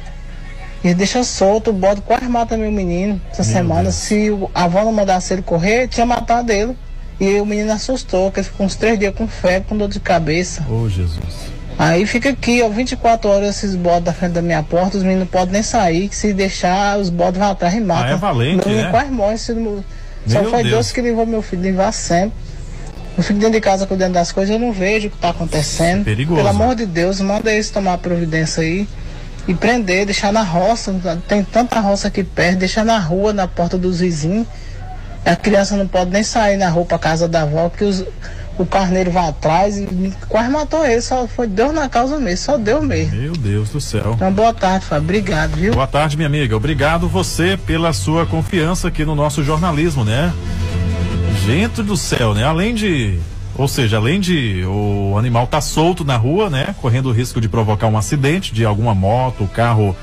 [0.84, 3.84] E deixa solto, o bode quase mata meu menino essa Meu semana.
[3.84, 3.96] Deus.
[3.96, 6.76] Se a avó não mandasse ele correr, tinha matado ele.
[7.20, 10.00] E o menino assustou, que ele ficou uns três dias com febre, com dor de
[10.00, 10.66] cabeça.
[10.68, 11.52] Oh, Jesus.
[11.78, 15.26] Aí fica aqui, ó, 24 horas esses bodes da frente da minha porta, os meninos
[15.26, 18.06] não podem nem sair, que se deixar, os bodes vão atrás e matam.
[18.06, 18.92] Ah, é valente, meu menino né?
[18.92, 19.38] quase morre.
[19.38, 19.84] Se não-
[20.26, 20.74] Só foi Deus.
[20.74, 22.34] Deus que livrou meu filho, livrar sempre.
[23.18, 26.06] Eu fico dentro de casa cuidando das coisas, eu não vejo o que tá acontecendo.
[26.06, 26.38] Perigoso.
[26.38, 28.88] Pelo amor de Deus, manda eles tomar providência aí
[29.48, 30.94] e prender, deixar na roça.
[31.28, 34.46] Tem tanta roça aqui perto, deixar na rua, na porta dos vizinhos.
[35.26, 38.04] A criança não pode nem sair na rua pra casa da avó, que os-
[38.58, 41.02] o carneiro vai atrás e quase matou ele.
[41.02, 43.16] Só foi Deus na causa mesmo, só Deus mesmo.
[43.16, 44.14] Meu Deus do céu.
[44.16, 45.04] Então, boa tarde, Fábio.
[45.04, 45.74] Obrigado, viu?
[45.74, 46.56] Boa tarde, minha amiga.
[46.56, 50.34] Obrigado você pela sua confiança aqui no nosso jornalismo, né?
[51.46, 52.44] Gente do céu, né?
[52.44, 53.20] Além de.
[53.58, 56.74] Ou seja, além de o animal estar tá solto na rua, né?
[56.82, 59.96] Correndo o risco de provocar um acidente de alguma moto, carro,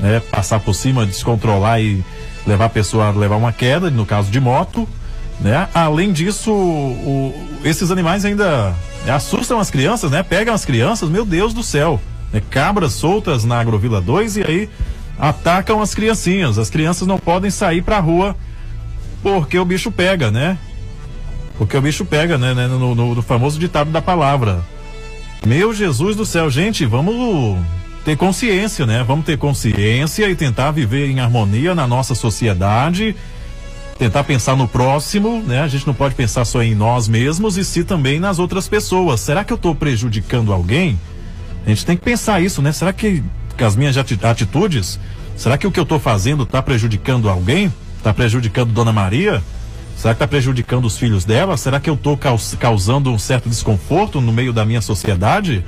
[0.00, 0.20] né?
[0.30, 2.04] Passar por cima, descontrolar e
[2.46, 4.88] levar a pessoa a levar uma queda, no caso de moto,
[5.40, 5.68] né?
[5.72, 7.34] Além disso, o,
[7.64, 8.74] esses animais ainda
[9.08, 10.22] assustam as crianças, né?
[10.22, 12.00] Pegam as crianças, meu Deus do céu.
[12.32, 12.42] Né?
[12.50, 14.70] Cabras soltas na Agrovila 2 e aí
[15.18, 16.58] atacam as criancinhas.
[16.58, 18.36] As crianças não podem sair pra rua
[19.22, 20.58] porque o bicho pega, né?
[21.58, 22.54] Porque o bicho pega, né?
[22.54, 22.66] né?
[22.66, 24.62] No, no, no famoso ditado da palavra.
[25.44, 27.58] Meu Jesus do céu, gente, vamos
[28.04, 29.02] ter consciência, né?
[29.02, 33.14] Vamos ter consciência e tentar viver em harmonia na nossa sociedade
[33.96, 35.62] tentar pensar no próximo, né?
[35.62, 39.20] A gente não pode pensar só em nós mesmos e sim também nas outras pessoas.
[39.20, 40.98] Será que eu estou prejudicando alguém?
[41.64, 42.72] A gente tem que pensar isso, né?
[42.72, 43.22] Será que,
[43.56, 45.00] que as minhas atitudes,
[45.36, 47.72] será que o que eu estou fazendo está prejudicando alguém?
[47.96, 49.42] Está prejudicando Dona Maria?
[49.96, 51.56] Será que está prejudicando os filhos dela?
[51.56, 52.18] Será que eu estou
[52.58, 55.64] causando um certo desconforto no meio da minha sociedade?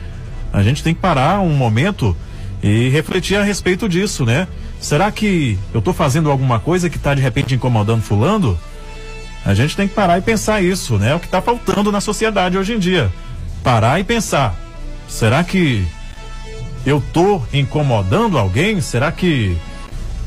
[0.53, 2.15] A gente tem que parar um momento
[2.63, 4.47] e refletir a respeito disso, né?
[4.81, 8.59] Será que eu estou fazendo alguma coisa que está de repente incomodando fulano?
[9.47, 11.13] A gente tem que parar e pensar isso, né?
[11.13, 13.11] É o que está faltando na sociedade hoje em dia.
[13.65, 14.55] Parar e pensar.
[15.09, 15.87] Será que
[16.85, 18.81] eu estou incomodando alguém?
[18.83, 19.57] Será que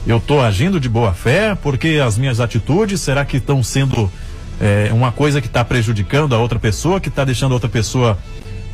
[0.06, 1.56] eu estou agindo de boa fé?
[1.56, 4.12] Porque as minhas atitudes, será que estão sendo
[4.60, 8.18] é, uma coisa que está prejudicando a outra pessoa, que está deixando a outra pessoa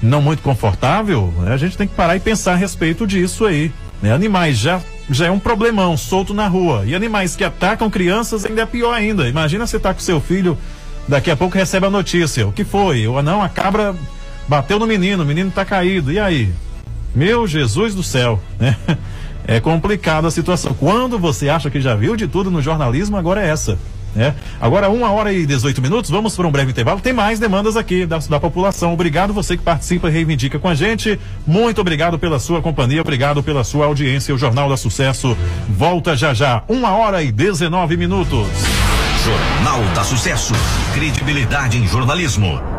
[0.02, 1.34] não muito confortável?
[1.48, 3.72] A gente tem que parar e pensar a respeito disso aí.
[4.02, 4.14] Né?
[4.14, 6.84] Animais já já é um problemão solto na rua.
[6.86, 9.28] E animais que atacam crianças ainda é pior ainda.
[9.28, 10.58] Imagina você tá com seu filho,
[11.08, 12.46] daqui a pouco recebe a notícia.
[12.46, 13.08] O que foi?
[13.08, 13.96] Ou não, a cabra
[14.48, 16.12] bateu no menino, o menino tá caído.
[16.12, 16.54] E aí?
[17.16, 18.76] Meu Jesus do céu, né?
[19.48, 20.74] É complicada a situação.
[20.74, 23.80] Quando você acha que já viu de tudo no jornalismo, agora é essa.
[24.14, 24.34] Né?
[24.60, 27.00] Agora, uma hora e 18 minutos, vamos para um breve intervalo.
[27.00, 28.94] Tem mais demandas aqui da, da população.
[28.94, 31.20] Obrigado você que participa e reivindica com a gente.
[31.46, 34.34] Muito obrigado pela sua companhia, obrigado pela sua audiência.
[34.34, 35.38] O Jornal da Sucesso
[35.70, 36.64] volta já já.
[36.68, 38.48] Uma hora e 19 minutos.
[39.24, 40.54] Jornal da Sucesso.
[40.94, 42.77] Credibilidade em jornalismo.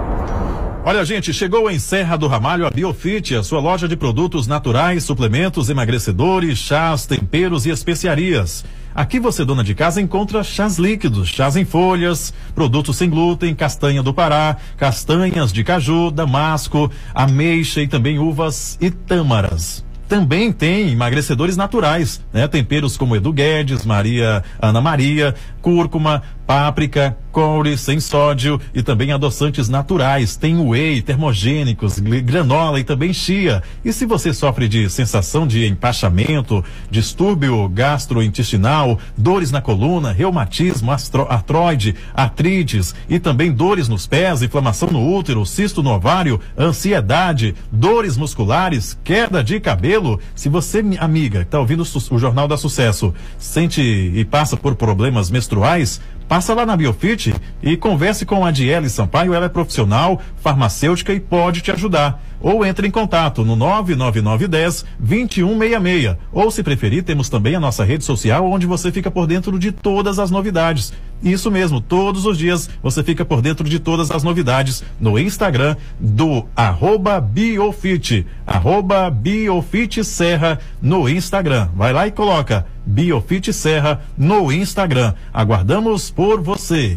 [0.88, 5.04] Olha, gente, chegou em Serra do Ramalho a Biofit, a sua loja de produtos naturais,
[5.04, 8.64] suplementos, emagrecedores, chás, temperos e especiarias.
[8.94, 14.02] Aqui você, dona de casa, encontra chás líquidos, chás em folhas, produtos sem glúten, castanha
[14.02, 21.56] do Pará, castanhas de caju, damasco, ameixa e também uvas e tâmaras também tem emagrecedores
[21.56, 22.48] naturais, né?
[22.48, 29.68] Temperos como Edu Guedes, Maria, Ana Maria, cúrcuma, páprica, coure sem sódio e também adoçantes
[29.68, 30.34] naturais.
[30.34, 33.62] Tem whey, termogênicos, granola e também chia.
[33.84, 41.94] E se você sofre de sensação de empachamento, distúrbio gastrointestinal, dores na coluna, reumatismo, artroide,
[42.14, 48.98] artrites e também dores nos pés, inflamação no útero, cisto no ovário, ansiedade, dores musculares,
[49.04, 49.97] queda de cabelo,
[50.34, 56.00] se você, amiga, está ouvindo o Jornal da Sucesso, sente e passa por problemas menstruais,
[56.28, 61.18] Passa lá na Biofit e converse com a Diele Sampaio, ela é profissional, farmacêutica e
[61.18, 62.22] pode te ajudar.
[62.38, 66.16] Ou entre em contato no 99910 2166.
[66.30, 69.72] Ou se preferir, temos também a nossa rede social onde você fica por dentro de
[69.72, 70.92] todas as novidades.
[71.22, 75.76] Isso mesmo, todos os dias você fica por dentro de todas as novidades no Instagram
[75.98, 81.68] do arroba Biofit, arroba Biofit Serra no Instagram.
[81.74, 85.14] Vai lá e coloca Biofit Serra no Instagram.
[85.32, 86.96] Aguardamos por você.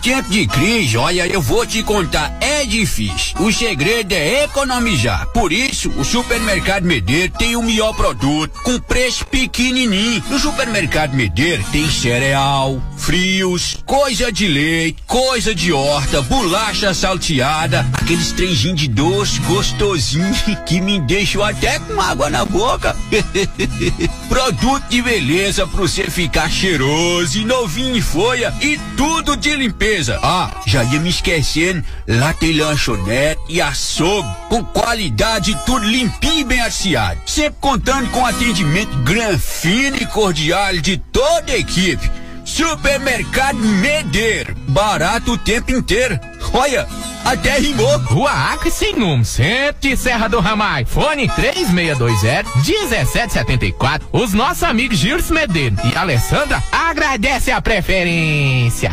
[0.00, 3.36] Em tempo de crise, olha, eu vou te contar, é difícil.
[3.38, 5.26] O segredo é economizar.
[5.26, 10.24] Por isso, o Supermercado Medeiro tem o melhor produto, com preço pequenininho.
[10.30, 18.32] No Supermercado Medeiro tem cereal, frios, coisa de leite, coisa de horta, bolacha salteada, aqueles
[18.32, 22.96] trenzinhos de doce gostosinho que me deixam até com água na boca.
[24.30, 29.89] Produto de beleza para você ficar cheiroso e novinho em folha e tudo de limpeza.
[30.22, 36.44] Ah, já ia me esquecendo, lá tem lanchonete e açougue com qualidade tudo limpinho e
[36.44, 37.20] bem aciado.
[37.26, 42.10] Sempre contando com atendimento granfino e cordial de toda a equipe.
[42.44, 44.54] Supermercado Medeiro.
[44.68, 46.18] Barato o tempo inteiro.
[46.52, 46.86] Olha,
[47.24, 47.98] até rimou.
[47.98, 50.84] Rua Acre sem número, centro Serra do Ramai.
[50.84, 54.02] Fone 3620-1774.
[54.12, 58.90] Os nossos amigos Gilles Medeiro e Alessandra agradecem a preferência.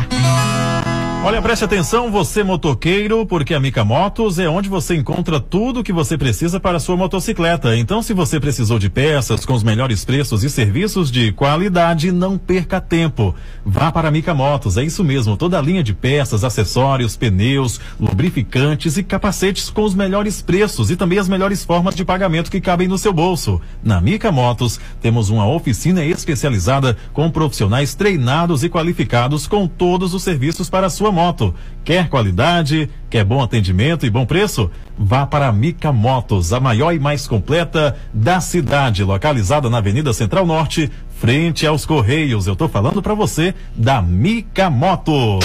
[1.24, 5.84] Olha, preste atenção, você motoqueiro, porque a Mica Motos é onde você encontra tudo o
[5.84, 7.76] que você precisa para a sua motocicleta.
[7.76, 12.38] Então, se você precisou de peças com os melhores preços e serviços de qualidade, não
[12.38, 13.34] perca tempo.
[13.66, 17.80] Vá para a Mica Motos, é isso mesmo, toda a linha de peças, acessórios, pneus,
[18.00, 22.60] lubrificantes e capacetes com os melhores preços e também as melhores formas de pagamento que
[22.60, 23.60] cabem no seu bolso.
[23.82, 30.22] Na Mica Motos, temos uma oficina especializada com profissionais treinados e qualificados com todos os
[30.22, 31.54] serviços para a sua moto.
[31.84, 32.88] Quer qualidade?
[33.08, 34.70] Quer bom atendimento e bom preço?
[34.98, 40.12] Vá para a Mica Motos, a maior e mais completa da cidade, localizada na Avenida
[40.12, 42.46] Central Norte, frente aos Correios.
[42.46, 45.44] Eu tô falando para você da Mica Motos.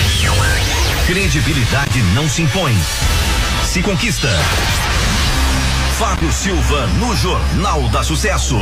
[1.07, 2.73] Credibilidade não se impõe.
[3.65, 4.29] Se conquista.
[5.97, 8.57] Fábio Silva no Jornal da Sucesso.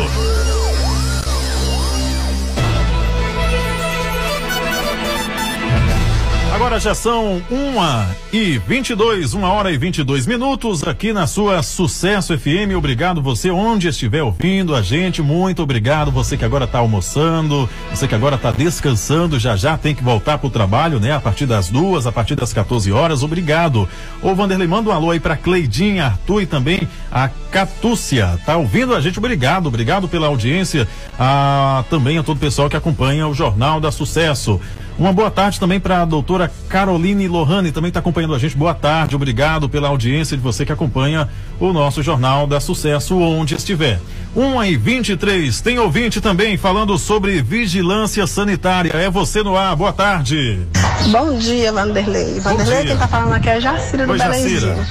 [6.62, 10.84] Agora já são uma e vinte e dois, uma hora e vinte e dois minutos
[10.84, 12.78] aqui na sua Sucesso FM.
[12.78, 18.08] Obrigado você onde estiver ouvindo a gente, muito obrigado você que agora está almoçando, você
[18.08, 21.12] que agora está descansando, já já tem que voltar para o trabalho, né?
[21.14, 23.24] A partir das duas, a partir das 14 horas.
[23.24, 23.90] Obrigado.
[24.22, 28.40] Ô Vanderlei, manda um alô aí para Cleidinha, Arthur e também a Catúcia.
[28.46, 29.18] Tá ouvindo a gente?
[29.18, 30.88] Obrigado, obrigado pela audiência.
[31.18, 34.62] A, também a todo o pessoal que acompanha o Jornal da Sucesso.
[34.98, 38.56] Uma boa tarde também para a doutora Caroline Lohane, também está acompanhando a gente.
[38.56, 41.28] Boa tarde, obrigado pela audiência de você que acompanha
[41.60, 44.00] o nosso Jornal da Sucesso, onde estiver.
[44.36, 48.92] 1 e 23 tem ouvinte também falando sobre vigilância sanitária.
[48.94, 50.66] É você no ar, boa tarde.
[51.08, 52.40] Bom dia, Vanderlei.
[52.40, 52.88] Vanderlei, dia.
[52.88, 54.86] quem tá falando aqui é Jacira do Belenzinho.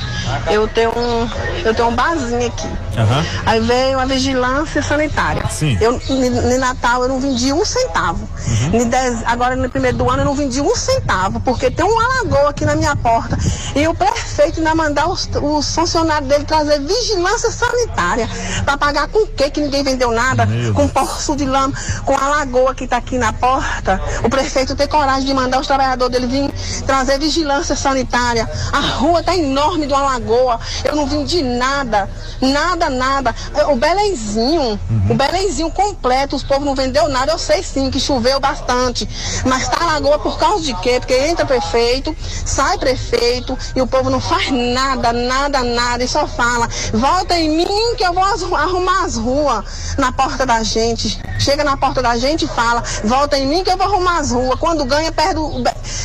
[0.50, 1.28] Eu tenho um,
[1.64, 2.68] eu tenho um barzinho aqui.
[3.00, 3.24] Aham.
[3.46, 5.44] Aí veio a vigilância sanitária.
[5.50, 5.76] Sim.
[5.80, 8.28] Eu, no Natal eu não vendi um centavo.
[8.72, 8.88] Uhum.
[8.88, 12.50] Dez- agora no primeiro do ano eu não vendi um centavo, porque tem uma lagoa
[12.50, 13.38] aqui na minha porta.
[13.74, 18.28] E o prefeito ainda mandar os, os funcionários dele trazer vigilância sanitária
[18.64, 20.44] para pagar com o quê que ninguém vendeu nada?
[20.46, 21.72] Meu com poço de lama,
[22.04, 24.00] com a lagoa que está aqui na porta.
[24.24, 28.48] O prefeito tem coragem de mandar os trabalhadores dele vir trazer vigilância sanitária.
[28.72, 30.58] A rua está enorme de uma lagoa.
[30.84, 32.08] Eu não vendi nada.
[32.40, 33.34] Nada, nada.
[33.70, 37.32] O Belenzinho, o Belenzinho completo, os povos não vendeu nada.
[37.32, 39.08] Eu sei sim que choveu bastante.
[39.44, 40.98] Mas tá lagoa por causa de quê?
[40.98, 42.14] Porque entra prefeito,
[42.44, 46.04] sai prefeito e o povo não faz nada, nada, nada.
[46.04, 49.64] E só fala, volta em mim que eu vou arrumar as ruas
[49.96, 51.20] na porta da gente.
[51.38, 54.30] Chega na porta da gente e fala, volta em mim que eu vou arrumar as
[54.30, 54.58] ruas.
[54.58, 55.62] Quando ganha, perde o,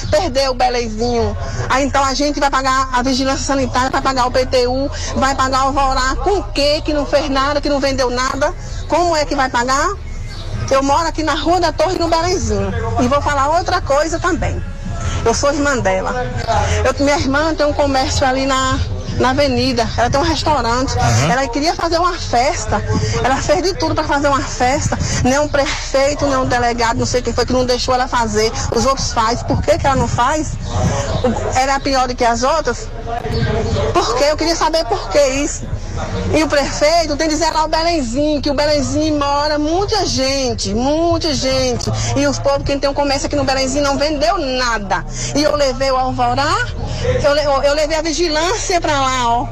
[0.09, 1.35] perdeu o Belezinho.
[1.69, 5.65] Aí então a gente vai pagar a vigilância sanitária, vai pagar o PTU, vai pagar
[5.65, 6.15] o Alvorá.
[6.23, 6.81] Com o quê?
[6.81, 8.53] Que não fez nada, que não vendeu nada.
[8.87, 9.89] Como é que vai pagar?
[10.71, 12.73] Eu moro aqui na Rua da Torre no Belenzinho.
[13.01, 14.61] E vou falar outra coisa também.
[15.23, 16.13] Eu sou irmã dela.
[16.83, 18.79] Eu, minha irmã tem um comércio ali na,
[19.19, 19.87] na avenida.
[19.97, 20.93] Ela tem um restaurante.
[21.29, 22.81] Ela queria fazer uma festa.
[23.23, 24.97] Ela fez de tudo para fazer uma festa.
[25.23, 28.51] Nem um prefeito, nem um delegado, não sei quem foi que não deixou ela fazer.
[28.75, 29.43] Os outros faz.
[29.43, 30.53] Por que, que ela não faz?
[31.55, 32.87] É pior do que as outras?
[33.93, 34.25] Por quê?
[34.29, 35.67] Eu queria saber por que isso.
[36.35, 40.73] E o prefeito tem que dizer lá o Belenzinho, que o Belenzinho mora muita gente,
[40.73, 41.89] muita gente.
[42.17, 45.05] E os povos, quem tem um comércio aqui no Belenzinho, não vendeu nada.
[45.35, 46.53] E eu levei o Alvorá,
[47.23, 49.47] eu, eu levei a vigilância pra lá, ó.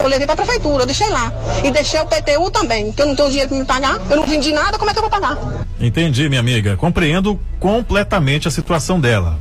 [0.00, 1.32] Eu levei pra prefeitura, deixei lá.
[1.64, 3.98] E deixei o PTU também, que eu não tenho dinheiro pra me pagar.
[4.10, 5.38] Eu não vendi nada, como é que eu vou pagar?
[5.80, 6.76] Entendi, minha amiga.
[6.76, 9.38] Compreendo completamente a situação dela.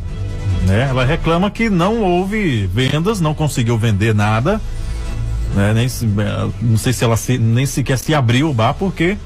[0.66, 0.88] Né?
[0.90, 4.60] Ela reclama que não houve vendas, não conseguiu vender nada.
[5.56, 5.74] Né?
[5.74, 9.18] Nem, eh, não sei se ela se- nem sequer se abriu o bar, porque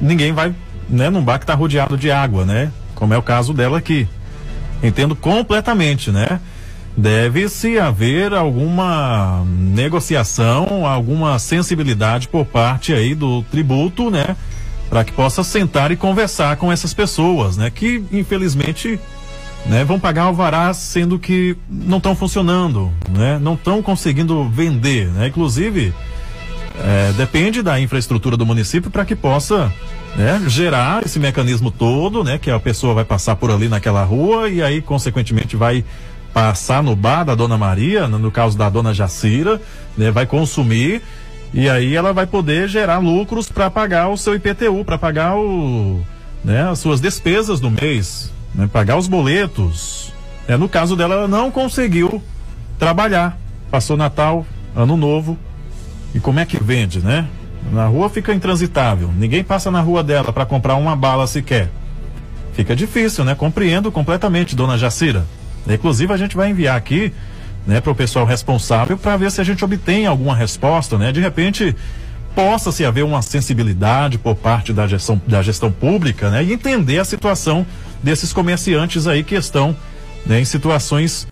[0.00, 0.54] ninguém vai
[0.88, 2.70] né, num bar que está rodeado de água, né?
[2.94, 4.06] Como é o caso dela aqui.
[4.82, 6.38] Entendo completamente, né?
[6.96, 14.36] Deve-se haver alguma negociação, alguma sensibilidade por parte aí do tributo, né?
[14.88, 17.68] Para que possa sentar e conversar com essas pessoas, né?
[17.68, 19.00] Que infelizmente
[19.66, 23.38] né, vão pagar alvarás sendo que não estão funcionando, né?
[23.40, 25.26] Não estão conseguindo vender, né?
[25.26, 25.92] Inclusive,
[26.78, 29.72] é, depende da infraestrutura do município para que possa
[30.14, 32.38] né, gerar esse mecanismo todo, né?
[32.38, 35.84] Que a pessoa vai passar por ali naquela rua e aí, consequentemente, vai
[36.34, 39.62] passar no bar da Dona Maria, no no caso da Dona Jacira,
[39.96, 40.10] né?
[40.10, 41.00] Vai consumir
[41.54, 46.00] e aí ela vai poder gerar lucros para pagar o seu IPTU, para pagar o,
[46.44, 50.12] né, as suas despesas do mês, né, pagar os boletos.
[50.48, 52.20] É, no caso dela, ela não conseguiu
[52.76, 53.38] trabalhar.
[53.70, 54.44] Passou Natal,
[54.74, 55.38] Ano Novo.
[56.12, 57.26] E como é que vende, né?
[57.72, 59.10] Na rua fica intransitável.
[59.16, 61.70] Ninguém passa na rua dela para comprar uma bala sequer.
[62.52, 63.34] Fica difícil, né?
[63.34, 65.24] Compreendo completamente, dona Jacira.
[65.68, 67.12] Inclusive a gente vai enviar aqui,
[67.66, 71.12] né, para o pessoal responsável para ver se a gente obtém alguma resposta, né?
[71.12, 71.74] De repente
[72.34, 76.44] possa se haver uma sensibilidade por parte da gestão, da gestão pública, né?
[76.44, 77.64] E entender a situação
[78.02, 79.74] desses comerciantes aí que estão
[80.26, 81.26] né, em situações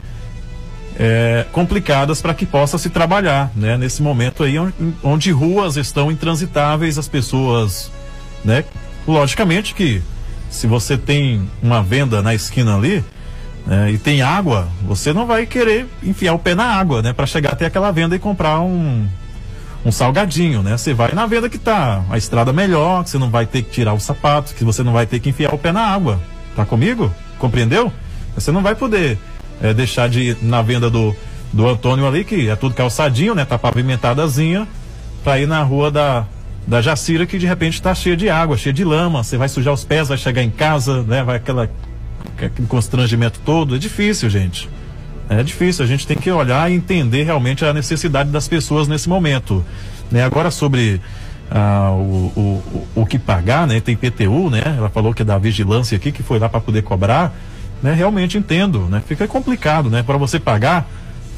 [0.98, 3.76] é, complicadas para que possa se trabalhar, né?
[3.76, 7.90] Nesse momento aí onde, onde ruas estão intransitáveis, as pessoas,
[8.44, 8.64] né?
[9.06, 10.00] Logicamente que
[10.48, 13.04] se você tem uma venda na esquina ali
[13.66, 17.12] né, e tem água, você não vai querer enfiar o pé na água, né?
[17.12, 19.06] Para chegar até aquela venda e comprar um
[19.84, 20.76] um salgadinho, né?
[20.76, 23.70] Você vai na venda que tá a estrada melhor, que você não vai ter que
[23.70, 26.20] tirar os sapatos, que você não vai ter que enfiar o pé na água.
[26.54, 27.12] Tá comigo?
[27.38, 27.92] Compreendeu?
[28.34, 29.18] Você não vai poder
[29.60, 31.14] é, deixar de ir na venda do,
[31.52, 33.44] do Antônio ali, que é tudo calçadinho, né?
[33.44, 34.68] Tá pavimentadazinha,
[35.24, 36.26] pra ir na rua da,
[36.66, 39.24] da Jacira, que de repente tá cheia de água, cheia de lama.
[39.24, 41.24] Você vai sujar os pés, vai chegar em casa, né?
[41.24, 41.68] Vai aquela,
[42.46, 43.74] aquele constrangimento todo.
[43.76, 44.68] É difícil, gente.
[45.28, 49.08] É difícil, a gente tem que olhar e entender realmente a necessidade das pessoas nesse
[49.08, 49.64] momento.
[50.10, 50.22] Né?
[50.22, 51.00] Agora sobre
[51.50, 53.80] ah, o, o, o, que pagar, né?
[53.80, 54.62] Tem PTU, né?
[54.76, 57.34] Ela falou que é da vigilância aqui, que foi lá para poder cobrar.
[57.82, 57.92] Né?
[57.94, 59.02] Realmente entendo, né?
[59.06, 60.02] Fica complicado, né?
[60.02, 60.88] Para você pagar,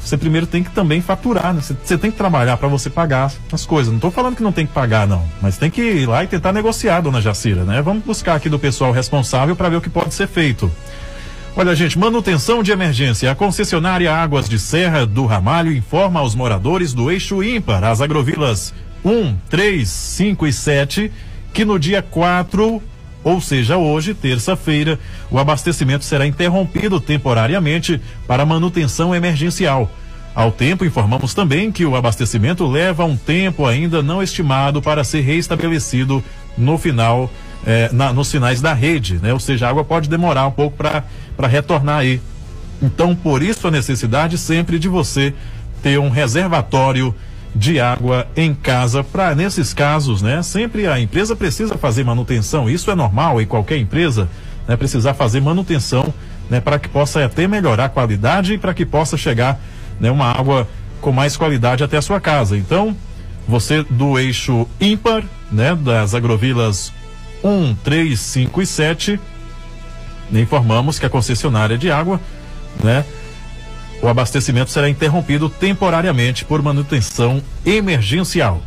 [0.07, 1.61] você primeiro tem que também faturar, né?
[1.61, 3.91] Você tem que trabalhar para você pagar as coisas.
[3.91, 5.23] Não estou falando que não tem que pagar, não.
[5.41, 7.81] Mas tem que ir lá e tentar negociar, dona Jacira, né?
[7.81, 10.71] Vamos buscar aqui do pessoal responsável para ver o que pode ser feito.
[11.57, 13.31] Olha, gente, manutenção de emergência.
[13.31, 18.73] A concessionária Águas de Serra do Ramalho informa aos moradores do eixo ímpar, as agrovilas
[19.05, 21.11] 1, 3, 5 e 7,
[21.53, 22.83] que no dia 4,
[23.25, 24.99] ou seja, hoje, terça-feira,
[25.31, 29.91] o abastecimento será interrompido temporariamente para manutenção emergencial.
[30.35, 35.21] Ao tempo, informamos também que o abastecimento leva um tempo ainda não estimado para ser
[35.21, 36.23] reestabelecido
[36.55, 37.31] no final
[37.65, 39.33] é, na, nos sinais da rede, né?
[39.33, 42.21] Ou seja, a água pode demorar um pouco para retornar aí.
[42.79, 45.33] Então, por isso a necessidade sempre de você
[45.81, 47.15] ter um reservatório
[47.55, 50.43] de água em casa para nesses casos, né?
[50.43, 52.69] Sempre a empresa precisa fazer manutenção.
[52.69, 54.27] Isso é normal em qualquer empresa,
[54.67, 54.75] né?
[54.75, 56.13] Precisar fazer manutenção,
[56.49, 56.59] né?
[56.59, 59.59] Para que possa até melhorar a qualidade e para que possa chegar,
[59.99, 60.11] né?
[60.11, 60.67] Uma água
[60.99, 62.57] com mais qualidade até a sua casa.
[62.57, 62.95] Então,
[63.47, 65.73] você do eixo ímpar, né?
[65.75, 66.91] Das agrovilas
[67.41, 69.19] 1, 3, 5 e 7.
[70.33, 72.19] Informamos que a concessionária de água,
[72.83, 73.05] né?
[74.01, 78.61] O abastecimento será interrompido temporariamente por manutenção emergencial.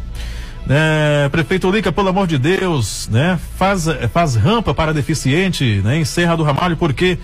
[0.69, 3.39] É, prefeito Lica, pelo amor de Deus, né?
[3.57, 5.99] Faz, faz rampa para deficiente, né?
[5.99, 7.19] Em Serra do Ramalho, porque,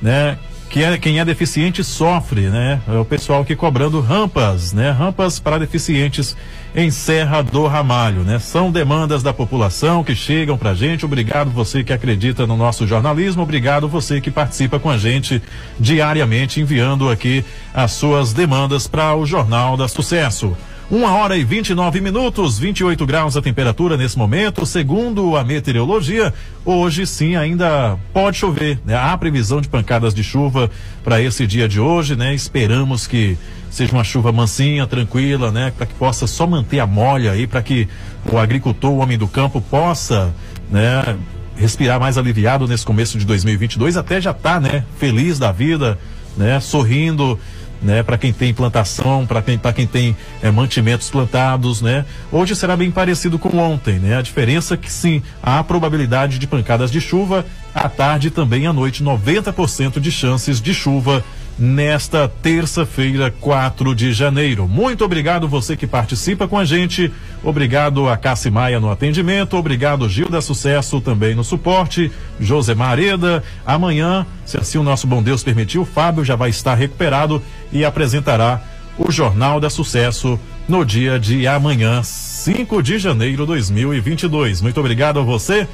[0.00, 0.38] né?
[0.68, 2.80] que é, quem é deficiente sofre, né?
[2.88, 4.90] É o pessoal aqui cobrando rampas, né?
[4.90, 6.36] Rampas para deficientes
[6.76, 8.38] em Serra do Ramalho, né?
[8.38, 11.06] São demandas da população que chegam pra gente.
[11.06, 15.42] Obrigado você que acredita no nosso jornalismo, obrigado você que participa com a gente
[15.80, 17.42] diariamente enviando aqui
[17.72, 20.54] as suas demandas para o Jornal da Sucesso.
[20.88, 24.64] Uma hora e 29 minutos, 28 graus a temperatura nesse momento.
[24.64, 26.32] Segundo a meteorologia,
[26.64, 28.78] hoje sim ainda pode chover.
[28.84, 28.94] Né?
[28.96, 30.70] Há previsão de pancadas de chuva
[31.02, 32.32] para esse dia de hoje, né?
[32.32, 33.36] Esperamos que
[33.68, 35.72] seja uma chuva mansinha, tranquila, né?
[35.76, 37.88] Para que possa só manter a molha aí, para que
[38.30, 40.32] o agricultor, o homem do campo, possa,
[40.70, 41.16] né?
[41.56, 44.84] Respirar mais aliviado nesse começo de 2022, até já tá, né?
[45.00, 45.98] Feliz da vida,
[46.36, 46.60] né?
[46.60, 47.36] Sorrindo
[47.82, 48.02] né?
[48.02, 52.04] Para quem tem plantação, para quem, quem tem é, mantimentos plantados, né?
[52.30, 54.16] Hoje será bem parecido com ontem, né?
[54.16, 57.44] A diferença é que sim, há probabilidade de pancadas de chuva
[57.74, 61.24] à tarde e também à noite, 90% de chances de chuva
[61.58, 64.68] nesta terça-feira, 4 de janeiro.
[64.68, 67.10] Muito obrigado você que participa com a gente.
[67.42, 69.56] Obrigado a Cassi Maia no atendimento.
[69.56, 72.10] Obrigado Gil da Sucesso também no suporte.
[72.38, 73.42] José Mareda.
[73.64, 77.42] Amanhã, se assim o nosso bom Deus permitir, o Fábio já vai estar recuperado
[77.72, 78.62] e apresentará
[78.98, 80.38] o Jornal da Sucesso
[80.68, 84.60] no dia de amanhã, 5 de janeiro de 2022.
[84.60, 85.68] Muito obrigado a você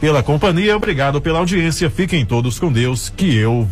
[0.00, 1.88] pela companhia, obrigado pela audiência.
[1.88, 3.64] Fiquem todos com Deus, que eu